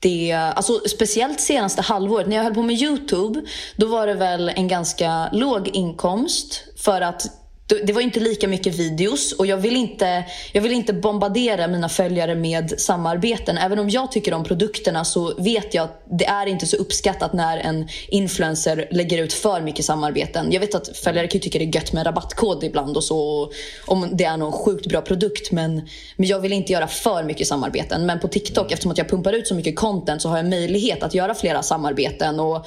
Det, 0.00 0.32
alltså, 0.32 0.80
speciellt 0.88 1.40
senaste 1.40 1.82
halvåret, 1.82 2.28
när 2.28 2.36
jag 2.36 2.44
höll 2.44 2.54
på 2.54 2.62
med 2.62 2.76
Youtube, 2.76 3.42
då 3.76 3.86
var 3.86 4.06
det 4.06 4.14
väl 4.14 4.48
en 4.48 4.68
ganska 4.68 5.28
låg 5.32 5.68
inkomst 5.68 6.64
för 6.76 7.00
att 7.00 7.37
det 7.68 7.92
var 7.92 8.00
inte 8.00 8.20
lika 8.20 8.48
mycket 8.48 8.74
videos 8.74 9.32
och 9.32 9.46
jag 9.46 9.56
vill, 9.56 9.76
inte, 9.76 10.24
jag 10.52 10.62
vill 10.62 10.72
inte 10.72 10.92
bombardera 10.92 11.68
mina 11.68 11.88
följare 11.88 12.34
med 12.34 12.80
samarbeten. 12.80 13.58
Även 13.58 13.78
om 13.78 13.90
jag 13.90 14.12
tycker 14.12 14.34
om 14.34 14.44
produkterna 14.44 15.04
så 15.04 15.34
vet 15.34 15.74
jag 15.74 15.84
att 15.84 16.02
det 16.18 16.26
är 16.26 16.46
inte 16.46 16.66
så 16.66 16.76
uppskattat 16.76 17.32
när 17.32 17.58
en 17.58 17.88
influencer 18.08 18.88
lägger 18.90 19.22
ut 19.22 19.32
för 19.32 19.60
mycket 19.60 19.84
samarbeten. 19.84 20.52
Jag 20.52 20.60
vet 20.60 20.74
att 20.74 20.96
följare 20.96 21.26
kan 21.26 21.40
tycka 21.40 21.58
det 21.58 21.64
är 21.64 21.74
gött 21.74 21.92
med 21.92 22.06
rabattkod 22.06 22.64
ibland 22.64 22.96
och 22.96 23.04
så 23.04 23.50
om 23.86 24.08
det 24.12 24.24
är 24.24 24.36
någon 24.36 24.52
sjukt 24.52 24.86
bra 24.86 25.00
produkt 25.00 25.52
men, 25.52 25.88
men 26.16 26.28
jag 26.28 26.40
vill 26.40 26.52
inte 26.52 26.72
göra 26.72 26.86
för 26.86 27.22
mycket 27.22 27.46
samarbeten. 27.46 28.06
Men 28.06 28.20
på 28.20 28.28
TikTok, 28.28 28.72
eftersom 28.72 28.92
att 28.92 28.98
jag 28.98 29.08
pumpar 29.08 29.32
ut 29.32 29.46
så 29.46 29.54
mycket 29.54 29.76
content 29.76 30.22
så 30.22 30.28
har 30.28 30.36
jag 30.36 30.48
möjlighet 30.48 31.02
att 31.02 31.14
göra 31.14 31.34
flera 31.34 31.62
samarbeten 31.62 32.40
och 32.40 32.66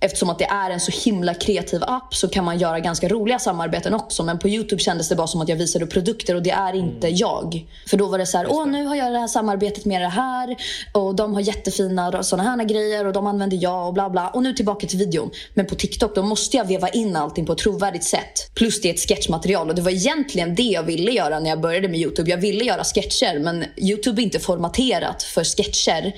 eftersom 0.00 0.30
att 0.30 0.38
det 0.38 0.44
är 0.44 0.70
en 0.70 0.80
så 0.80 0.92
himla 1.04 1.34
kreativ 1.34 1.82
app 1.84 2.14
så 2.14 2.28
kan 2.28 2.44
man 2.44 2.58
göra 2.58 2.80
ganska 2.80 3.08
roliga 3.08 3.38
samarbeten 3.38 3.94
också. 3.94 4.22
Men 4.22 4.38
på 4.38 4.48
Youtube 4.48 4.82
kändes 4.82 5.08
det 5.08 5.16
bara 5.16 5.26
som 5.26 5.40
att 5.40 5.48
jag 5.48 5.56
visade 5.56 5.86
produkter 5.86 6.34
och 6.34 6.42
det 6.42 6.50
är 6.50 6.74
inte 6.74 7.06
mm. 7.06 7.18
jag. 7.18 7.66
För 7.86 7.96
då 7.96 8.06
var 8.06 8.18
det 8.18 8.26
så 8.26 8.38
här, 8.38 8.46
åh 8.50 8.66
nu 8.66 8.84
har 8.84 8.96
jag 8.96 9.12
det 9.12 9.18
här 9.18 9.26
samarbetet 9.26 9.84
med 9.84 10.00
det 10.00 10.08
här 10.08 10.56
och 10.92 11.14
de 11.14 11.34
har 11.34 11.40
jättefina 11.40 12.22
sådana 12.22 12.50
här 12.50 12.64
grejer 12.64 13.06
och 13.06 13.12
de 13.12 13.26
använder 13.26 13.58
jag 13.60 13.86
och 13.86 13.94
bla 13.94 14.10
bla. 14.10 14.28
Och 14.28 14.42
nu 14.42 14.52
tillbaka 14.52 14.86
till 14.86 14.98
videon. 14.98 15.30
Men 15.54 15.66
på 15.66 15.74
TikTok 15.74 16.14
då 16.14 16.22
måste 16.22 16.56
jag 16.56 16.64
veva 16.64 16.88
in 16.88 17.16
allting 17.16 17.46
på 17.46 17.52
ett 17.52 17.58
trovärdigt 17.58 18.04
sätt. 18.04 18.50
Plus 18.54 18.80
det 18.80 18.88
är 18.88 18.94
ett 18.94 19.08
sketchmaterial 19.08 19.68
och 19.68 19.74
det 19.74 19.82
var 19.82 19.90
egentligen 19.90 20.54
det 20.54 20.62
jag 20.62 20.82
ville 20.82 21.10
göra 21.10 21.40
när 21.40 21.50
jag 21.50 21.60
började 21.60 21.88
med 21.88 22.00
Youtube. 22.00 22.30
Jag 22.30 22.38
ville 22.38 22.64
göra 22.64 22.84
sketcher 22.84 23.38
men 23.38 23.64
Youtube 23.76 24.22
är 24.22 24.24
inte 24.24 24.40
formaterat 24.40 25.22
för 25.22 25.44
sketcher. 25.44 26.12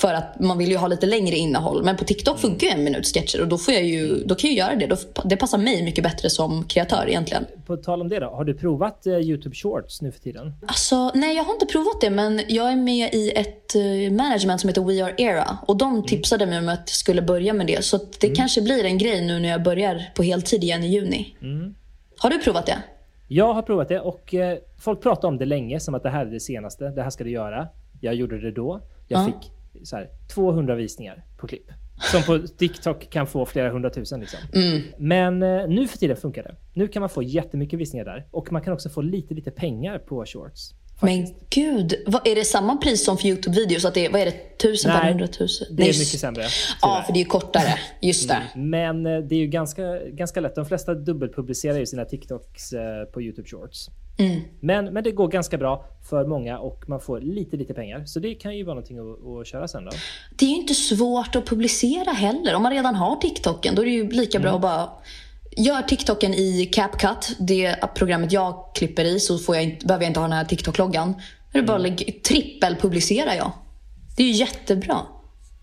För 0.00 0.14
att 0.14 0.40
man 0.40 0.58
vill 0.58 0.70
ju 0.70 0.76
ha 0.76 0.86
lite 0.86 1.06
längre 1.06 1.36
innehåll. 1.36 1.84
Men 1.84 1.96
på 1.96 2.04
TikTok 2.04 2.34
mm. 2.34 2.40
funkar 2.40 2.66
ju 2.66 2.72
en 2.72 2.84
minut 2.84 3.06
sketcher 3.06 3.40
och 3.40 3.48
då, 3.48 3.58
får 3.58 3.74
jag 3.74 3.84
ju, 3.84 4.24
då 4.24 4.34
kan 4.34 4.54
jag 4.54 4.56
göra 4.56 4.86
det. 4.86 4.96
det 5.24 5.36
passar 5.36 5.58
mig 5.58 5.82
mycket 5.82 6.04
bättre 6.04 6.30
som 6.30 6.64
kreatör 6.64 7.08
egentligen. 7.08 7.46
På 7.66 7.76
tal 7.76 8.00
om 8.00 8.08
det 8.08 8.20
då, 8.20 8.26
har 8.26 8.44
du 8.44 8.54
provat 8.54 9.02
uh, 9.06 9.20
Youtube 9.20 9.54
Shorts 9.54 10.02
nu 10.02 10.12
för 10.12 10.20
tiden? 10.20 10.52
Alltså, 10.66 11.10
nej 11.14 11.36
jag 11.36 11.44
har 11.44 11.52
inte 11.52 11.66
provat 11.66 12.00
det 12.00 12.10
men 12.10 12.40
jag 12.48 12.72
är 12.72 12.76
med 12.76 13.14
i 13.14 13.30
ett 13.30 13.76
uh, 13.76 14.12
management 14.12 14.60
som 14.60 14.68
heter 14.68 14.82
We 14.82 15.04
Are 15.04 15.14
Era 15.18 15.58
och 15.66 15.76
de 15.76 15.90
mm. 15.92 16.06
tipsade 16.06 16.46
mig 16.46 16.58
om 16.58 16.68
att 16.68 16.82
jag 16.86 16.88
skulle 16.88 17.22
börja 17.22 17.52
med 17.52 17.66
det. 17.66 17.84
Så 17.84 17.96
det 18.20 18.26
mm. 18.26 18.36
kanske 18.36 18.62
blir 18.62 18.84
en 18.84 18.98
grej 18.98 19.26
nu 19.26 19.38
när 19.38 19.48
jag 19.48 19.62
börjar 19.62 20.12
på 20.14 20.22
heltid 20.22 20.64
igen 20.64 20.84
i 20.84 20.86
juni. 20.86 21.36
Mm. 21.42 21.74
Har 22.18 22.30
du 22.30 22.38
provat 22.38 22.66
det? 22.66 22.78
Jag 23.28 23.54
har 23.54 23.62
provat 23.62 23.88
det 23.88 24.00
och 24.00 24.34
uh, 24.34 24.40
folk 24.78 25.02
pratar 25.02 25.28
om 25.28 25.38
det 25.38 25.46
länge 25.46 25.80
som 25.80 25.94
att 25.94 26.02
det 26.02 26.10
här 26.10 26.26
är 26.26 26.30
det 26.30 26.40
senaste. 26.40 26.88
Det 26.88 27.02
här 27.02 27.10
ska 27.10 27.24
du 27.24 27.30
göra. 27.30 27.68
Jag 28.00 28.14
gjorde 28.14 28.40
det 28.40 28.52
då. 28.52 28.80
Jag 29.08 29.24
fick 29.24 29.59
så 29.82 29.96
här, 29.96 30.08
200 30.34 30.74
visningar 30.74 31.24
på 31.36 31.46
klipp. 31.46 31.66
Som 32.12 32.22
på 32.22 32.46
TikTok 32.48 33.10
kan 33.10 33.26
få 33.26 33.46
flera 33.46 33.70
hundratusen. 33.70 34.20
Liksom. 34.20 34.38
Mm. 34.54 34.82
Men 34.98 35.42
eh, 35.42 35.68
nu 35.68 35.88
för 35.88 35.98
tiden 35.98 36.16
funkar 36.16 36.42
det. 36.42 36.56
Nu 36.72 36.88
kan 36.88 37.00
man 37.00 37.08
få 37.10 37.22
jättemycket 37.22 37.78
visningar 37.78 38.04
där. 38.04 38.26
Och 38.30 38.52
man 38.52 38.62
kan 38.62 38.72
också 38.72 38.88
få 38.88 39.02
lite, 39.02 39.34
lite 39.34 39.50
pengar 39.50 39.98
på 39.98 40.26
shorts. 40.26 40.74
Men 41.00 41.34
gud, 41.50 41.94
vad, 42.06 42.26
är 42.26 42.34
det 42.34 42.44
samma 42.44 42.76
pris 42.76 43.04
som 43.04 43.18
för 43.18 43.28
YouTube-videos? 43.28 43.86
Att 43.86 43.94
det 43.94 44.06
är, 44.06 44.10
vad 44.10 44.20
är 44.20 44.24
det, 44.24 44.58
tusen 44.58 44.92
per 44.92 45.08
hundratusen? 45.08 45.76
det 45.76 45.82
är 45.82 45.86
mycket 45.86 46.20
sämre. 46.20 46.44
Ja, 46.82 47.02
för 47.06 47.12
det 47.12 47.20
är 47.20 47.24
kortare. 47.24 47.74
Just 48.00 48.28
det. 48.28 48.42
Mm. 48.54 48.70
Men 48.70 49.06
eh, 49.06 49.22
det 49.22 49.34
är 49.34 49.38
ju 49.38 49.46
ganska, 49.46 49.98
ganska 49.98 50.40
lätt. 50.40 50.54
De 50.54 50.66
flesta 50.66 50.94
dubbelpublicerar 50.94 51.78
ju 51.78 51.86
sina 51.86 52.04
TikToks 52.04 52.72
eh, 52.72 53.04
på 53.04 53.22
YouTube 53.22 53.48
Shorts. 53.48 53.88
Mm. 54.18 54.40
Men, 54.60 54.84
men 54.84 55.04
det 55.04 55.10
går 55.10 55.28
ganska 55.28 55.58
bra 55.58 55.84
för 56.10 56.26
många 56.26 56.58
och 56.58 56.88
man 56.88 57.00
får 57.00 57.20
lite, 57.20 57.56
lite 57.56 57.74
pengar. 57.74 58.04
Så 58.04 58.20
det 58.20 58.34
kan 58.34 58.56
ju 58.56 58.64
vara 58.64 58.74
någonting 58.74 58.98
att, 58.98 59.40
att 59.40 59.46
köra 59.46 59.68
sen 59.68 59.84
då. 59.84 59.90
Det 60.38 60.44
är 60.44 60.48
ju 60.48 60.56
inte 60.56 60.74
svårt 60.74 61.36
att 61.36 61.46
publicera 61.46 62.10
heller. 62.10 62.54
Om 62.54 62.62
man 62.62 62.72
redan 62.72 62.94
har 62.94 63.16
TikToken, 63.16 63.74
då 63.74 63.82
är 63.82 63.86
det 63.86 63.92
ju 63.92 64.10
lika 64.10 64.38
bra 64.38 64.50
att 64.50 64.60
bara 64.60 64.88
Gör 65.56 65.82
TikToken 65.82 66.34
i 66.34 66.66
CapCut, 66.72 67.36
det 67.38 67.76
programmet 67.94 68.32
jag 68.32 68.70
klipper 68.74 69.04
i, 69.04 69.20
så 69.20 69.38
får 69.38 69.54
jag 69.54 69.64
inte, 69.64 69.86
behöver 69.86 70.04
jag 70.04 70.10
inte 70.10 70.20
ha 70.20 70.26
den 70.28 70.36
här 70.36 70.44
TikTok-loggan. 70.44 71.14
Det 71.52 71.58
är 71.58 71.62
bara 71.62 71.78
lägg, 71.78 72.22
trippelpublicerar 72.22 73.34
jag. 73.34 73.52
Det 74.16 74.22
är 74.22 74.26
ju 74.26 74.32
jättebra. 74.32 74.96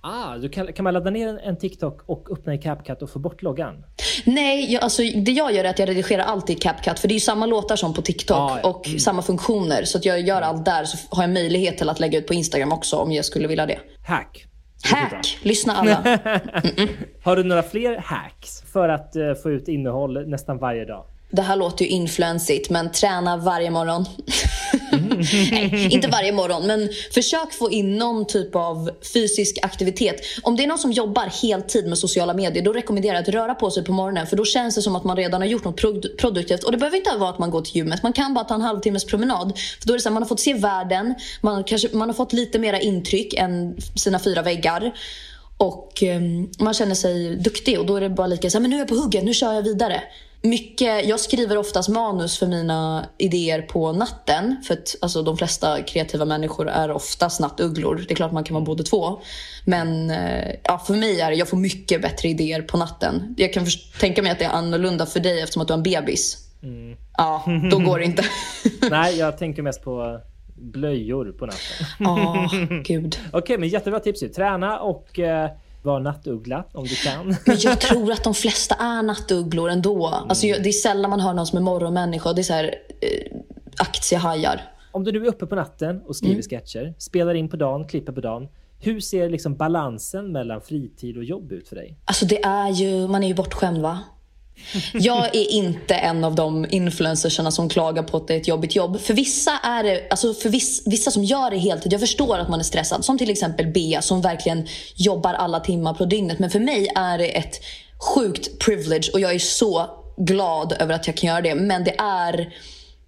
Ah, 0.01 0.37
du 0.37 0.49
kan, 0.49 0.73
kan 0.73 0.83
man 0.83 0.93
ladda 0.93 1.09
ner 1.09 1.27
en, 1.27 1.39
en 1.39 1.57
TikTok 1.57 2.01
och 2.05 2.31
öppna 2.31 2.53
i 2.53 2.57
CapCut 2.57 3.01
och 3.01 3.09
få 3.09 3.19
bort 3.19 3.41
loggan? 3.41 3.83
Nej, 4.25 4.73
jag, 4.73 4.83
alltså, 4.83 5.01
det 5.01 5.31
jag 5.31 5.53
gör 5.53 5.63
är 5.63 5.69
att 5.69 5.79
jag 5.79 5.89
redigerar 5.89 6.23
allt 6.23 6.49
i 6.49 6.55
CapCut. 6.55 6.99
För 6.99 7.07
det 7.07 7.11
är 7.11 7.15
ju 7.15 7.19
samma 7.19 7.45
låtar 7.45 7.75
som 7.75 7.93
på 7.93 8.01
TikTok 8.01 8.37
Ah, 8.37 8.59
ja. 8.63 8.69
och 8.69 8.87
samma 8.99 9.21
funktioner. 9.21 9.83
Så 9.83 9.97
att 9.97 10.05
jag 10.05 10.19
gör 10.21 10.41
allt 10.41 10.65
där 10.65 10.85
så 10.85 10.97
har 11.09 11.23
jag 11.23 11.29
möjlighet 11.29 11.77
till 11.77 11.89
att 11.89 11.99
lägga 11.99 12.19
ut 12.19 12.27
på 12.27 12.33
Instagram 12.33 12.71
också 12.71 12.95
om 12.95 13.11
jag 13.11 13.25
skulle 13.25 13.47
vilja 13.47 13.65
det. 13.65 13.79
Hack. 14.07 14.46
Hack! 14.83 15.39
Lyssna 15.41 15.73
alla. 15.73 15.95
Har 17.23 17.35
du 17.35 17.43
några 17.43 17.63
fler 17.63 17.97
hacks 17.97 18.61
för 18.61 18.89
att 18.89 19.15
eh, 19.15 19.33
få 19.33 19.51
ut 19.51 19.67
innehåll 19.67 20.29
nästan 20.29 20.57
varje 20.57 20.85
dag? 20.85 21.05
Det 21.29 21.41
här 21.41 21.55
låter 21.55 21.85
ju 21.85 21.91
influensigt, 21.91 22.69
men 22.69 22.91
träna 22.91 23.37
varje 23.37 23.71
morgon. 23.71 24.05
Nej, 25.51 25.87
inte 25.91 26.07
varje 26.07 26.31
morgon, 26.31 26.67
men 26.67 26.89
försök 27.13 27.53
få 27.53 27.71
in 27.71 27.97
någon 27.97 28.27
typ 28.27 28.55
av 28.55 28.89
fysisk 29.13 29.59
aktivitet. 29.61 30.21
Om 30.43 30.55
det 30.55 30.63
är 30.63 30.67
någon 30.67 30.77
som 30.77 30.91
jobbar 30.91 31.29
heltid 31.41 31.87
med 31.87 31.97
sociala 31.97 32.33
medier, 32.33 32.63
då 32.63 32.73
rekommenderar 32.73 33.13
jag 33.13 33.21
att 33.21 33.29
röra 33.29 33.55
på 33.55 33.71
sig 33.71 33.83
på 33.83 33.91
morgonen. 33.91 34.27
För 34.27 34.37
då 34.37 34.45
känns 34.45 34.75
det 34.75 34.81
som 34.81 34.95
att 34.95 35.03
man 35.03 35.17
redan 35.17 35.41
har 35.41 35.47
gjort 35.47 35.63
något 35.63 35.81
produktivt. 36.17 36.63
Och 36.63 36.71
det 36.71 36.77
behöver 36.77 36.97
inte 36.97 37.17
vara 37.17 37.29
att 37.29 37.39
man 37.39 37.51
går 37.51 37.61
till 37.61 37.75
gymmet. 37.75 38.03
Man 38.03 38.13
kan 38.13 38.33
bara 38.33 38.45
ta 38.45 38.55
en 38.55 38.61
halvtimmes 38.61 39.05
promenad. 39.05 39.57
För 39.79 39.87
då 39.87 39.93
är 39.93 39.97
det 39.97 40.01
så 40.01 40.09
här, 40.09 40.13
man 40.13 40.23
har 40.23 40.27
fått 40.27 40.39
se 40.39 40.53
världen, 40.53 41.15
man, 41.41 41.63
kanske, 41.63 41.89
man 41.91 42.09
har 42.09 42.13
fått 42.13 42.33
lite 42.33 42.59
mera 42.59 42.79
intryck 42.79 43.33
än 43.33 43.77
sina 43.95 44.19
fyra 44.19 44.41
väggar. 44.41 44.93
Och 45.57 46.03
um, 46.03 46.51
man 46.59 46.73
känner 46.73 46.95
sig 46.95 47.35
duktig 47.35 47.79
och 47.79 47.85
då 47.85 47.95
är 47.95 48.01
det 48.01 48.09
bara 48.09 48.27
lika 48.27 48.49
så 48.49 48.57
här, 48.57 48.61
men 48.61 48.69
nu 48.69 48.75
är 48.75 48.79
jag 48.79 48.87
på 48.87 48.95
hugget, 48.95 49.23
nu 49.23 49.33
kör 49.33 49.53
jag 49.53 49.61
vidare. 49.61 50.01
Mycket, 50.41 51.07
jag 51.07 51.19
skriver 51.19 51.57
oftast 51.57 51.89
manus 51.89 52.39
för 52.39 52.47
mina 52.47 53.05
idéer 53.17 53.61
på 53.61 53.91
natten. 53.91 54.63
För 54.67 54.73
att 54.73 54.95
alltså, 55.01 55.23
de 55.23 55.37
flesta 55.37 55.81
kreativa 55.81 56.25
människor 56.25 56.69
är 56.69 56.91
oftast 56.91 57.39
nattugglor. 57.39 58.05
Det 58.07 58.13
är 58.13 58.15
klart 58.15 58.31
man 58.31 58.43
kan 58.43 58.53
vara 58.53 58.65
båda 58.65 58.83
två. 58.83 59.21
Men 59.65 60.09
eh, 60.11 60.55
ja, 60.63 60.77
för 60.87 60.93
mig 60.93 61.21
är 61.21 61.31
det, 61.31 61.37
jag 61.37 61.49
får 61.49 61.57
mycket 61.57 62.01
bättre 62.01 62.29
idéer 62.29 62.61
på 62.61 62.77
natten. 62.77 63.35
Jag 63.37 63.53
kan 63.53 63.65
tänka 63.99 64.21
mig 64.21 64.31
att 64.31 64.39
det 64.39 64.45
är 64.45 64.49
annorlunda 64.49 65.05
för 65.05 65.19
dig 65.19 65.41
eftersom 65.41 65.61
att 65.61 65.67
du 65.67 65.73
har 65.73 65.77
en 65.77 65.83
bebis. 65.83 66.37
Ja, 67.17 67.43
då 67.71 67.79
går 67.79 67.99
det 67.99 68.05
inte. 68.05 68.25
Nej, 68.89 69.17
jag 69.17 69.37
tänker 69.37 69.61
mest 69.61 69.83
på 69.83 70.21
blöjor 70.55 71.31
på 71.31 71.45
natten. 71.45 71.87
Ja, 71.99 72.49
gud. 72.83 73.19
Okej, 73.33 73.57
men 73.57 73.69
jättebra 73.69 73.99
tips 73.99 74.23
ju. 74.23 74.29
Träna 74.29 74.79
och 74.79 75.19
eh, 75.19 75.49
var 75.83 75.99
nattuggla 75.99 76.65
om 76.73 76.83
du 76.83 76.95
kan. 76.95 77.35
Jag 77.59 77.79
tror 77.81 78.11
att 78.11 78.23
de 78.23 78.33
flesta 78.33 78.75
är 78.75 79.03
nattugglor 79.03 79.69
ändå. 79.69 80.07
Alltså, 80.07 80.47
jag- 80.47 80.63
det 80.63 80.69
är 80.69 80.73
sällan 80.73 81.09
man 81.09 81.19
hör 81.19 81.33
någon 81.33 81.47
som 81.47 81.57
är 81.57 81.61
morgonmänniska. 81.61 82.33
Det 82.33 82.41
är 82.41 82.43
så 82.43 82.53
här, 82.53 82.75
eh, 83.01 83.37
aktiehajar. 83.77 84.61
Om 84.91 85.03
du 85.03 85.11
nu 85.11 85.23
är 85.25 85.29
uppe 85.29 85.45
på 85.45 85.55
natten 85.55 86.01
och 86.07 86.15
skriver 86.15 86.41
sketcher, 86.41 86.93
spelar 86.97 87.33
in 87.33 87.49
på 87.49 87.57
dagen, 87.57 87.87
klipper 87.87 88.11
på 88.13 88.21
dagen. 88.21 88.47
Hur 88.79 88.99
ser 88.99 89.29
liksom 89.29 89.55
balansen 89.55 90.31
mellan 90.31 90.61
fritid 90.61 91.17
och 91.17 91.23
jobb 91.23 91.51
ut 91.51 91.67
för 91.69 91.75
dig? 91.75 91.97
Alltså 92.05 92.25
det 92.25 92.43
är 92.43 92.69
ju, 92.69 93.07
man 93.07 93.23
är 93.23 93.27
ju 93.27 93.33
bortskämd 93.33 93.77
va? 93.81 93.99
Jag 94.93 95.35
är 95.35 95.51
inte 95.51 95.95
en 95.95 96.23
av 96.23 96.35
de 96.35 96.65
influencersarna 96.69 97.51
som 97.51 97.69
klagar 97.69 98.03
på 98.03 98.17
att 98.17 98.27
det 98.27 98.33
är 98.33 98.37
ett 98.37 98.47
jobbigt 98.47 98.75
jobb. 98.75 99.01
För 99.01 99.13
vissa 99.13 99.51
är 99.63 99.83
det, 99.83 100.07
alltså 100.09 100.33
för 100.33 100.49
viss, 100.49 100.83
vissa 100.85 101.11
som 101.11 101.23
gör 101.23 101.51
det 101.51 101.57
heltid, 101.57 101.93
jag 101.93 102.01
förstår 102.01 102.37
att 102.37 102.49
man 102.49 102.59
är 102.59 102.63
stressad. 102.63 103.05
Som 103.05 103.17
till 103.17 103.29
exempel 103.29 103.67
Bea 103.67 104.01
som 104.01 104.21
verkligen 104.21 104.67
jobbar 104.95 105.33
alla 105.33 105.59
timmar 105.59 105.93
på 105.93 106.05
dygnet. 106.05 106.39
Men 106.39 106.49
för 106.49 106.59
mig 106.59 106.87
är 106.95 107.17
det 107.17 107.37
ett 107.37 107.61
sjukt 108.15 108.59
privilege 108.59 109.09
och 109.13 109.19
jag 109.19 109.35
är 109.35 109.39
så 109.39 109.89
glad 110.17 110.73
över 110.79 110.95
att 110.95 111.07
jag 111.07 111.17
kan 111.17 111.27
göra 111.27 111.41
det. 111.41 111.55
Men 111.55 111.83
det 111.83 111.95
är 111.97 112.53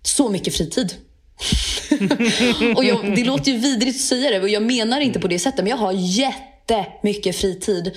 så 0.03 0.29
mycket 0.29 0.55
fritid. 0.55 0.93
och 2.75 2.83
jag, 2.83 3.15
det 3.15 3.23
låter 3.23 3.51
ju 3.51 3.57
vidrigt 3.57 3.95
att 3.95 4.01
säga 4.01 4.29
det 4.29 4.39
och 4.39 4.49
jag 4.49 4.63
menar 4.63 4.99
inte 4.99 5.19
på 5.19 5.27
det 5.27 5.39
sättet 5.39 5.59
men 5.59 5.67
jag 5.67 5.77
har 5.77 5.91
jättemycket 5.91 7.35
fritid. 7.35 7.91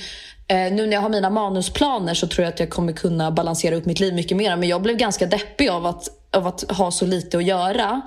Eh, 0.49 0.73
nu 0.73 0.87
när 0.87 0.93
jag 0.93 1.01
har 1.01 1.09
mina 1.09 1.31
manusplaner 1.31 2.15
så 2.15 2.27
tror 2.27 2.45
jag 2.45 2.53
att 2.53 2.61
jag 2.61 2.71
kommer 2.71 2.93
kunna 2.93 3.31
balansera 3.31 3.75
upp 3.75 3.87
mitt 3.87 4.01
liv 4.01 4.15
mycket 4.15 4.37
mer. 4.37 4.57
Men 4.57 4.69
jag 4.69 4.83
blev 4.83 4.97
ganska 4.97 5.27
deppig 5.27 5.69
av 5.69 5.87
att, 5.87 6.09
av 6.31 6.47
att 6.47 6.71
ha 6.71 6.91
så 6.91 7.07
lite 7.07 7.39
att 7.39 7.45
göra. 7.45 8.03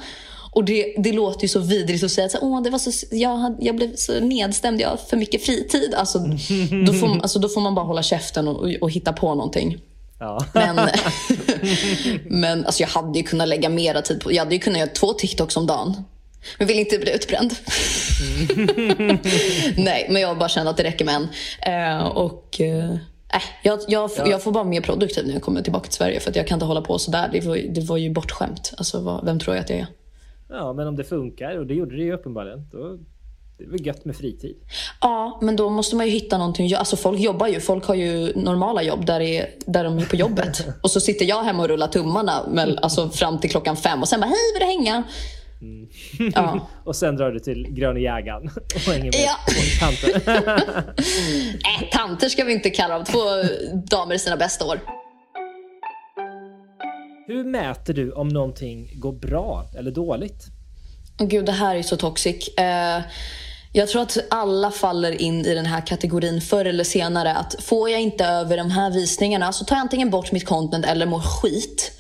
Och 0.51 0.65
det, 0.65 0.95
det 0.97 1.11
låter 1.13 1.41
ju 1.41 1.47
så 1.47 1.59
vidrigt 1.59 2.03
att 2.03 2.11
säga 2.11 2.25
att 2.25 2.35
Åh, 2.41 2.61
det 2.61 2.69
var 2.69 2.79
så, 2.79 3.05
jag, 3.11 3.55
jag 3.59 3.75
blev 3.75 3.95
så 3.95 4.19
nedstämd, 4.19 4.81
jag 4.81 4.89
har 4.89 4.97
för 4.97 5.17
mycket 5.17 5.45
fritid. 5.45 5.93
Alltså, 5.97 6.19
då, 6.87 6.93
får, 6.93 7.07
alltså, 7.21 7.39
då 7.39 7.49
får 7.49 7.61
man 7.61 7.75
bara 7.75 7.85
hålla 7.85 8.03
käften 8.03 8.47
och, 8.47 8.55
och, 8.55 8.69
och 8.81 8.91
hitta 8.91 9.13
på 9.13 9.35
någonting. 9.35 9.77
Ja. 10.19 10.45
Men, 10.53 10.79
men 12.25 12.65
alltså 12.65 12.83
jag 12.83 12.87
hade 12.87 13.19
ju 13.19 13.25
kunnat 13.25 13.47
lägga 13.47 13.69
mera 13.69 14.01
tid 14.01 14.21
på... 14.21 14.31
Jag 14.33 14.39
hade 14.39 14.55
ju 14.55 14.61
kunnat 14.61 14.79
göra 14.79 14.89
två 14.89 15.13
TikToks 15.13 15.57
om 15.57 15.67
dagen. 15.67 16.03
Men 16.57 16.67
vill 16.67 16.79
inte 16.79 16.97
bli 16.97 17.15
utbränd. 17.15 17.53
Nej, 19.77 20.07
men 20.09 20.21
jag 20.21 20.37
bara 20.37 20.49
känner 20.49 20.71
att 20.71 20.77
det 20.77 20.83
räcker 20.83 21.05
med 21.05 21.15
en. 21.15 21.27
Eh, 21.73 22.07
och... 22.07 22.61
Eh, 22.61 22.91
äh, 23.33 23.41
jag, 23.63 23.79
jag, 23.87 24.11
jag 24.25 24.43
får 24.43 24.51
vara 24.51 24.63
mer 24.63 24.81
produktiv 24.81 25.27
när 25.27 25.33
jag 25.33 25.41
kommer 25.41 25.61
tillbaka 25.61 25.83
till 25.83 25.93
Sverige. 25.93 26.19
För 26.19 26.29
att 26.29 26.35
jag 26.35 26.47
kan 26.47 26.55
inte 26.55 26.65
hålla 26.65 26.81
på 26.81 26.99
sådär. 26.99 27.29
Det 27.31 27.41
var, 27.41 27.57
det 27.57 27.81
var 27.81 27.97
ju 27.97 28.09
bortskämt. 28.09 28.73
Alltså, 28.77 28.99
vad, 28.99 29.25
vem 29.25 29.39
tror 29.39 29.55
jag 29.55 29.63
att 29.63 29.69
jag 29.69 29.79
är? 29.79 29.87
ja, 30.49 30.73
men 30.73 30.87
om 30.87 30.95
det 30.95 31.03
funkar, 31.03 31.57
och 31.57 31.67
det 31.67 31.73
gjorde 31.73 31.95
det 31.95 32.03
ju 32.03 32.13
uppenbarligen, 32.13 32.67
då 32.71 32.97
det 33.57 33.63
är 33.63 33.69
väl 33.69 33.85
gött 33.85 34.05
med 34.05 34.15
fritid. 34.15 34.55
Ja, 35.01 35.39
men 35.41 35.55
då 35.55 35.69
måste 35.69 35.95
man 35.95 36.05
ju 36.05 36.11
hitta 36.11 36.37
någonting. 36.37 36.73
Alltså 36.73 36.95
folk 36.95 37.19
jobbar 37.19 37.47
ju. 37.47 37.59
Folk 37.59 37.85
har 37.85 37.95
ju 37.95 38.33
normala 38.35 38.83
jobb 38.83 39.05
där, 39.05 39.19
är, 39.19 39.49
där 39.65 39.83
de 39.83 39.97
är 39.97 40.05
på 40.05 40.15
jobbet. 40.15 40.67
Och 40.81 40.91
så 40.91 40.99
sitter 40.99 41.25
jag 41.25 41.43
hemma 41.43 41.63
och 41.63 41.69
rullar 41.69 41.87
tummarna 41.87 42.47
med, 42.47 42.79
alltså, 42.81 43.09
fram 43.09 43.39
till 43.39 43.49
klockan 43.49 43.77
fem. 43.77 44.01
Och 44.01 44.07
sen 44.07 44.19
bara, 44.19 44.25
hej 44.25 44.37
vill 44.53 44.59
du 44.59 44.65
hänga? 44.65 45.03
Ja. 46.35 46.67
Och 46.85 46.95
sen 46.95 47.15
drar 47.15 47.31
du 47.31 47.39
till 47.39 47.67
Gröna 47.69 47.99
jägaren 47.99 48.49
och 48.75 48.93
hänger 48.93 49.03
med 49.03 49.13
Ja. 49.15 49.37
tanter. 49.79 50.21
Äh, 51.81 51.89
tanter 51.91 52.29
ska 52.29 52.43
vi 52.43 52.53
inte 52.53 52.69
kalla 52.69 52.93
dem. 52.95 53.05
Två 53.05 53.19
damer 53.91 54.15
i 54.15 54.19
sina 54.19 54.37
bästa 54.37 54.65
år. 54.65 54.79
Hur 57.27 57.43
mäter 57.43 57.93
du 57.93 58.11
om 58.11 58.27
någonting 58.27 58.99
går 58.99 59.11
bra 59.13 59.65
eller 59.77 59.91
dåligt? 59.91 60.45
Åh 61.19 61.27
Gud, 61.27 61.45
det 61.45 61.51
här 61.51 61.75
är 61.75 61.83
så 61.83 61.97
toxic. 61.97 62.47
Eh, 62.47 63.01
jag 63.73 63.89
tror 63.89 64.01
att 64.01 64.17
alla 64.29 64.71
faller 64.71 65.21
in 65.21 65.45
i 65.45 65.53
den 65.55 65.65
här 65.65 65.81
kategorin 65.87 66.41
förr 66.41 66.65
eller 66.65 66.83
senare. 66.83 67.33
Att 67.33 67.55
får 67.63 67.89
jag 67.89 68.01
inte 68.01 68.25
över 68.25 68.57
de 68.57 68.71
här 68.71 68.91
visningarna 68.91 69.53
så 69.53 69.65
tar 69.65 69.75
jag 69.75 69.81
antingen 69.81 70.09
bort 70.09 70.31
mitt 70.31 70.45
content 70.45 70.85
eller 70.85 71.05
mår 71.05 71.19
skit. 71.21 71.91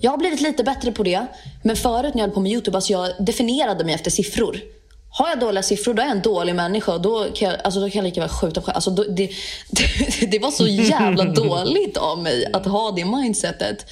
Jag 0.00 0.10
har 0.10 0.18
blivit 0.18 0.40
lite 0.40 0.64
bättre 0.64 0.92
på 0.92 1.02
det. 1.02 1.26
Men 1.62 1.76
förut 1.76 2.14
när 2.14 2.20
jag 2.20 2.26
höll 2.26 2.34
på 2.34 2.40
med 2.40 2.52
YouTube, 2.52 2.76
alltså 2.76 2.92
jag 2.92 3.10
definierade 3.18 3.84
mig 3.84 3.94
efter 3.94 4.10
siffror. 4.10 4.60
Har 5.12 5.28
jag 5.28 5.40
dåliga 5.40 5.62
siffror, 5.62 5.94
då 5.94 6.02
är 6.02 6.06
jag 6.06 6.16
en 6.16 6.22
dålig 6.22 6.54
människa. 6.54 6.92
Och 6.92 7.00
då, 7.00 7.24
kan 7.34 7.48
jag, 7.48 7.60
alltså 7.64 7.80
då 7.80 7.90
kan 7.90 7.98
jag 7.98 8.04
lika 8.04 8.20
väl 8.20 8.28
skjuta 8.28 8.62
själv. 8.62 8.74
Alltså 8.74 8.90
då, 8.90 9.04
det, 9.04 9.30
det, 9.70 10.26
det 10.30 10.38
var 10.38 10.50
så 10.50 10.66
jävla 10.66 11.24
dåligt 11.42 11.96
av 11.96 12.18
mig 12.18 12.46
att 12.52 12.66
ha 12.66 12.90
det 12.90 13.04
mindsetet. 13.04 13.86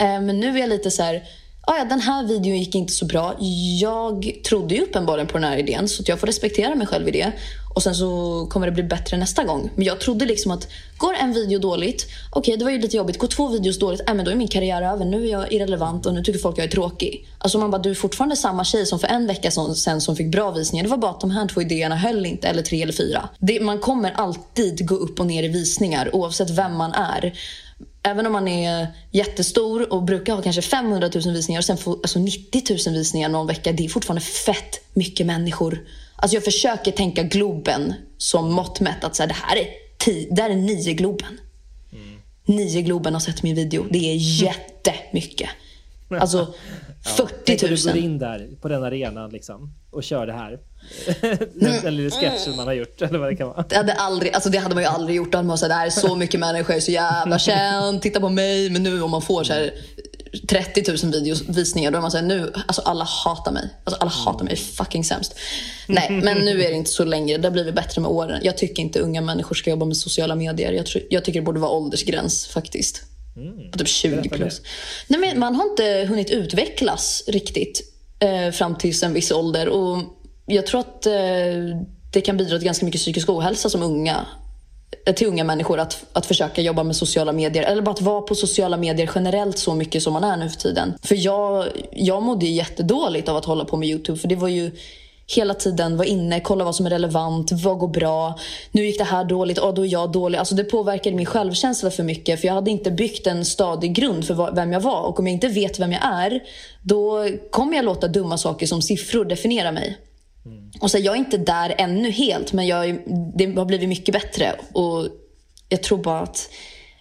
Eh, 0.00 0.20
men 0.20 0.40
nu 0.40 0.56
är 0.56 0.60
jag 0.60 0.68
lite 0.68 0.90
så 0.90 1.02
här... 1.02 1.22
"Ah, 1.62 1.76
ja, 1.78 1.84
den 1.84 2.00
här 2.00 2.24
videon 2.24 2.58
gick 2.58 2.74
inte 2.74 2.92
så 2.92 3.04
bra. 3.04 3.36
Jag 3.80 4.32
trodde 4.48 4.74
ju 4.74 4.82
uppenbarligen 4.82 5.26
på 5.26 5.38
den 5.38 5.44
här 5.44 5.56
idén 5.56 5.88
så 5.88 6.02
att 6.02 6.08
jag 6.08 6.20
får 6.20 6.26
respektera 6.26 6.74
mig 6.74 6.86
själv 6.86 7.08
i 7.08 7.10
det. 7.10 7.32
Och 7.74 7.82
sen 7.82 7.94
så 7.94 8.46
kommer 8.50 8.66
det 8.66 8.72
bli 8.72 8.82
bättre 8.82 9.16
nästa 9.16 9.44
gång. 9.44 9.70
Men 9.74 9.84
jag 9.84 10.00
trodde 10.00 10.24
liksom 10.24 10.50
att 10.50 10.68
går 10.98 11.14
en 11.14 11.32
video 11.32 11.58
dåligt, 11.58 12.06
okej 12.30 12.56
det 12.56 12.64
var 12.64 12.72
ju 12.72 12.78
lite 12.78 12.96
jobbigt. 12.96 13.18
Går 13.18 13.28
två 13.28 13.48
videos 13.48 13.78
dåligt, 13.78 14.08
äh, 14.08 14.14
men 14.14 14.24
då 14.24 14.30
är 14.30 14.34
min 14.34 14.48
karriär 14.48 14.82
över. 14.82 15.04
Nu 15.04 15.26
är 15.26 15.30
jag 15.30 15.52
irrelevant 15.52 16.06
och 16.06 16.14
nu 16.14 16.22
tycker 16.22 16.38
folk 16.38 16.58
jag 16.58 16.64
är 16.64 16.70
tråkig. 16.70 17.26
Alltså 17.38 17.58
man 17.58 17.70
bara, 17.70 17.82
du 17.82 17.90
är 17.90 17.94
fortfarande 17.94 18.36
samma 18.36 18.64
tjej 18.64 18.86
som 18.86 18.98
för 18.98 19.08
en 19.08 19.26
vecka 19.26 19.50
sen 19.50 20.00
som 20.00 20.16
fick 20.16 20.32
bra 20.32 20.50
visningar. 20.50 20.84
Det 20.84 20.90
var 20.90 20.96
bara 20.96 21.10
att 21.10 21.20
de 21.20 21.30
här 21.30 21.48
två 21.48 21.62
idéerna 21.62 21.96
höll 21.96 22.26
inte, 22.26 22.48
eller 22.48 22.62
tre 22.62 22.82
eller 22.82 22.92
fyra. 22.92 23.28
Det, 23.38 23.60
man 23.60 23.78
kommer 23.78 24.10
alltid 24.10 24.88
gå 24.88 24.94
upp 24.94 25.20
och 25.20 25.26
ner 25.26 25.42
i 25.42 25.48
visningar 25.48 26.16
oavsett 26.16 26.50
vem 26.50 26.76
man 26.76 26.92
är. 26.92 27.32
Även 28.02 28.26
om 28.26 28.32
man 28.32 28.48
är 28.48 28.86
jättestor 29.10 29.92
och 29.92 30.02
brukar 30.02 30.34
ha 30.34 30.42
kanske 30.42 30.62
500 30.62 31.10
000 31.14 31.34
visningar 31.34 31.60
och 31.60 31.64
sen 31.64 31.76
få 31.76 31.92
alltså 31.92 32.18
90 32.18 32.62
000 32.86 32.94
visningar 32.96 33.28
någon 33.28 33.46
vecka. 33.46 33.72
Det 33.72 33.84
är 33.84 33.88
fortfarande 33.88 34.20
fett 34.20 34.80
mycket 34.94 35.26
människor. 35.26 35.84
Alltså 36.16 36.36
jag 36.36 36.44
försöker 36.44 36.92
tänka 36.92 37.22
Globen 37.22 37.94
som 38.18 38.52
mått 38.52 38.80
mätt. 38.80 39.04
Att 39.04 39.16
så 39.16 39.22
här, 39.22 39.28
det 39.28 39.34
här 39.34 39.56
är, 39.56 39.66
tio, 39.98 40.28
det 40.34 40.42
här 40.42 40.50
är 40.50 40.54
nio 40.56 40.92
Globen. 40.94 41.40
Nio 42.44 42.82
Globen 42.82 43.12
har 43.12 43.20
sett 43.20 43.42
min 43.42 43.54
video. 43.56 43.86
Det 43.90 43.98
är 44.12 44.16
jättemycket. 44.42 45.50
Alltså, 46.08 46.54
40 47.16 47.66
000. 47.66 47.76
Du 47.76 47.84
går 47.84 47.96
in 47.96 48.18
där 48.18 48.48
på 48.60 48.68
den 48.68 48.82
arenan 48.84 49.30
liksom 49.30 49.74
och 49.90 50.04
kör 50.04 50.26
det 50.26 50.32
här. 50.32 50.58
den, 51.54 51.82
den 51.82 51.96
lilla 51.96 52.10
sketchen 52.10 52.56
man 52.56 52.66
har 52.66 52.74
gjort 52.74 53.02
eller 53.02 53.18
vad 53.18 53.28
det 53.28 53.36
kan 53.36 53.48
vara. 53.48 53.64
Det 53.68 53.76
hade, 53.76 53.92
aldrig, 53.92 54.32
alltså 54.32 54.50
det 54.50 54.58
hade 54.58 54.74
man 54.74 54.84
ju 54.84 54.90
aldrig 54.90 55.16
gjort. 55.16 55.32
Man 55.32 55.58
sa 55.58 55.68
det 55.68 55.74
här 55.74 55.86
är 55.86 55.90
så 55.90 56.16
mycket 56.16 56.40
människor, 56.40 56.80
så 56.80 56.90
jävla 56.90 57.38
känd, 57.38 58.02
titta 58.02 58.20
på 58.20 58.28
mig. 58.28 58.70
Men 58.70 58.82
nu 58.82 59.02
om 59.02 59.10
man 59.10 59.22
får 59.22 59.44
så 59.44 59.52
här 59.52 59.72
30 60.48 61.04
000 61.04 61.12
videos, 61.12 61.42
visningar, 61.48 61.90
då 61.90 61.98
är 61.98 62.02
man 62.02 62.10
såhär 62.10 62.24
nu, 62.24 62.52
alltså 62.66 62.82
alla 62.82 63.04
hatar 63.04 63.52
mig. 63.52 63.70
Alltså 63.84 64.00
alla 64.00 64.10
hatar 64.10 64.44
mig, 64.44 64.56
fucking 64.56 65.04
sämst. 65.04 65.34
Nej, 65.86 66.10
men 66.10 66.38
nu 66.38 66.62
är 66.62 66.68
det 66.68 66.74
inte 66.74 66.90
så 66.90 67.04
längre. 67.04 67.38
Det 67.38 67.48
har 67.48 67.52
blivit 67.52 67.74
bättre 67.74 68.00
med 68.00 68.10
åren. 68.10 68.40
Jag 68.42 68.58
tycker 68.58 68.82
inte 68.82 69.00
unga 69.00 69.20
människor 69.20 69.54
ska 69.54 69.70
jobba 69.70 69.86
med 69.86 69.96
sociala 69.96 70.34
medier. 70.34 70.72
Jag, 70.72 70.86
tror, 70.86 71.04
jag 71.10 71.24
tycker 71.24 71.40
det 71.40 71.44
borde 71.44 71.60
vara 71.60 71.70
åldersgräns 71.70 72.46
faktiskt. 72.46 73.02
På 73.72 73.78
typ 73.78 73.88
20 73.88 74.28
plus. 74.28 74.60
Nej, 75.08 75.20
men 75.20 75.38
man 75.38 75.54
har 75.54 75.64
inte 75.70 76.06
hunnit 76.08 76.30
utvecklas 76.30 77.24
riktigt 77.26 77.90
eh, 78.20 78.52
fram 78.52 78.74
till 78.74 79.04
en 79.04 79.12
viss 79.12 79.30
ålder. 79.30 79.68
Och 79.68 79.98
jag 80.46 80.66
tror 80.66 80.80
att 80.80 81.06
eh, 81.06 81.12
det 82.12 82.20
kan 82.20 82.36
bidra 82.36 82.58
till 82.58 82.66
ganska 82.66 82.84
mycket 82.84 83.00
psykisk 83.00 83.28
ohälsa 83.28 83.68
som 83.70 83.82
unga 83.82 84.26
eh, 85.06 85.14
till 85.14 85.26
unga 85.26 85.44
människor 85.44 85.78
att, 85.78 86.04
att 86.12 86.26
försöka 86.26 86.62
jobba 86.62 86.82
med 86.82 86.96
sociala 86.96 87.32
medier. 87.32 87.62
Eller 87.62 87.82
bara 87.82 87.90
att 87.90 88.00
vara 88.00 88.20
på 88.20 88.34
sociala 88.34 88.76
medier 88.76 89.10
generellt 89.14 89.58
så 89.58 89.74
mycket 89.74 90.02
som 90.02 90.12
man 90.12 90.24
är 90.24 90.36
nu 90.36 90.48
för 90.48 90.60
tiden. 90.60 90.94
För 91.02 91.14
jag, 91.14 91.66
jag 91.92 92.22
mådde 92.22 92.46
jättedåligt 92.46 93.28
av 93.28 93.36
att 93.36 93.44
hålla 93.44 93.64
på 93.64 93.76
med 93.76 93.88
YouTube. 93.88 94.18
För 94.18 94.28
det 94.28 94.36
var 94.36 94.48
ju 94.48 94.70
hela 95.36 95.54
tiden 95.54 95.96
vara 95.96 96.08
inne, 96.08 96.40
kolla 96.40 96.64
vad 96.64 96.74
som 96.74 96.86
är 96.86 96.90
relevant, 96.90 97.52
vad 97.52 97.78
går 97.78 97.88
bra. 97.88 98.38
Nu 98.72 98.86
gick 98.86 98.98
det 98.98 99.04
här 99.04 99.24
dåligt, 99.24 99.58
oh, 99.58 99.74
då 99.74 99.86
är 99.86 99.92
jag 99.92 100.12
dålig. 100.12 100.38
Alltså 100.38 100.54
det 100.54 100.64
påverkade 100.64 101.16
min 101.16 101.26
självkänsla 101.26 101.90
för 101.90 102.02
mycket. 102.02 102.40
För 102.40 102.46
jag 102.46 102.54
hade 102.54 102.70
inte 102.70 102.90
byggt 102.90 103.26
en 103.26 103.44
stadig 103.44 103.94
grund 103.94 104.24
för 104.24 104.54
vem 104.54 104.72
jag 104.72 104.80
var. 104.80 105.02
Och 105.02 105.18
om 105.18 105.26
jag 105.26 105.34
inte 105.34 105.48
vet 105.48 105.78
vem 105.78 105.92
jag 105.92 106.04
är, 106.04 106.40
då 106.82 107.28
kommer 107.50 107.76
jag 107.76 107.84
låta 107.84 108.08
dumma 108.08 108.38
saker 108.38 108.66
som 108.66 108.82
siffror 108.82 109.24
definiera 109.24 109.72
mig. 109.72 109.98
Mm. 110.46 110.70
Och 110.80 110.90
så 110.90 110.98
Jag 110.98 111.14
är 111.14 111.18
inte 111.18 111.36
där 111.36 111.74
ännu 111.78 112.10
helt, 112.10 112.52
men 112.52 112.66
jag, 112.66 112.98
det 113.34 113.56
har 113.56 113.64
blivit 113.64 113.88
mycket 113.88 114.12
bättre. 114.12 114.54
Och 114.72 115.08
jag 115.68 115.82
tror 115.82 115.98
bara 115.98 116.20
att 116.20 116.50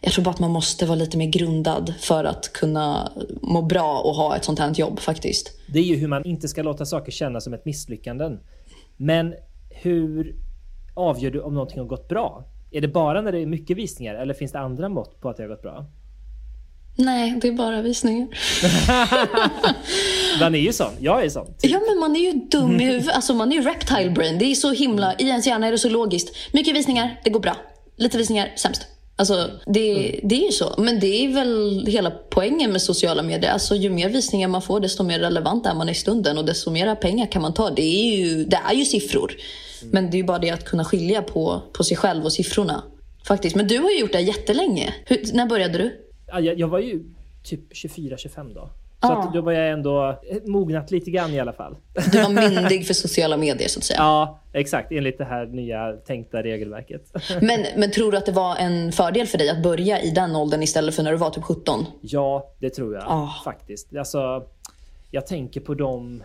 jag 0.02 0.14
tror 0.14 0.26
bara 0.26 0.32
att 0.32 0.40
man 0.40 0.52
måste 0.52 0.86
vara 0.86 0.96
lite 0.96 1.18
mer 1.18 1.28
grundad 1.28 1.94
för 2.00 2.24
att 2.24 2.54
kunna 2.54 3.12
må 3.42 3.62
bra 3.62 4.00
och 4.00 4.16
ha 4.16 4.36
ett 4.36 4.46
sånt 4.46 4.60
här 4.60 4.74
jobb 4.74 5.00
faktiskt. 5.00 5.52
Det 5.74 5.80
är 5.80 5.84
ju 5.84 5.96
hur 5.96 6.08
man 6.08 6.26
inte 6.26 6.48
ska 6.48 6.64
låta 6.64 6.86
saker 6.86 7.12
kännas 7.12 7.44
som 7.44 7.54
ett 7.54 7.66
misslyckande. 7.66 8.38
Men 8.98 9.34
hur 9.70 10.36
avgör 10.94 11.32
du 11.32 11.42
om 11.42 11.54
någonting 11.54 11.80
har 11.80 11.86
gått 11.86 12.08
bra? 12.08 12.46
Är 12.72 12.82
det 12.82 12.88
bara 12.88 13.22
när 13.22 13.32
det 13.32 13.40
är 13.40 13.46
mycket 13.46 13.78
visningar 13.78 14.16
eller 14.16 14.34
finns 14.34 14.52
det 14.52 14.60
andra 14.60 14.90
mått 14.90 15.22
på 15.22 15.30
att 15.30 15.38
det 15.38 15.44
har 15.44 15.48
gått 15.48 15.62
bra? 15.62 15.86
Nej, 16.96 17.40
det 17.42 17.48
är 17.48 17.52
bara 17.52 17.82
visningar. 17.82 18.28
man 20.40 20.56
är 20.56 20.60
ju 20.60 20.74
sån. 20.74 20.92
Jag 21.00 21.26
är 21.26 21.30
sån. 21.30 21.46
Typ. 21.46 21.72
Ja, 21.72 21.82
men 21.90 22.00
man 22.00 22.16
är 22.16 22.20
ju 22.20 22.34
dum 22.34 22.80
i 22.80 22.86
huvudet. 22.86 23.16
Alltså, 23.16 23.34
man 23.34 23.52
är 23.52 23.56
ju 23.56 23.62
reptile 23.62 24.10
brain. 24.10 24.40
Det 24.40 24.46
är 24.46 24.56
så 24.56 24.72
himla... 24.72 25.16
I 25.18 25.28
ens 25.28 25.48
hjärna 25.48 25.68
är 25.68 25.72
det 25.72 25.78
så 25.78 25.90
logiskt. 25.90 26.36
Mycket 26.54 26.76
visningar, 26.76 27.22
det 27.24 27.30
går 27.30 27.40
bra. 27.40 27.56
Lite 27.98 28.18
visningar, 28.18 28.54
sämst. 28.56 28.88
Alltså, 29.20 29.50
det, 29.66 29.92
mm. 29.92 30.20
det 30.24 30.36
är 30.36 30.46
ju 30.46 30.52
så. 30.52 30.76
Men 30.78 31.00
det 31.00 31.26
är 31.26 31.34
väl 31.34 31.86
hela 31.88 32.12
poängen 32.12 32.72
med 32.72 32.82
sociala 32.82 33.24
medier. 33.24 33.52
Alltså, 33.52 33.76
ju 33.76 33.90
mer 33.90 34.10
visningar 34.10 34.48
man 34.48 34.62
får, 34.62 34.80
desto 34.80 35.04
mer 35.04 35.20
relevant 35.20 35.66
är 35.66 35.74
man 35.74 35.90
i 35.90 35.94
stunden 35.94 36.38
och 36.38 36.46
desto 36.46 36.72
mer 36.72 36.96
pengar 36.96 37.32
kan 37.32 37.42
man 37.42 37.54
ta. 37.54 37.70
Det 37.70 37.82
är 37.82 38.18
ju, 38.18 38.46
det 38.46 38.60
är 38.70 38.74
ju 38.74 38.86
siffror. 38.86 39.32
Mm. 39.82 39.92
Men 39.94 40.12
det 40.12 40.18
är 40.18 40.20
ju 40.20 40.24
bara 40.24 40.40
det 40.40 40.50
att 40.50 40.66
kunna 40.66 40.86
skilja 40.86 41.22
på, 41.22 41.62
på 41.74 41.84
sig 41.84 41.98
själv 41.98 42.26
och 42.26 42.34
siffrorna. 42.34 42.84
Faktiskt. 43.28 43.56
Men 43.56 43.68
du 43.68 43.78
har 43.78 43.90
ju 43.90 44.00
gjort 44.00 44.12
det 44.12 44.22
jättelänge. 44.22 44.94
Hur, 45.06 45.34
när 45.34 45.46
började 45.46 45.78
du? 45.78 45.92
Jag, 46.28 46.60
jag 46.60 46.68
var 46.68 46.80
ju 46.80 47.04
typ 47.44 47.74
24-25 47.74 48.54
då. 48.54 48.70
Så 49.02 49.08
ah. 49.08 49.32
då 49.34 49.42
var 49.42 49.52
jag 49.52 49.70
ändå 49.70 50.22
mognat 50.46 50.92
lite 50.92 51.12
grann 51.12 51.34
i 51.34 51.40
alla 51.40 51.54
fall. 51.54 51.78
Du 52.12 52.22
var 52.22 52.30
myndig 52.50 52.88
för 52.88 52.94
sociala 52.94 53.38
medier 53.38 53.68
så 53.68 53.80
att 53.80 53.84
säga. 53.84 54.00
Ja, 54.00 54.40
exakt. 54.54 54.92
Enligt 54.92 55.18
det 55.18 55.26
här 55.26 55.46
nya 55.46 55.94
tänkta 55.94 56.44
regelverket. 56.44 57.02
Men, 57.42 57.66
men 57.78 57.92
tror 57.92 58.12
du 58.12 58.18
att 58.18 58.26
det 58.26 58.32
var 58.32 58.56
en 58.56 58.92
fördel 58.92 59.28
för 59.28 59.38
dig 59.38 59.50
att 59.50 59.64
börja 59.64 60.02
i 60.02 60.12
den 60.12 60.36
åldern 60.36 60.64
istället 60.64 60.96
för 60.96 61.04
när 61.04 61.12
du 61.12 61.18
var 61.18 61.30
typ 61.30 61.44
17? 61.44 61.86
Ja, 62.02 62.54
det 62.60 62.70
tror 62.70 62.94
jag 62.94 63.04
ah. 63.08 63.42
faktiskt. 63.44 63.96
Alltså, 63.96 64.44
jag 65.12 65.28
tänker 65.28 65.62
på 65.62 65.74
dem 65.74 66.24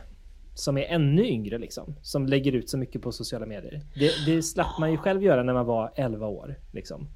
som 0.54 0.78
är 0.78 0.82
ännu 0.82 1.26
yngre 1.26 1.58
liksom. 1.58 1.94
Som 2.02 2.26
lägger 2.26 2.52
ut 2.52 2.70
så 2.70 2.78
mycket 2.78 3.02
på 3.02 3.12
sociala 3.12 3.46
medier. 3.46 3.80
Det, 3.94 4.10
det 4.26 4.42
slapp 4.42 4.78
man 4.80 4.90
ju 4.90 4.96
själv 4.96 5.22
göra 5.22 5.42
när 5.42 5.54
man 5.54 5.66
var 5.66 5.92
11 5.96 6.26
år. 6.26 6.58
Liksom. 6.72 7.08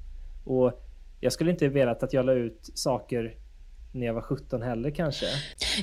Och 0.45 0.83
jag 1.19 1.33
skulle 1.33 1.51
inte 1.51 1.67
velat 1.67 2.03
att 2.03 2.13
jag 2.13 2.25
la 2.25 2.33
ut 2.33 2.69
saker 2.73 3.35
när 3.91 4.05
jag 4.05 4.13
var 4.13 4.21
17 4.21 4.61
heller 4.61 4.91
kanske. 4.91 5.25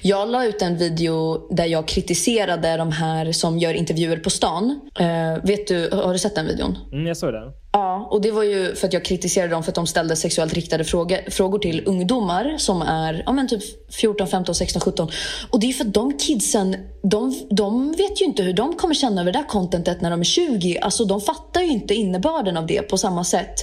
Jag 0.02 0.28
la 0.28 0.46
ut 0.46 0.62
en 0.62 0.76
video 0.76 1.48
där 1.54 1.66
jag 1.66 1.88
kritiserade 1.88 2.76
de 2.76 2.92
här 2.92 3.32
som 3.32 3.58
gör 3.58 3.74
intervjuer 3.74 4.16
på 4.16 4.30
stan. 4.30 4.80
Uh, 5.00 5.44
vet 5.44 5.66
du, 5.66 5.90
har 5.92 6.12
du 6.12 6.18
sett 6.18 6.34
den 6.34 6.46
videon? 6.46 6.78
Mm, 6.92 7.06
jag 7.06 7.16
såg 7.16 7.32
den. 7.32 7.52
Ja, 7.72 8.08
och 8.10 8.20
det 8.20 8.30
var 8.30 8.42
ju 8.42 8.74
för 8.74 8.86
att 8.86 8.92
jag 8.92 9.04
kritiserade 9.04 9.50
dem 9.50 9.62
för 9.62 9.70
att 9.70 9.74
de 9.74 9.86
ställde 9.86 10.16
sexuellt 10.16 10.54
riktade 10.54 10.84
frågor, 10.84 11.30
frågor 11.30 11.58
till 11.58 11.82
ungdomar 11.86 12.54
som 12.58 12.82
är 12.82 13.22
ja, 13.26 13.32
men 13.32 13.48
typ 13.48 13.62
14, 13.94 14.26
15, 14.26 14.54
16, 14.54 14.80
17. 14.80 15.08
Och 15.50 15.60
det 15.60 15.66
är 15.66 15.72
för 15.72 15.84
att 15.84 15.94
de 15.94 16.18
kidsen, 16.18 16.76
de, 17.02 17.46
de 17.50 17.92
vet 17.92 18.20
ju 18.20 18.24
inte 18.24 18.42
hur 18.42 18.52
de 18.52 18.76
kommer 18.76 18.94
känna 18.94 19.20
över 19.20 19.32
det 19.32 19.38
där 19.38 19.46
contentet 19.46 20.00
när 20.00 20.10
de 20.10 20.20
är 20.20 20.24
20. 20.24 20.78
Alltså 20.78 21.04
de 21.04 21.20
fattar 21.20 21.60
ju 21.60 21.68
inte 21.68 21.94
innebörden 21.94 22.56
av 22.56 22.66
det 22.66 22.82
på 22.82 22.98
samma 22.98 23.24
sätt. 23.24 23.54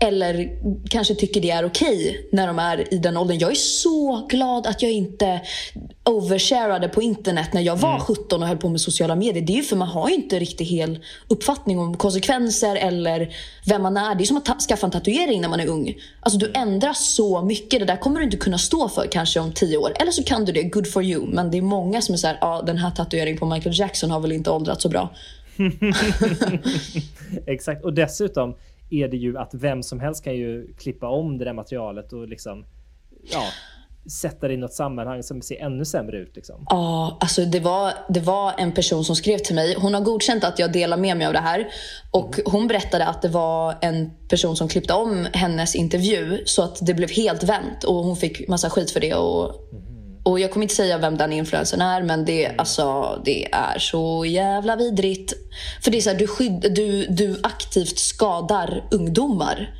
Eller 0.00 0.50
kanske 0.90 1.14
tycker 1.14 1.40
det 1.40 1.50
är 1.50 1.64
okej 1.64 2.08
okay 2.10 2.22
när 2.32 2.46
de 2.46 2.58
är 2.58 2.94
i 2.94 2.98
den 2.98 3.16
åldern. 3.16 3.38
Jag 3.38 3.50
är 3.50 3.54
så 3.54 4.26
glad 4.30 4.66
att 4.66 4.82
jag 4.82 4.92
inte 4.92 5.40
oversharade 6.04 6.88
på 6.88 7.02
internet 7.02 7.52
när 7.52 7.60
jag 7.60 7.76
var 7.76 7.94
mm. 7.94 8.00
17 8.00 8.42
och 8.42 8.48
höll 8.48 8.56
på 8.56 8.68
med 8.68 8.80
sociala 8.80 9.16
medier. 9.16 9.42
Det 9.42 9.52
är 9.52 9.56
ju 9.56 9.62
för 9.62 9.76
man 9.76 9.88
har 9.88 10.08
ju 10.08 10.14
inte 10.14 10.38
riktigt 10.38 10.68
hel 10.68 11.04
uppfattning 11.28 11.78
om 11.78 11.96
konsekvenser 11.96 12.76
eller 12.76 13.34
vem 13.66 13.82
man 13.82 13.96
är. 13.96 14.14
Det 14.14 14.24
är 14.24 14.26
som 14.26 14.36
att 14.36 14.62
skaffa 14.62 14.86
en 14.86 14.90
tatuering 14.90 15.40
när 15.40 15.48
man 15.48 15.60
är 15.60 15.66
ung. 15.66 15.94
Alltså 16.20 16.38
du 16.38 16.52
ändras 16.54 17.14
så 17.14 17.42
mycket. 17.42 17.80
Det 17.80 17.86
där 17.86 17.96
kommer 17.96 18.18
du 18.18 18.24
inte 18.24 18.36
kunna 18.36 18.58
stå 18.58 18.88
för 18.88 19.06
kanske 19.12 19.40
om 19.40 19.52
tio 19.52 19.76
år. 19.76 19.92
Eller 20.00 20.10
så 20.10 20.22
kan 20.22 20.44
du 20.44 20.52
det, 20.52 20.62
good 20.62 20.92
for 20.92 21.04
you. 21.04 21.26
Men 21.26 21.50
det 21.50 21.58
är 21.58 21.62
många 21.62 22.02
som 22.02 22.12
är 22.12 22.16
såhär, 22.16 22.38
ja 22.40 22.46
ah, 22.46 22.62
den 22.62 22.76
här 22.76 22.90
tatueringen 22.90 23.38
på 23.38 23.46
Michael 23.46 23.78
Jackson 23.78 24.10
har 24.10 24.20
väl 24.20 24.32
inte 24.32 24.50
åldrats 24.50 24.82
så 24.82 24.88
bra. 24.88 25.14
Exakt, 27.46 27.84
och 27.84 27.92
dessutom 27.92 28.54
är 28.90 29.08
det 29.08 29.16
ju 29.16 29.38
att 29.38 29.54
vem 29.54 29.82
som 29.82 30.00
helst 30.00 30.24
kan 30.24 30.36
ju 30.36 30.74
klippa 30.74 31.08
om 31.08 31.38
det 31.38 31.44
där 31.44 31.52
materialet 31.52 32.12
och 32.12 32.28
liksom 32.28 32.64
ja, 33.32 33.44
sätta 34.10 34.48
det 34.48 34.54
i 34.54 34.56
något 34.56 34.72
sammanhang 34.72 35.22
som 35.22 35.42
ser 35.42 35.56
ännu 35.56 35.84
sämre 35.84 36.16
ut. 36.16 36.36
Liksom. 36.36 36.66
Ja, 36.68 37.18
alltså 37.20 37.44
det 37.44 37.60
var, 37.60 37.92
det 38.08 38.20
var 38.20 38.54
en 38.58 38.72
person 38.72 39.04
som 39.04 39.16
skrev 39.16 39.38
till 39.38 39.54
mig. 39.54 39.76
Hon 39.78 39.94
har 39.94 40.00
godkänt 40.00 40.44
att 40.44 40.58
jag 40.58 40.72
delar 40.72 40.96
med 40.96 41.16
mig 41.16 41.26
av 41.26 41.32
det 41.32 41.38
här. 41.38 41.68
Och 42.10 42.38
mm. 42.38 42.52
Hon 42.52 42.66
berättade 42.68 43.06
att 43.06 43.22
det 43.22 43.28
var 43.28 43.74
en 43.80 44.10
person 44.28 44.56
som 44.56 44.68
klippte 44.68 44.94
om 44.94 45.26
hennes 45.32 45.74
intervju 45.74 46.42
så 46.44 46.62
att 46.62 46.86
det 46.86 46.94
blev 46.94 47.10
helt 47.10 47.42
vänt 47.42 47.84
och 47.84 47.94
hon 47.94 48.16
fick 48.16 48.48
massa 48.48 48.70
skit 48.70 48.90
för 48.90 49.00
det. 49.00 49.14
Och 49.14 49.72
mm. 49.72 49.87
Och 50.28 50.40
jag 50.40 50.50
kommer 50.50 50.64
inte 50.64 50.74
säga 50.74 50.98
vem 50.98 51.16
den 51.16 51.32
influencern 51.32 51.80
är, 51.80 52.02
men 52.02 52.24
det, 52.24 52.54
alltså, 52.58 53.18
det 53.24 53.52
är 53.52 53.78
så 53.78 54.24
jävla 54.24 54.76
vidrigt. 54.76 55.32
För 55.82 55.90
det 55.90 55.96
är 55.96 56.00
så 56.00 56.10
här, 56.10 56.18
du, 56.18 56.26
skydd, 56.26 56.72
du, 56.74 57.06
du 57.06 57.40
aktivt 57.42 57.98
skadar 57.98 58.84
ungdomar 58.90 59.74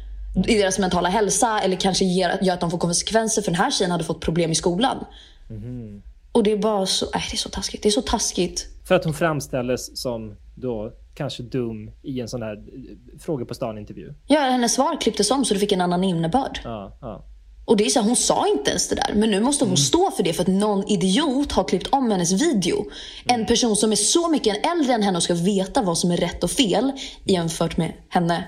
i 0.47 0.59
deras 0.59 0.79
mentala 0.79 1.09
hälsa 1.09 1.61
eller 1.61 1.77
kanske 1.77 2.05
ger, 2.05 2.39
gör 2.43 2.55
att 2.55 2.61
de 2.61 2.71
får 2.71 2.79
konsekvenser. 2.79 3.43
För 3.43 3.51
den 3.51 3.61
här 3.61 3.71
tjejen 3.71 3.91
hade 3.91 4.05
fått 4.05 4.21
problem 4.21 4.51
i 4.51 4.55
skolan. 4.55 5.05
Mm. 5.51 6.03
Och 6.33 6.43
det 6.43 6.53
är 6.53 6.57
bara 6.57 6.87
så, 6.87 7.07
äh, 7.07 7.11
det 7.31 7.35
är 7.35 7.39
så 7.39 7.49
taskigt. 7.49 7.83
Det 7.83 7.89
är 7.89 7.91
så 7.91 8.03
taskigt. 8.03 8.67
För 8.85 8.95
att 8.95 9.05
hon 9.05 9.15
framställdes 9.15 10.01
som 10.01 10.37
då 10.55 10.93
kanske 11.15 11.43
dum 11.43 11.91
i 12.03 12.21
en 12.21 12.29
sån 12.29 12.43
här 12.43 12.57
eh, 12.57 13.19
fråga 13.21 13.45
på 13.45 13.55
stan-intervju. 13.55 14.15
Ja, 14.27 14.41
hennes 14.41 14.75
svar 14.75 15.01
klipptes 15.01 15.31
om 15.31 15.45
så 15.45 15.55
du 15.55 15.61
fick 15.61 15.73
en 15.73 15.81
annan 15.81 16.05
innebörd. 16.05 16.61
Ja, 16.65 16.99
ja. 17.01 17.25
Och 17.69 17.77
det 17.77 17.87
är 17.87 17.89
så 17.89 18.01
här, 18.01 18.07
hon 18.07 18.17
sa 18.17 18.49
inte 18.49 18.71
ens 18.71 18.89
det 18.89 18.95
där. 18.95 19.15
Men 19.15 19.31
nu 19.31 19.41
måste 19.41 19.65
hon 19.65 19.69
mm. 19.69 19.77
stå 19.77 20.11
för 20.11 20.23
det 20.23 20.33
för 20.33 20.43
att 20.43 20.49
någon 20.49 20.89
idiot 20.89 21.53
har 21.53 21.65
klippt 21.65 21.87
om 21.87 22.11
hennes 22.11 22.33
video. 22.33 22.77
Mm. 22.77 23.41
En 23.41 23.47
person 23.47 23.77
som 23.77 23.93
är 23.93 23.97
så 23.97 24.29
mycket 24.29 24.67
äldre 24.67 24.93
än 24.93 25.03
henne 25.03 25.17
och 25.17 25.23
ska 25.23 25.35
veta 25.35 25.83
vad 25.83 25.99
som 25.99 26.11
är 26.11 26.17
rätt 26.17 26.45
och 26.45 26.51
fel 26.51 26.93
jämfört 27.25 27.77
med 27.77 27.93
henne. 28.09 28.45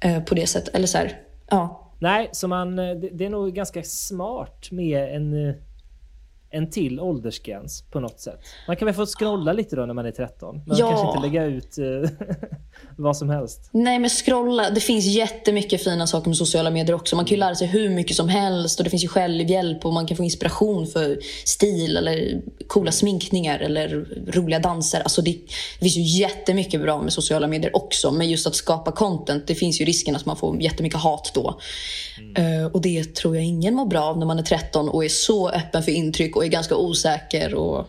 Eh, 0.00 0.22
på 0.22 0.34
det 0.34 0.46
sättet. 0.46 0.74
Eller 0.74 0.86
så 0.86 0.98
här, 0.98 1.20
ja. 1.50 1.94
Nej, 1.98 2.28
så 2.32 2.48
man, 2.48 2.78
eh, 2.78 2.94
det, 2.94 3.24
är 3.24 3.30
nog 3.30 3.54
ganska 3.54 3.82
smart 3.82 4.68
med 4.70 5.16
en 5.16 5.48
eh, 5.48 5.54
en 6.50 6.70
till 6.70 7.00
åldersgräns 7.00 7.84
på 7.90 8.00
något 8.00 8.20
sätt. 8.20 8.40
Man 8.66 8.76
kan 8.76 8.86
väl 8.86 8.94
få 8.94 9.06
scrolla 9.06 9.52
lite 9.52 9.76
då 9.76 9.86
när 9.86 9.94
man 9.94 10.06
är 10.06 10.10
13. 10.10 10.62
Men 10.66 10.76
ja. 10.76 10.88
kanske 10.90 11.06
inte 11.06 11.28
lägga 11.28 11.44
ut 11.44 11.78
eh, 11.78 12.10
vad 12.96 13.16
som 13.16 13.30
helst. 13.30 13.68
Nej 13.72 13.98
men 13.98 14.10
scrolla, 14.10 14.70
det 14.70 14.80
finns 14.80 15.04
jättemycket 15.04 15.84
fina 15.84 16.06
saker 16.06 16.28
med 16.28 16.36
sociala 16.36 16.70
medier 16.70 16.96
också. 16.96 17.16
Man 17.16 17.24
kan 17.24 17.34
ju 17.34 17.40
lära 17.40 17.54
sig 17.54 17.66
hur 17.66 17.90
mycket 17.90 18.16
som 18.16 18.28
helst 18.28 18.80
och 18.80 18.84
det 18.84 18.90
finns 18.90 19.04
ju 19.04 19.08
självhjälp 19.08 19.86
och 19.86 19.92
man 19.92 20.06
kan 20.06 20.16
få 20.16 20.24
inspiration 20.24 20.86
för 20.86 21.18
stil 21.44 21.96
eller 21.96 22.42
coola 22.66 22.92
sminkningar 22.92 23.58
eller 23.58 23.88
roliga 24.32 24.58
danser. 24.58 25.00
Alltså 25.00 25.22
det, 25.22 25.32
det 25.78 25.84
finns 25.84 25.96
ju 25.96 26.20
jättemycket 26.20 26.80
bra 26.80 27.02
med 27.02 27.12
sociala 27.12 27.46
medier 27.46 27.76
också. 27.76 28.10
Men 28.10 28.28
just 28.28 28.46
att 28.46 28.54
skapa 28.54 28.92
content, 28.92 29.46
det 29.46 29.54
finns 29.54 29.80
ju 29.80 29.84
risken 29.84 30.16
att 30.16 30.26
man 30.26 30.36
får 30.36 30.62
jättemycket 30.62 31.00
hat 31.00 31.30
då. 31.34 31.60
Mm. 32.18 32.62
Uh, 32.62 32.66
och 32.66 32.80
det 32.80 33.14
tror 33.14 33.36
jag 33.36 33.44
ingen 33.44 33.74
mår 33.74 33.86
bra 33.86 34.04
av 34.04 34.18
när 34.18 34.26
man 34.26 34.38
är 34.38 34.42
13 34.42 34.88
och 34.88 35.04
är 35.04 35.08
så 35.08 35.50
öppen 35.50 35.82
för 35.82 35.92
intryck 35.92 36.36
och 36.38 36.44
är 36.44 36.48
ganska 36.48 36.76
osäker 36.76 37.54
och 37.54 37.86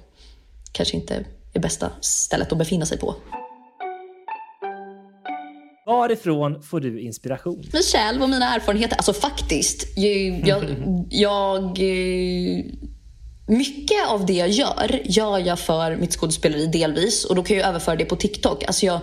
kanske 0.72 0.96
inte 0.98 1.26
är 1.54 1.60
bästa 1.60 1.92
stället 2.02 2.52
att 2.52 2.58
befinna 2.58 2.86
sig 2.86 2.98
på. 2.98 3.16
Varifrån 5.86 6.62
får 6.62 6.80
du 6.80 7.02
inspiration? 7.02 7.66
Mig 7.74 7.84
själv 7.84 8.24
och 8.24 8.30
mina 8.30 8.56
erfarenheter. 8.56 8.96
Alltså 8.96 9.14
faktiskt. 9.14 9.98
Jag, 9.98 10.48
jag, 10.48 10.64
jag, 11.10 11.64
eh, 11.64 12.66
mycket 13.48 14.08
av 14.10 14.26
det 14.26 14.34
jag 14.34 14.50
gör, 14.50 15.02
gör 15.04 15.40
jag 15.40 15.60
för 15.60 15.96
mitt 15.96 16.14
skådespeleri 16.14 16.66
delvis. 16.66 17.26
Och 17.26 17.36
då 17.36 17.44
kan 17.44 17.58
jag 17.58 17.68
överföra 17.68 17.96
det 17.96 18.06
på 18.06 18.16
TikTok. 18.16 18.64
Alltså 18.64 18.86
jag, 18.86 19.00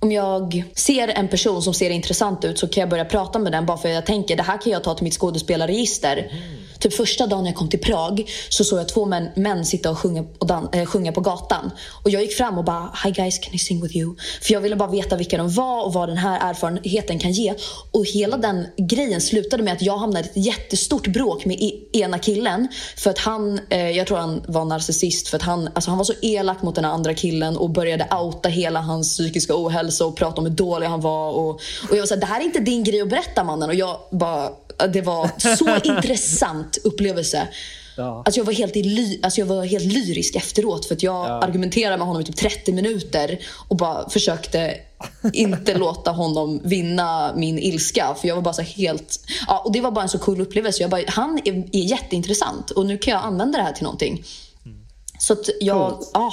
om 0.00 0.12
jag 0.12 0.64
ser 0.74 1.08
en 1.08 1.28
person 1.28 1.62
som 1.62 1.74
ser 1.74 1.90
intressant 1.90 2.44
ut 2.44 2.58
så 2.58 2.68
kan 2.68 2.80
jag 2.80 2.90
börja 2.90 3.04
prata 3.04 3.38
med 3.38 3.52
den 3.52 3.66
bara 3.66 3.78
för 3.78 3.88
att 3.88 3.94
jag 3.94 4.06
tänker 4.06 4.36
det 4.36 4.42
här 4.42 4.60
kan 4.60 4.72
jag 4.72 4.84
ta 4.84 4.94
till 4.94 5.04
mitt 5.04 5.14
skådespelarregister. 5.14 6.16
Mm. 6.16 6.63
Typ 6.84 6.94
första 6.94 7.26
dagen 7.26 7.46
jag 7.46 7.54
kom 7.54 7.68
till 7.68 7.80
Prag 7.80 8.30
så 8.48 8.64
såg 8.64 8.78
jag 8.78 8.88
två 8.88 9.04
män, 9.04 9.28
män 9.36 9.64
sitta 9.64 9.90
och 9.90 9.98
sjunga, 9.98 10.24
och 10.38 10.46
dan, 10.46 10.68
äh, 10.72 10.84
sjunga 10.84 11.12
på 11.12 11.20
gatan. 11.20 11.70
Och 12.02 12.10
jag 12.10 12.22
gick 12.22 12.36
fram 12.36 12.58
och 12.58 12.64
bara 12.64 12.90
Hi 13.04 13.10
guys, 13.10 13.38
can 13.38 13.54
I 13.54 13.58
sing 13.58 13.82
with 13.82 13.96
you? 13.96 14.16
För 14.42 14.52
jag 14.52 14.60
ville 14.60 14.76
bara 14.76 14.90
veta 14.90 15.16
vilka 15.16 15.36
de 15.36 15.50
var 15.50 15.84
och 15.84 15.92
vad 15.92 16.08
den 16.08 16.16
här 16.16 16.50
erfarenheten 16.50 17.18
kan 17.18 17.32
ge. 17.32 17.54
Och 17.90 18.06
hela 18.06 18.36
den 18.36 18.66
grejen 18.76 19.20
slutade 19.20 19.62
med 19.62 19.72
att 19.72 19.82
jag 19.82 19.96
hamnade 19.96 20.28
i 20.28 20.30
ett 20.30 20.46
jättestort 20.46 21.06
bråk 21.06 21.44
med 21.44 21.62
e-, 21.62 21.80
ena 21.92 22.18
killen. 22.18 22.68
För 22.96 23.10
att 23.10 23.18
han, 23.18 23.60
eh, 23.70 23.90
jag 23.90 24.06
tror 24.06 24.18
han 24.18 24.42
var 24.48 24.64
narcissist 24.64 25.28
för 25.28 25.36
att 25.36 25.42
han, 25.42 25.68
alltså 25.74 25.90
han 25.90 25.98
var 25.98 26.04
så 26.04 26.14
elak 26.22 26.62
mot 26.62 26.74
den 26.74 26.84
andra 26.84 27.14
killen 27.14 27.56
och 27.56 27.70
började 27.70 28.08
outa 28.20 28.48
hela 28.48 28.80
hans 28.80 29.16
psykiska 29.16 29.54
ohälsa 29.56 30.06
och 30.06 30.16
prata 30.16 30.40
om 30.40 30.46
hur 30.46 30.54
dålig 30.54 30.86
han 30.86 31.00
var. 31.00 31.30
Och, 31.30 31.50
och 31.50 31.60
jag 31.90 31.98
var 31.98 32.06
såhär, 32.06 32.20
det 32.20 32.26
här 32.26 32.40
är 32.40 32.44
inte 32.44 32.60
din 32.60 32.84
grej 32.84 33.00
att 33.00 33.10
berätta 33.10 33.44
mannen. 33.44 33.68
Och 33.68 33.74
jag 33.74 33.96
bara 34.10 34.50
det 34.92 35.00
var 35.00 35.30
så 35.56 35.76
intressant 35.94 36.78
upplevelse. 36.84 37.48
Ja. 37.96 38.22
Alltså 38.26 38.40
jag, 38.40 38.44
var 38.44 38.52
helt 38.52 38.76
ly 38.76 39.20
alltså 39.22 39.40
jag 39.40 39.46
var 39.46 39.64
helt 39.64 39.84
lyrisk 39.84 40.36
efteråt 40.36 40.86
för 40.86 40.94
att 40.94 41.02
jag 41.02 41.28
ja. 41.28 41.42
argumenterade 41.42 41.96
med 41.96 42.06
honom 42.06 42.22
i 42.22 42.24
typ 42.24 42.36
30 42.36 42.72
minuter 42.72 43.38
och 43.68 43.76
bara 43.76 44.08
försökte 44.08 44.76
inte 45.32 45.74
låta 45.78 46.10
honom 46.10 46.60
vinna 46.64 47.32
min 47.36 47.58
ilska. 47.58 48.14
För 48.20 48.28
jag 48.28 48.34
var 48.34 48.42
bara 48.42 48.54
så 48.54 48.62
helt... 48.62 49.20
Ja, 49.46 49.62
och 49.64 49.72
det 49.72 49.80
var 49.80 49.90
bara 49.90 50.02
en 50.02 50.08
så 50.08 50.18
cool 50.18 50.40
upplevelse. 50.40 50.82
Jag 50.82 50.90
bara, 50.90 51.02
han 51.08 51.40
är, 51.44 51.52
är 51.52 51.84
jätteintressant 51.84 52.70
och 52.70 52.86
nu 52.86 52.98
kan 52.98 53.12
jag 53.14 53.24
använda 53.24 53.58
det 53.58 53.64
här 53.64 53.72
till 53.72 53.84
någonting. 53.84 54.24
Mm. 54.64 54.78
Så 55.18 55.32
att 55.32 55.48
jag... 55.60 55.98
Ja, 56.12 56.32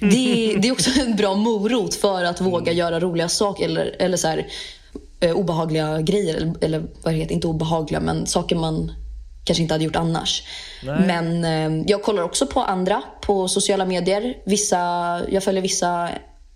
det, 0.00 0.56
det, 0.62 0.68
är 0.68 0.72
också 0.72 0.90
en 1.00 1.16
bra 1.16 1.34
morot 1.34 1.94
för 1.94 2.24
att 2.24 2.40
våga 2.40 2.72
mm. 2.72 2.76
göra 2.76 3.00
roliga 3.00 3.28
saker. 3.28 3.64
Eller, 3.64 3.96
eller 3.98 4.16
så 4.16 4.28
här, 4.28 4.46
eh, 5.20 5.32
obehagliga 5.32 6.00
grejer. 6.00 6.36
Eller, 6.36 6.54
eller 6.60 6.78
vad 7.02 7.14
det 7.14 7.18
heter, 7.18 7.34
inte 7.34 7.46
obehagliga 7.46 8.00
men 8.00 8.26
saker 8.26 8.56
man 8.56 8.92
kanske 9.44 9.62
inte 9.62 9.74
hade 9.74 9.84
gjort 9.84 9.96
annars. 9.96 10.42
Nej. 10.82 11.06
Men 11.06 11.44
eh, 11.44 11.84
jag 11.86 12.02
kollar 12.02 12.22
också 12.22 12.46
på 12.46 12.60
andra 12.60 13.02
på 13.22 13.48
sociala 13.48 13.84
medier. 13.84 14.34
Vissa, 14.46 14.76
jag 15.30 15.44
följer 15.44 15.62
vissa 15.62 16.10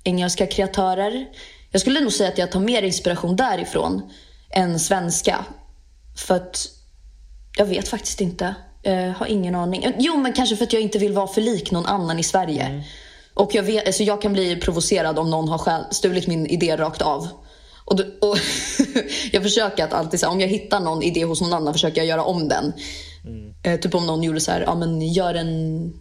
engelska 0.05 0.47
kreatörer. 0.47 1.27
Jag 1.71 1.81
skulle 1.81 2.01
nog 2.01 2.13
säga 2.13 2.29
att 2.29 2.39
jag 2.39 2.53
tar 2.53 2.61
mer 2.61 2.83
inspiration 2.83 3.37
därifrån 3.37 4.11
än 4.51 4.81
svenska. 4.81 5.45
För 6.17 6.35
att 6.35 6.69
jag 7.57 7.67
vet 7.67 7.89
faktiskt 7.89 8.21
inte. 8.21 8.55
Jag 8.83 9.13
har 9.13 9.27
ingen 9.27 9.55
aning. 9.55 9.95
Jo, 9.99 10.17
men 10.17 10.33
kanske 10.33 10.57
för 10.57 10.65
att 10.65 10.73
jag 10.73 10.83
inte 10.83 10.99
vill 10.99 11.13
vara 11.13 11.27
för 11.27 11.41
lik 11.41 11.71
någon 11.71 11.87
annan 11.87 12.19
i 12.19 12.23
Sverige. 12.23 12.63
Mm. 12.63 12.83
Och 13.35 13.55
jag, 13.55 13.63
vet, 13.63 13.87
alltså 13.87 14.03
jag 14.03 14.23
kan 14.23 14.33
bli 14.33 14.57
provocerad 14.57 15.19
om 15.19 15.31
någon 15.31 15.49
har 15.49 15.93
stulit 15.95 16.27
min 16.27 16.47
idé 16.47 16.77
rakt 16.77 17.03
av. 17.03 17.29
Och, 17.85 18.01
och 18.01 18.37
jag 19.33 19.43
försöker 19.43 19.85
att 19.85 19.93
alltid, 19.93 20.21
så 20.21 20.27
här, 20.27 20.33
om 20.33 20.41
jag 20.41 20.49
hittar 20.49 20.81
någon 20.81 21.03
idé 21.03 21.25
hos 21.25 21.41
någon 21.41 21.53
annan, 21.53 21.73
försöker 21.73 22.01
jag 22.01 22.09
göra 22.09 22.25
om 22.25 22.49
den. 22.49 22.73
Mm. 23.25 23.55
Eh, 23.63 23.81
typ 23.81 23.95
om 23.95 24.07
någon 24.07 24.23
gjorde 24.23 24.41
så 24.41 24.51
här, 24.51 24.61
ja 24.61 24.75
men 24.75 25.01
gör 25.01 25.35
en 25.35 25.93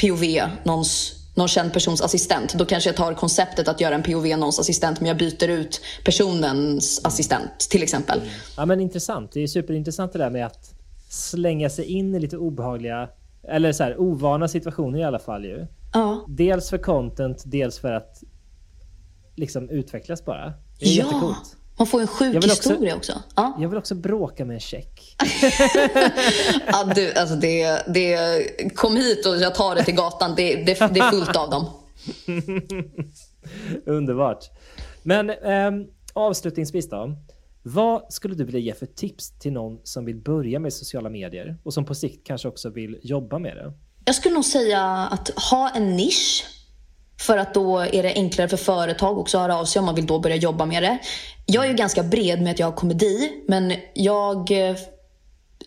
POV, 0.00 0.24
någons, 0.64 1.14
någon 1.34 1.48
känd 1.48 1.72
persons 1.72 2.02
assistent. 2.02 2.54
Då 2.54 2.64
kanske 2.64 2.88
jag 2.88 2.96
tar 2.96 3.14
konceptet 3.14 3.68
att 3.68 3.80
göra 3.80 3.94
en 3.94 4.02
POV 4.02 4.26
någons 4.26 4.60
assistent, 4.60 5.00
men 5.00 5.08
jag 5.08 5.16
byter 5.16 5.48
ut 5.48 5.80
personens 6.04 7.00
assistent 7.04 7.58
till 7.70 7.82
exempel. 7.82 8.18
Mm. 8.18 8.30
Ja 8.56 8.66
men 8.66 8.80
intressant. 8.80 9.32
Det 9.32 9.42
är 9.42 9.46
superintressant 9.46 10.12
det 10.12 10.18
där 10.18 10.30
med 10.30 10.46
att 10.46 10.72
slänga 11.08 11.70
sig 11.70 11.84
in 11.84 12.14
i 12.14 12.20
lite 12.20 12.36
obehagliga, 12.36 13.08
eller 13.48 13.72
så 13.72 13.84
här, 13.84 14.00
ovana 14.00 14.48
situationer 14.48 14.98
i 14.98 15.04
alla 15.04 15.18
fall 15.18 15.44
ju. 15.44 15.66
Ja. 15.92 16.24
Dels 16.28 16.70
för 16.70 16.78
content, 16.78 17.42
dels 17.46 17.78
för 17.78 17.92
att 17.92 18.22
liksom 19.36 19.70
utvecklas 19.70 20.24
bara. 20.24 20.52
Det 20.78 20.86
är 20.86 20.88
ja. 20.88 21.04
jättecoolt. 21.04 21.56
Man 21.78 21.86
får 21.86 22.00
en 22.00 22.06
sjuk 22.06 22.44
historia 22.44 22.96
också. 22.96 23.12
också. 23.12 23.24
Ja. 23.34 23.56
Jag 23.60 23.68
vill 23.68 23.78
också 23.78 23.94
bråka 23.94 24.44
med 24.44 24.54
en 24.54 24.60
check. 24.60 25.16
ja, 26.66 26.84
du, 26.94 27.12
alltså 27.12 27.36
det, 27.36 27.82
det, 27.94 28.74
kom 28.74 28.96
hit 28.96 29.26
och 29.26 29.36
jag 29.36 29.54
tar 29.54 29.74
det 29.74 29.84
till 29.84 29.94
gatan. 29.94 30.34
Det, 30.36 30.54
det, 30.54 30.64
det 30.64 31.00
är 31.00 31.10
fullt 31.10 31.36
av 31.36 31.50
dem. 31.50 31.66
Underbart. 33.86 34.50
Men 35.02 35.30
eh, 35.30 35.70
avslutningsvis 36.12 36.88
då. 36.88 37.16
Vad 37.62 38.12
skulle 38.12 38.34
du 38.34 38.44
vilja 38.44 38.60
ge 38.60 38.74
för 38.74 38.86
tips 38.86 39.38
till 39.38 39.52
någon 39.52 39.80
som 39.84 40.04
vill 40.04 40.16
börja 40.16 40.58
med 40.58 40.72
sociala 40.72 41.08
medier 41.08 41.56
och 41.62 41.74
som 41.74 41.84
på 41.84 41.94
sikt 41.94 42.26
kanske 42.26 42.48
också 42.48 42.70
vill 42.70 42.98
jobba 43.02 43.38
med 43.38 43.56
det? 43.56 43.72
Jag 44.04 44.14
skulle 44.14 44.34
nog 44.34 44.44
säga 44.44 44.82
att 44.84 45.28
ha 45.28 45.70
en 45.70 45.96
nisch 45.96 46.44
för 47.20 47.38
att 47.38 47.54
då 47.54 47.78
är 47.78 48.02
det 48.02 48.14
enklare 48.14 48.48
för 48.48 48.56
företag 48.56 49.18
också 49.18 49.38
att 49.38 49.42
höra 49.42 49.56
av 49.56 49.64
sig 49.64 49.80
om 49.80 49.86
man 49.86 49.94
vill 49.94 50.06
då 50.06 50.18
börja 50.18 50.36
jobba 50.36 50.66
med 50.66 50.82
det. 50.82 50.98
Jag 51.46 51.64
är 51.64 51.68
ju 51.68 51.74
ganska 51.74 52.02
bred 52.02 52.42
med 52.42 52.52
att 52.52 52.58
jag 52.58 52.66
har 52.66 52.76
komedi, 52.76 53.32
men 53.48 53.72
jag 53.94 54.50
eh, 54.50 54.76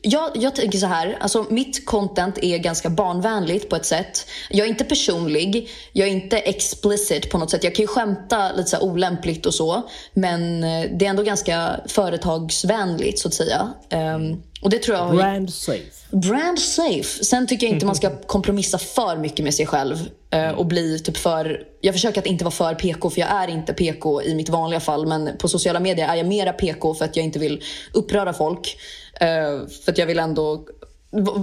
jag, 0.01 0.31
jag 0.33 0.55
tänker 0.55 0.77
så 0.77 0.85
här, 0.85 1.17
alltså 1.19 1.45
mitt 1.49 1.85
content 1.85 2.37
är 2.41 2.57
ganska 2.57 2.89
barnvänligt 2.89 3.69
på 3.69 3.75
ett 3.75 3.85
sätt. 3.85 4.27
Jag 4.49 4.65
är 4.65 4.69
inte 4.69 4.83
personlig, 4.83 5.69
jag 5.93 6.07
är 6.07 6.11
inte 6.11 6.37
explicit 6.37 7.31
på 7.31 7.37
något 7.37 7.51
sätt. 7.51 7.63
Jag 7.63 7.75
kan 7.75 7.83
ju 7.83 7.87
skämta 7.87 8.51
lite 8.51 8.69
så 8.69 8.79
olämpligt 8.79 9.45
och 9.45 9.53
så. 9.53 9.89
Men 10.13 10.63
eh, 10.63 10.89
det 10.91 11.05
är 11.05 11.09
ändå 11.09 11.23
ganska 11.23 11.79
företagsvänligt 11.87 13.19
så 13.19 13.27
att 13.27 13.33
säga. 13.33 13.73
Um, 13.91 14.43
och 14.61 14.69
det 14.69 14.79
tror 14.79 14.97
jag 14.97 15.15
Brand 15.15 15.53
safe. 15.53 15.99
Brand 16.11 16.59
safe. 16.59 17.23
Sen 17.23 17.47
tycker 17.47 17.67
jag 17.67 17.73
inte 17.73 17.85
man 17.85 17.95
ska 17.95 18.21
kompromissa 18.21 18.77
för 18.77 19.17
mycket 19.17 19.43
med 19.43 19.53
sig 19.53 19.65
själv. 19.65 19.97
Uh, 20.35 20.49
och 20.49 20.65
bli 20.65 20.99
typ 20.99 21.17
för... 21.17 21.63
Jag 21.81 21.95
försöker 21.95 22.21
att 22.21 22.27
inte 22.27 22.43
vara 22.43 22.51
för 22.51 22.75
PK, 22.75 23.09
för 23.09 23.21
jag 23.21 23.29
är 23.29 23.47
inte 23.47 23.73
PK 23.73 24.21
i 24.21 24.35
mitt 24.35 24.49
vanliga 24.49 24.79
fall. 24.79 25.07
Men 25.07 25.37
på 25.37 25.47
sociala 25.47 25.79
medier 25.79 26.07
är 26.07 26.15
jag 26.15 26.27
mera 26.27 26.53
PK 26.53 26.93
för 26.93 27.05
att 27.05 27.15
jag 27.15 27.25
inte 27.25 27.39
vill 27.39 27.63
uppröra 27.93 28.33
folk. 28.33 28.77
Uh, 29.21 29.67
för 29.85 29.91
att 29.91 29.97
jag 29.97 30.05
vill 30.05 30.19
ändå 30.19 30.65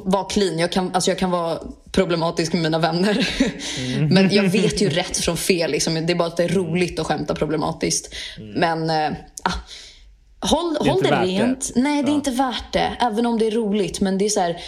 vara 0.04 0.24
clean. 0.24 0.58
Jag 0.58 0.72
kan, 0.72 0.90
alltså 0.94 1.10
jag 1.10 1.18
kan 1.18 1.30
vara 1.30 1.58
problematisk 1.92 2.52
med 2.52 2.62
mina 2.62 2.78
vänner. 2.78 3.28
Mm. 3.78 4.08
Men 4.08 4.30
jag 4.34 4.42
vet 4.42 4.82
ju 4.82 4.90
rätt 4.90 5.16
från 5.16 5.36
fel. 5.36 5.70
Liksom. 5.70 5.94
Det 6.06 6.12
är 6.12 6.14
bara 6.14 6.28
att 6.28 6.36
det 6.36 6.44
är 6.44 6.48
roligt 6.48 6.98
att 6.98 7.06
skämta 7.06 7.34
problematiskt. 7.34 8.14
Mm. 8.38 8.50
Men 8.50 9.14
ah, 9.42 9.52
håll, 10.46 10.76
det, 10.80 10.90
håll 10.90 11.02
det 11.02 11.10
rent. 11.10 11.74
Det. 11.74 11.80
Nej, 11.80 12.02
det 12.02 12.08
är 12.08 12.12
ja. 12.12 12.16
inte 12.16 12.30
värt 12.30 12.72
det. 12.72 12.96
Även 13.00 13.26
om 13.26 13.38
det 13.38 13.46
är 13.46 13.50
roligt. 13.50 14.00
Men 14.00 14.18
det 14.18 14.24
är 14.24 14.28
så 14.28 14.40
här, 14.40 14.60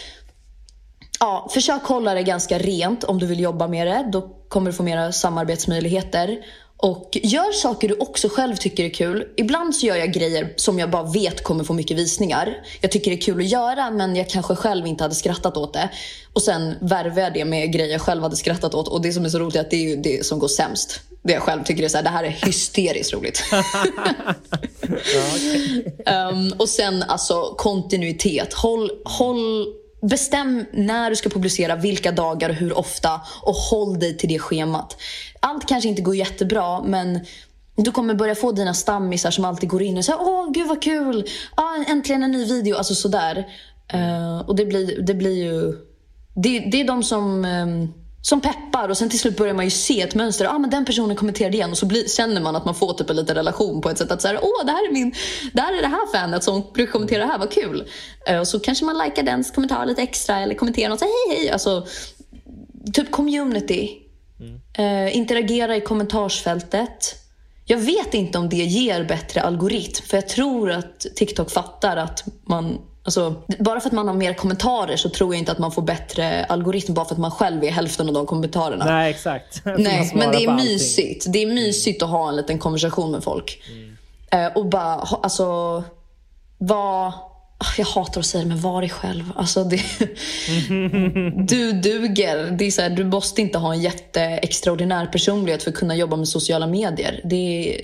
Ja, 1.20 1.48
försök 1.50 1.82
hålla 1.82 2.14
det 2.14 2.22
ganska 2.22 2.58
rent 2.58 3.04
om 3.04 3.18
du 3.18 3.26
vill 3.26 3.40
jobba 3.40 3.68
med 3.68 3.86
det. 3.86 4.08
Då 4.12 4.22
kommer 4.48 4.70
du 4.70 4.76
få 4.76 4.82
mera 4.82 5.12
samarbetsmöjligheter. 5.12 6.38
Och 6.80 7.18
gör 7.22 7.52
saker 7.52 7.88
du 7.88 7.94
också 7.94 8.28
själv 8.28 8.56
tycker 8.56 8.84
är 8.84 8.88
kul. 8.88 9.24
Ibland 9.36 9.74
så 9.74 9.86
gör 9.86 9.96
jag 9.96 10.12
grejer 10.12 10.52
som 10.56 10.78
jag 10.78 10.90
bara 10.90 11.02
vet 11.02 11.44
kommer 11.44 11.64
få 11.64 11.72
mycket 11.72 11.96
visningar. 11.96 12.56
Jag 12.80 12.90
tycker 12.90 13.10
det 13.10 13.16
är 13.16 13.20
kul 13.20 13.38
att 13.38 13.48
göra 13.48 13.90
men 13.90 14.16
jag 14.16 14.28
kanske 14.28 14.54
själv 14.54 14.86
inte 14.86 15.04
hade 15.04 15.14
skrattat 15.14 15.56
åt 15.56 15.72
det. 15.72 15.90
Och 16.32 16.42
sen 16.42 16.74
värvar 16.80 17.22
jag 17.22 17.34
det 17.34 17.44
med 17.44 17.72
grejer 17.72 17.92
jag 17.92 18.00
själv 18.00 18.22
hade 18.22 18.36
skrattat 18.36 18.74
åt. 18.74 18.88
Och 18.88 19.02
det 19.02 19.12
som 19.12 19.24
är 19.24 19.28
så 19.28 19.38
roligt 19.38 19.56
är 19.56 19.60
att 19.60 19.70
det 19.70 19.92
är 19.92 19.96
det 19.96 20.26
som 20.26 20.38
går 20.38 20.48
sämst. 20.48 21.00
Det 21.22 21.32
jag 21.32 21.42
själv 21.42 21.64
tycker 21.64 21.84
är 21.84 21.88
så 21.88 21.96
här, 21.96 22.04
det 22.04 22.10
här 22.10 22.24
är 22.24 22.30
hysteriskt 22.30 23.12
roligt. 23.12 23.42
um, 26.32 26.52
och 26.58 26.68
sen 26.68 27.02
alltså 27.02 27.54
kontinuitet. 27.56 28.54
Håll, 28.54 28.90
håll 29.04 29.66
Bestäm 30.02 30.64
när 30.72 31.10
du 31.10 31.16
ska 31.16 31.28
publicera, 31.28 31.76
vilka 31.76 32.12
dagar 32.12 32.50
och 32.50 32.54
hur 32.54 32.78
ofta 32.78 33.20
och 33.42 33.54
håll 33.54 33.98
dig 33.98 34.16
till 34.16 34.28
det 34.28 34.38
schemat. 34.38 34.96
Allt 35.40 35.68
kanske 35.68 35.88
inte 35.88 36.02
går 36.02 36.16
jättebra 36.16 36.82
men 36.82 37.20
du 37.76 37.92
kommer 37.92 38.14
börja 38.14 38.34
få 38.34 38.52
dina 38.52 38.74
stammisar 38.74 39.30
som 39.30 39.44
alltid 39.44 39.68
går 39.68 39.82
in 39.82 39.98
och 39.98 40.04
säger 40.04 40.20
åh 40.20 40.52
gud 40.52 40.68
vad 40.68 40.82
kul, 40.82 41.26
ah, 41.54 41.84
äntligen 41.88 42.22
en 42.22 42.30
ny 42.30 42.44
video, 42.44 42.76
alltså 42.76 42.94
sådär. 42.94 43.46
Uh, 43.94 44.38
och 44.38 44.56
det 44.56 44.66
blir, 44.66 45.02
det 45.02 45.14
blir 45.14 45.44
ju, 45.44 45.72
det, 46.34 46.58
det 46.58 46.80
är 46.80 46.84
de 46.84 47.02
som 47.02 47.44
um, 47.44 47.94
som 48.22 48.40
peppar 48.40 48.88
och 48.88 48.96
sen 48.96 49.10
till 49.10 49.18
slut 49.18 49.36
börjar 49.36 49.54
man 49.54 49.64
ju 49.64 49.70
se 49.70 50.00
ett 50.02 50.14
mönster. 50.14 50.46
Ah, 50.46 50.58
men 50.58 50.70
den 50.70 50.84
personen 50.84 51.16
kommenterade 51.16 51.56
igen 51.56 51.70
och 51.70 51.78
så 51.78 51.86
blir, 51.86 52.08
känner 52.08 52.40
man 52.40 52.56
att 52.56 52.64
man 52.64 52.74
får 52.74 52.92
typ 52.92 53.10
en 53.10 53.16
liten 53.16 53.34
relation 53.34 53.80
på 53.80 53.90
ett 53.90 53.98
sätt. 53.98 54.10
Att 54.10 54.22
så 54.22 54.28
här, 54.28 54.38
åh, 54.42 54.66
det 54.66 54.72
här 54.72 54.88
är 54.88 54.92
min, 54.92 55.14
det 55.52 55.60
här 55.60 55.78
är 55.78 55.82
det 55.82 55.88
här 55.88 56.12
fanet 56.12 56.44
som 56.44 56.64
brukar 56.74 56.92
kommentera 56.92 57.24
det 57.24 57.30
här, 57.30 57.38
vad 57.38 57.52
kul. 57.52 57.88
Uh, 58.30 58.38
och 58.38 58.48
så 58.48 58.60
kanske 58.60 58.84
man 58.84 58.98
likar 58.98 59.22
dens 59.22 59.50
kommentar 59.50 59.86
lite 59.86 60.02
extra 60.02 60.38
eller 60.40 60.54
kommenterar 60.54 60.88
något, 60.88 61.00
hej 61.00 61.36
hej. 61.36 61.50
Alltså, 61.50 61.86
typ 62.92 63.10
community. 63.10 63.98
Mm. 64.40 65.06
Uh, 65.06 65.16
interagera 65.16 65.76
i 65.76 65.80
kommentarsfältet. 65.80 67.14
Jag 67.64 67.78
vet 67.78 68.14
inte 68.14 68.38
om 68.38 68.48
det 68.48 68.56
ger 68.56 69.04
bättre 69.04 69.42
algoritm. 69.42 70.06
För 70.06 70.16
jag 70.16 70.28
tror 70.28 70.70
att 70.70 71.00
TikTok 71.00 71.50
fattar 71.50 71.96
att 71.96 72.24
man 72.44 72.78
Alltså, 73.08 73.34
bara 73.58 73.80
för 73.80 73.88
att 73.88 73.92
man 73.92 74.08
har 74.08 74.14
mer 74.14 74.34
kommentarer 74.34 74.96
så 74.96 75.08
tror 75.08 75.34
jag 75.34 75.38
inte 75.38 75.52
att 75.52 75.58
man 75.58 75.72
får 75.72 75.82
bättre 75.82 76.44
algoritm 76.44 76.94
bara 76.94 77.04
för 77.04 77.14
att 77.14 77.20
man 77.20 77.30
själv 77.30 77.64
är 77.64 77.70
hälften 77.70 78.08
av 78.08 78.14
de 78.14 78.26
kommentarerna. 78.26 78.84
Nej, 78.84 79.10
exakt. 79.10 79.62
Nej, 79.78 80.12
men 80.14 80.30
det 80.30 80.44
är 80.44 80.54
mysigt. 80.54 81.26
Det 81.28 81.42
är 81.42 81.46
mysigt 81.46 82.02
att 82.02 82.08
ha 82.08 82.28
en 82.28 82.36
liten 82.36 82.58
konversation 82.58 83.10
med 83.10 83.24
folk. 83.24 83.62
Mm. 83.70 84.46
Eh, 84.46 84.56
och 84.56 84.66
bara, 84.66 84.94
alltså, 84.94 85.84
vara 86.58 87.12
Ah, 87.60 87.74
jag 87.78 87.86
hatar 87.86 88.20
att 88.20 88.26
säga 88.26 88.42
det, 88.42 88.48
men 88.48 88.60
var 88.60 88.80
dig 88.80 88.90
själv. 88.90 89.32
Alltså 89.36 89.64
det, 89.64 89.76
du 91.48 91.72
duger. 91.72 92.50
Det 92.58 92.66
är 92.66 92.70
så 92.70 92.82
här, 92.82 92.90
du 92.90 93.04
måste 93.04 93.40
inte 93.40 93.58
ha 93.58 93.74
en 93.74 93.80
jätteextraordinär 93.80 95.06
personlighet 95.06 95.62
för 95.62 95.70
att 95.70 95.76
kunna 95.76 95.96
jobba 95.96 96.16
med 96.16 96.28
sociala 96.28 96.66
medier. 96.66 97.20
Det, 97.24 97.80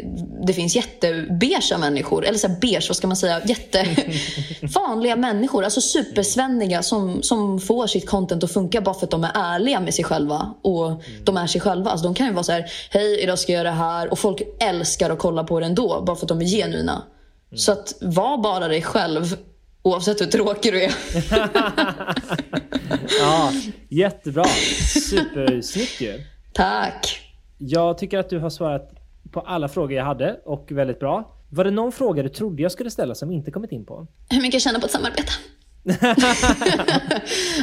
det 0.46 0.52
finns 0.52 0.76
jättebeiga 0.76 1.78
människor, 1.78 2.24
eller 2.24 2.38
så 2.38 2.48
här, 2.48 2.56
beige, 2.60 2.88
vad 2.88 2.96
ska 2.96 3.06
man 3.06 3.16
säga? 3.16 3.40
Jättevanliga 3.44 5.16
människor, 5.26 5.64
alltså 5.64 5.80
supersvenniga 5.80 6.82
som, 6.82 7.22
som 7.22 7.60
får 7.60 7.86
sitt 7.86 8.06
content 8.06 8.44
att 8.44 8.52
funka 8.52 8.80
bara 8.80 8.94
för 8.94 9.06
att 9.06 9.10
de 9.10 9.24
är 9.24 9.32
ärliga 9.34 9.80
med 9.80 9.94
sig 9.94 10.04
själva. 10.04 10.54
Och 10.62 11.02
de 11.24 11.36
är 11.36 11.46
sig 11.46 11.60
själva. 11.60 11.90
Alltså 11.90 12.06
de 12.06 12.14
kan 12.14 12.26
ju 12.26 12.32
vara 12.32 12.44
så 12.44 12.52
här, 12.52 12.64
hej 12.90 13.20
idag 13.20 13.38
ska 13.38 13.52
jag 13.52 13.58
göra 13.58 13.70
det 13.70 13.76
här. 13.76 14.12
Och 14.12 14.18
folk 14.18 14.42
älskar 14.60 15.10
att 15.10 15.18
kolla 15.18 15.44
på 15.44 15.60
det 15.60 15.66
ändå, 15.66 16.02
bara 16.06 16.16
för 16.16 16.24
att 16.24 16.28
de 16.28 16.40
är 16.40 16.46
genuina. 16.46 17.02
Så 17.56 17.72
att 17.72 17.94
var 18.00 18.38
bara 18.38 18.68
dig 18.68 18.82
själv 18.82 19.36
Oavsett 19.84 20.20
hur 20.20 20.26
tråkig 20.26 20.72
du 20.72 20.82
är. 20.82 20.92
ja, 23.20 23.52
jättebra. 23.88 24.44
Supersnyggt 25.08 26.00
ju. 26.00 26.20
Tack. 26.52 27.20
Jag 27.58 27.98
tycker 27.98 28.18
att 28.18 28.30
du 28.30 28.38
har 28.38 28.50
svarat 28.50 28.90
på 29.32 29.40
alla 29.40 29.68
frågor 29.68 29.92
jag 29.92 30.04
hade 30.04 30.40
och 30.44 30.72
väldigt 30.72 31.00
bra. 31.00 31.36
Var 31.50 31.64
det 31.64 31.70
någon 31.70 31.92
fråga 31.92 32.22
du 32.22 32.28
trodde 32.28 32.62
jag 32.62 32.72
skulle 32.72 32.90
ställa 32.90 33.14
som 33.14 33.30
inte 33.32 33.50
kommit 33.50 33.72
in 33.72 33.86
på? 33.86 34.06
Hur 34.30 34.40
mycket 34.40 34.54
jag 34.54 34.62
tjänar 34.62 34.80
på 34.80 34.86
ett 34.86 34.92
samarbete? 34.92 35.32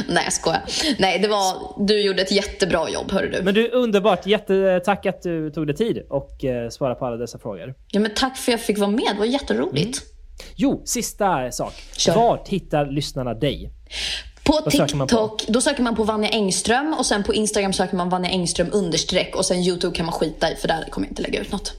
Nej, 0.08 0.24
jag 0.24 0.32
skojar. 0.32 0.62
Nej, 0.98 1.18
det 1.18 1.28
var, 1.28 1.74
du 1.86 2.00
gjorde 2.00 2.22
ett 2.22 2.32
jättebra 2.32 2.90
jobb, 2.90 3.12
hörru 3.12 3.30
du. 3.30 3.42
Men 3.42 3.54
du, 3.54 3.70
underbart. 3.70 4.26
Jättetack 4.26 5.06
att 5.06 5.22
du 5.22 5.50
tog 5.50 5.66
dig 5.66 5.76
tid 5.76 6.02
och 6.10 6.44
eh, 6.44 6.68
svarade 6.68 6.98
på 6.98 7.06
alla 7.06 7.16
dessa 7.16 7.38
frågor. 7.38 7.74
Ja, 7.90 8.00
men 8.00 8.10
tack 8.14 8.36
för 8.36 8.52
att 8.52 8.58
jag 8.58 8.66
fick 8.66 8.78
vara 8.78 8.90
med. 8.90 9.08
Det 9.12 9.18
var 9.18 9.26
jätteroligt. 9.26 10.02
Mm. 10.02 10.11
Jo, 10.56 10.82
sista 10.84 11.52
sak. 11.52 11.72
Kör. 11.96 12.14
Vart 12.14 12.48
hittar 12.48 12.86
lyssnarna 12.86 13.34
dig? 13.34 13.72
På 14.44 14.52
Vad 14.52 14.70
TikTok, 14.70 15.10
på? 15.10 15.38
då 15.48 15.60
söker 15.60 15.82
man 15.82 15.96
på 15.96 16.04
Vanja 16.04 16.28
Engström 16.28 16.94
och 16.98 17.06
sen 17.06 17.22
på 17.24 17.34
Instagram 17.34 17.72
söker 17.72 17.96
man 17.96 18.08
Vanja 18.08 18.30
Engström 18.30 18.68
understreck 18.72 19.36
och 19.36 19.44
sen 19.44 19.58
YouTube 19.58 19.96
kan 19.96 20.06
man 20.06 20.12
skita 20.12 20.50
i 20.52 20.56
för 20.56 20.68
där 20.68 20.84
kommer 20.90 21.06
jag 21.06 21.10
inte 21.12 21.22
lägga 21.22 21.40
ut 21.40 21.52
något. 21.52 21.72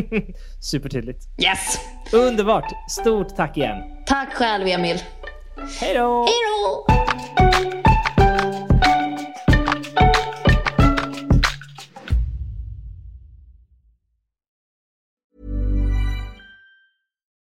Supertydligt. 0.70 1.18
Yes! 1.42 1.78
Underbart! 2.12 2.90
Stort 2.90 3.36
tack 3.36 3.56
igen. 3.56 3.76
Tack 4.06 4.32
själv 4.34 4.66
Emil. 4.66 4.98
Hej 5.80 5.94
då! 5.94 6.26
Hej 6.26 6.34
då! 6.62 6.86